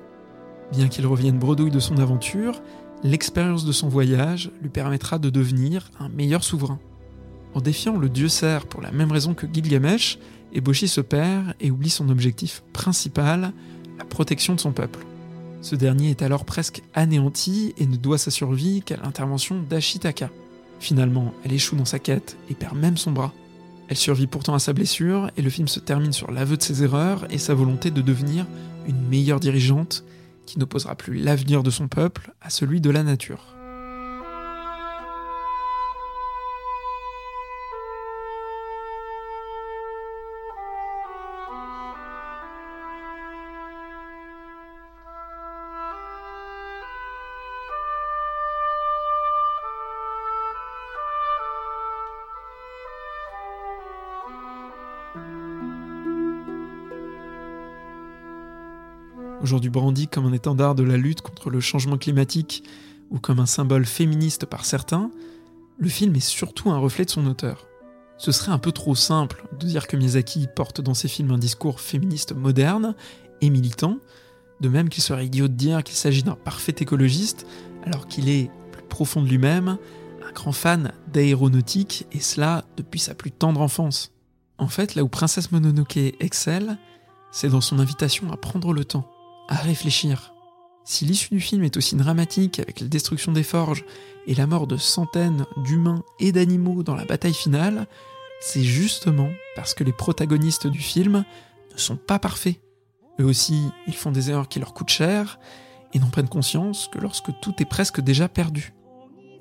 Bien 0.71 0.87
qu'il 0.87 1.07
revienne 1.07 1.39
bredouille 1.39 1.71
de 1.71 1.79
son 1.79 1.97
aventure, 1.97 2.61
l'expérience 3.03 3.65
de 3.65 3.71
son 3.71 3.87
voyage 3.87 4.51
lui 4.61 4.69
permettra 4.69 5.19
de 5.19 5.29
devenir 5.29 5.89
un 5.99 6.09
meilleur 6.09 6.43
souverain. 6.43 6.79
En 7.55 7.61
défiant 7.61 7.97
le 7.97 8.09
dieu 8.09 8.27
cerf 8.27 8.67
pour 8.67 8.81
la 8.81 8.91
même 8.91 9.11
raison 9.11 9.33
que 9.33 9.47
Gilgamesh, 9.51 10.19
Eboshi 10.53 10.87
se 10.87 11.01
perd 11.01 11.53
et 11.59 11.71
oublie 11.71 11.89
son 11.89 12.09
objectif 12.09 12.63
principal, 12.73 13.53
la 13.97 14.05
protection 14.05 14.55
de 14.55 14.59
son 14.59 14.71
peuple. 14.71 15.05
Ce 15.61 15.75
dernier 15.75 16.09
est 16.09 16.21
alors 16.21 16.45
presque 16.45 16.81
anéanti 16.93 17.73
et 17.77 17.85
ne 17.85 17.97
doit 17.97 18.17
sa 18.17 18.31
survie 18.31 18.81
qu'à 18.81 18.97
l'intervention 18.97 19.61
d'Ashitaka. 19.61 20.29
Finalement, 20.79 21.33
elle 21.43 21.53
échoue 21.53 21.75
dans 21.75 21.85
sa 21.85 21.99
quête 21.99 22.37
et 22.49 22.55
perd 22.55 22.77
même 22.77 22.97
son 22.97 23.11
bras. 23.11 23.33
Elle 23.89 23.97
survit 23.97 24.27
pourtant 24.27 24.53
à 24.53 24.59
sa 24.59 24.71
blessure 24.71 25.29
et 25.35 25.41
le 25.41 25.49
film 25.49 25.67
se 25.67 25.79
termine 25.79 26.13
sur 26.13 26.31
l'aveu 26.31 26.57
de 26.57 26.63
ses 26.63 26.83
erreurs 26.83 27.25
et 27.31 27.37
sa 27.37 27.53
volonté 27.53 27.91
de 27.91 28.01
devenir 28.01 28.45
une 28.87 29.01
meilleure 29.07 29.39
dirigeante 29.39 30.05
qui 30.45 30.57
n'opposera 30.59 30.95
plus 30.95 31.15
l'avenir 31.15 31.63
de 31.63 31.69
son 31.69 31.87
peuple 31.87 32.33
à 32.41 32.49
celui 32.49 32.81
de 32.81 32.89
la 32.89 33.03
nature. 33.03 33.58
Aujourd'hui 59.41 59.69
brandi 59.69 60.07
comme 60.07 60.25
un 60.25 60.33
étendard 60.33 60.75
de 60.75 60.83
la 60.83 60.97
lutte 60.97 61.21
contre 61.21 61.49
le 61.49 61.59
changement 61.59 61.97
climatique 61.97 62.63
ou 63.09 63.19
comme 63.19 63.39
un 63.39 63.45
symbole 63.45 63.85
féministe 63.85 64.45
par 64.45 64.65
certains, 64.65 65.11
le 65.77 65.89
film 65.89 66.15
est 66.15 66.19
surtout 66.19 66.69
un 66.69 66.77
reflet 66.77 67.05
de 67.05 67.09
son 67.09 67.25
auteur. 67.25 67.65
Ce 68.17 68.31
serait 68.31 68.51
un 68.51 68.59
peu 68.59 68.71
trop 68.71 68.95
simple 68.95 69.45
de 69.57 69.65
dire 69.65 69.87
que 69.87 69.95
Miyazaki 69.95 70.47
porte 70.53 70.81
dans 70.81 70.93
ses 70.93 71.07
films 71.07 71.31
un 71.31 71.37
discours 71.37 71.79
féministe 71.79 72.35
moderne 72.35 72.95
et 73.41 73.49
militant, 73.49 73.97
de 74.59 74.67
même 74.67 74.89
qu'il 74.89 75.01
serait 75.01 75.25
idiot 75.25 75.47
de 75.47 75.53
dire 75.53 75.83
qu'il 75.83 75.95
s'agit 75.95 76.23
d'un 76.23 76.35
parfait 76.35 76.75
écologiste, 76.79 77.47
alors 77.85 78.07
qu'il 78.07 78.27
est, 78.27 78.51
plus 78.73 78.83
profond 78.83 79.21
de 79.21 79.27
lui-même, 79.29 79.77
un 80.27 80.31
grand 80.33 80.51
fan 80.51 80.91
d'aéronautique, 81.13 82.07
et 82.11 82.19
cela 82.19 82.65
depuis 82.75 82.99
sa 82.99 83.15
plus 83.15 83.31
tendre 83.31 83.61
enfance. 83.61 84.11
En 84.57 84.67
fait, 84.67 84.95
là 84.95 85.03
où 85.03 85.07
Princesse 85.07 85.53
Mononoke 85.53 85.97
excelle, 86.19 86.77
c'est 87.31 87.47
dans 87.47 87.61
son 87.61 87.79
invitation 87.79 88.29
à 88.33 88.37
prendre 88.37 88.73
le 88.73 88.83
temps, 88.83 89.09
à 89.49 89.55
réfléchir. 89.55 90.33
Si 90.85 91.05
l'issue 91.05 91.29
du 91.29 91.41
film 91.41 91.63
est 91.63 91.75
aussi 91.75 91.95
dramatique 91.95 92.59
avec 92.59 92.79
la 92.79 92.87
destruction 92.87 93.31
des 93.31 93.43
forges 93.43 93.83
et 94.25 94.35
la 94.35 94.47
mort 94.47 94.67
de 94.67 94.77
centaines 94.77 95.45
d'humains 95.57 96.03
et 96.19 96.31
d'animaux 96.31 96.83
dans 96.83 96.95
la 96.95 97.05
bataille 97.05 97.33
finale, 97.33 97.87
c'est 98.39 98.63
justement 98.63 99.29
parce 99.55 99.73
que 99.73 99.83
les 99.83 99.91
protagonistes 99.91 100.67
du 100.67 100.79
film 100.79 101.25
ne 101.73 101.77
sont 101.77 101.97
pas 101.97 102.19
parfaits. 102.19 102.61
Eux 103.19 103.25
aussi, 103.25 103.61
ils 103.87 103.95
font 103.95 104.11
des 104.11 104.29
erreurs 104.29 104.47
qui 104.47 104.59
leur 104.59 104.73
coûtent 104.73 104.89
cher 104.89 105.39
et 105.93 105.99
n'en 105.99 106.09
prennent 106.09 106.29
conscience 106.29 106.87
que 106.91 106.99
lorsque 106.99 107.31
tout 107.41 107.53
est 107.59 107.65
presque 107.65 107.99
déjà 107.99 108.29
perdu. 108.29 108.73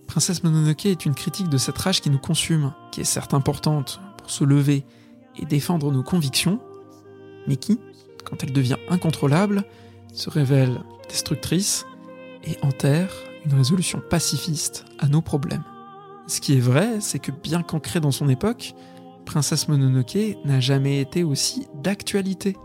Princesse 0.06 0.42
Mononoke 0.42 0.86
est 0.86 1.04
une 1.04 1.14
critique 1.14 1.50
de 1.50 1.58
cette 1.58 1.78
rage 1.78 2.00
qui 2.00 2.10
nous 2.10 2.18
consume, 2.18 2.72
qui 2.90 3.02
est 3.02 3.04
certes 3.04 3.34
importante 3.34 4.00
pour 4.16 4.30
se 4.30 4.42
lever 4.42 4.84
et 5.36 5.44
défendre 5.44 5.92
nos 5.92 6.02
convictions, 6.02 6.60
mais 7.46 7.56
qui, 7.56 7.78
quand 8.24 8.42
elle 8.42 8.52
devient 8.52 8.78
incontrôlable, 8.88 9.64
se 10.12 10.30
révèle 10.30 10.80
destructrice 11.08 11.86
et 12.44 12.56
enterre 12.62 13.12
une 13.44 13.54
résolution 13.54 14.00
pacifiste 14.10 14.84
à 14.98 15.08
nos 15.08 15.22
problèmes. 15.22 15.64
Ce 16.26 16.40
qui 16.40 16.56
est 16.56 16.60
vrai, 16.60 17.00
c'est 17.00 17.18
que 17.18 17.32
bien 17.32 17.62
qu'ancrée 17.62 18.00
dans 18.00 18.10
son 18.10 18.28
époque, 18.28 18.74
Princesse 19.24 19.68
Mononoke 19.68 20.36
n'a 20.44 20.60
jamais 20.60 21.00
été 21.00 21.24
aussi 21.24 21.66
d'actualité. 21.82 22.56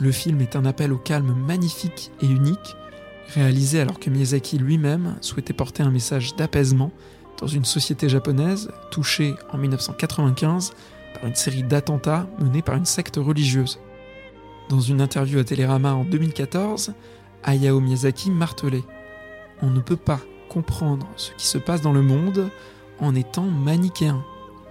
Le 0.00 0.12
film 0.12 0.40
est 0.40 0.56
un 0.56 0.64
appel 0.64 0.92
au 0.92 0.98
calme 0.98 1.34
magnifique 1.34 2.10
et 2.22 2.26
unique, 2.26 2.76
réalisé 3.34 3.80
alors 3.80 3.98
que 3.98 4.10
Miyazaki 4.10 4.58
lui-même 4.58 5.16
souhaitait 5.20 5.52
porter 5.52 5.82
un 5.82 5.90
message 5.90 6.36
d'apaisement 6.36 6.90
dans 7.40 7.46
une 7.46 7.64
société 7.64 8.08
japonaise 8.08 8.70
touchée 8.90 9.34
en 9.52 9.58
1995 9.58 10.72
par 11.14 11.26
une 11.26 11.34
série 11.34 11.62
d'attentats 11.62 12.26
menés 12.38 12.62
par 12.62 12.76
une 12.76 12.84
secte 12.84 13.16
religieuse. 13.16 13.78
Dans 14.68 14.80
une 14.80 15.00
interview 15.00 15.38
à 15.38 15.44
Télérama 15.44 15.94
en 15.94 16.04
2014, 16.04 16.94
Hayao 17.42 17.80
Miyazaki 17.80 18.30
martelait 18.30 18.84
On 19.60 19.70
ne 19.70 19.80
peut 19.80 19.96
pas 19.96 20.20
comprendre 20.48 21.06
ce 21.16 21.32
qui 21.32 21.46
se 21.46 21.58
passe 21.58 21.82
dans 21.82 21.92
le 21.92 22.02
monde 22.02 22.48
en 23.00 23.14
étant 23.14 23.44
manichéen, 23.44 24.24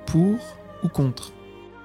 pour 0.05 0.39
ou 0.83 0.87
contre. 0.87 1.31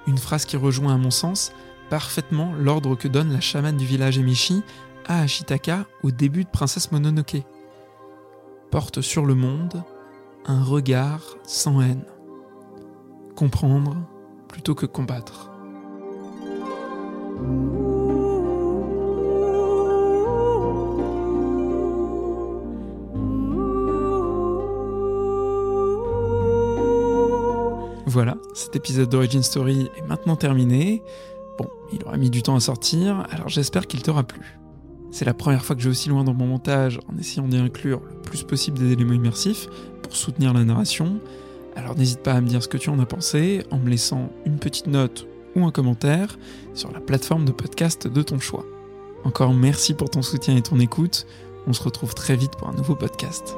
Une 0.07 0.19
phrase 0.19 0.47
qui 0.47 0.57
rejoint 0.57 0.95
à 0.95 0.99
mon 0.99 1.11
sens 1.11 1.53
parfaitement 1.91 2.53
l'ordre 2.59 2.95
que 2.95 3.09
donne 3.09 3.33
la 3.33 3.41
chamane 3.41 3.77
du 3.77 3.85
village 3.85 4.19
Emishi 4.19 4.63
à 5.07 5.21
Ashitaka 5.21 5.87
au 6.03 6.11
début 6.11 6.45
de 6.45 6.51
Princesse 6.51 6.93
Mononoke. 6.93 7.43
Porte 8.71 9.01
sur 9.01 9.25
le 9.25 9.35
monde 9.35 9.83
un 10.47 10.63
regard 10.63 11.37
sans 11.45 11.81
haine. 11.81 12.05
Comprendre 13.37 13.97
plutôt 14.49 14.75
que 14.75 14.87
combattre. 14.87 15.51
Voilà, 28.09 28.39
cet 28.55 28.75
épisode 28.75 29.11
d'Origin 29.11 29.43
Story 29.43 29.91
est 29.99 30.09
maintenant 30.09 30.35
terminé. 30.35 31.03
Bon, 31.59 31.69
il 31.93 32.03
aura 32.07 32.17
mis 32.17 32.31
du 32.31 32.43
temps 32.43 32.57
à 32.57 32.61
sortir, 32.61 33.27
alors 33.31 33.51
j'espère 33.51 33.87
qu'il 33.87 34.01
t'aura 34.01 34.23
plu. 34.23 34.59
C'est 35.11 35.27
la 35.27 35.35
première 35.35 35.63
fois 35.63 35.77
que 35.77 35.83
je 35.83 35.89
vais 35.89 35.93
aussi 35.93 36.09
loin 36.09 36.25
dans 36.25 36.33
mon 36.33 36.47
montage 36.47 37.01
en 37.13 37.19
essayant 37.19 37.47
d'y 37.47 37.59
inclure 37.59 38.01
le 38.09 38.17
plus 38.23 38.45
possible 38.45 38.79
des 38.79 38.93
éléments 38.93 39.13
immersifs 39.13 39.69
pour 40.01 40.17
soutenir 40.17 40.55
la 40.55 40.65
narration. 40.65 41.21
Alors 41.77 41.99
n'hésite 41.99 42.23
pas 42.23 42.33
à 42.33 42.41
me 42.41 42.49
dire 42.49 42.63
ce 42.63 42.69
que 42.69 42.79
tu 42.79 42.89
en 42.89 42.99
as 42.99 43.05
pensé 43.05 43.63
en 43.71 43.79
me 43.79 43.91
laissant 43.91 44.33
une 44.47 44.59
petite 44.59 44.87
note 44.87 45.27
ou 45.55 45.67
un 45.67 45.71
commentaire 45.71 46.39
sur 46.73 46.91
la 46.91 47.01
plateforme 47.01 47.45
de 47.45 47.53
podcast 47.53 48.09
de 48.09 48.23
ton 48.23 48.39
choix. 48.39 48.65
Encore 49.25 49.53
merci 49.53 49.93
pour 49.93 50.09
ton 50.09 50.23
soutien 50.23 50.57
et 50.57 50.63
ton 50.63 50.81
écoute. 50.81 51.27
On 51.67 51.75
se 51.75 51.83
retrouve 51.83 52.15
très 52.15 52.37
vite 52.37 52.53
pour 52.57 52.71
un 52.71 52.75
nouveau 52.75 52.95
podcast. 52.95 53.55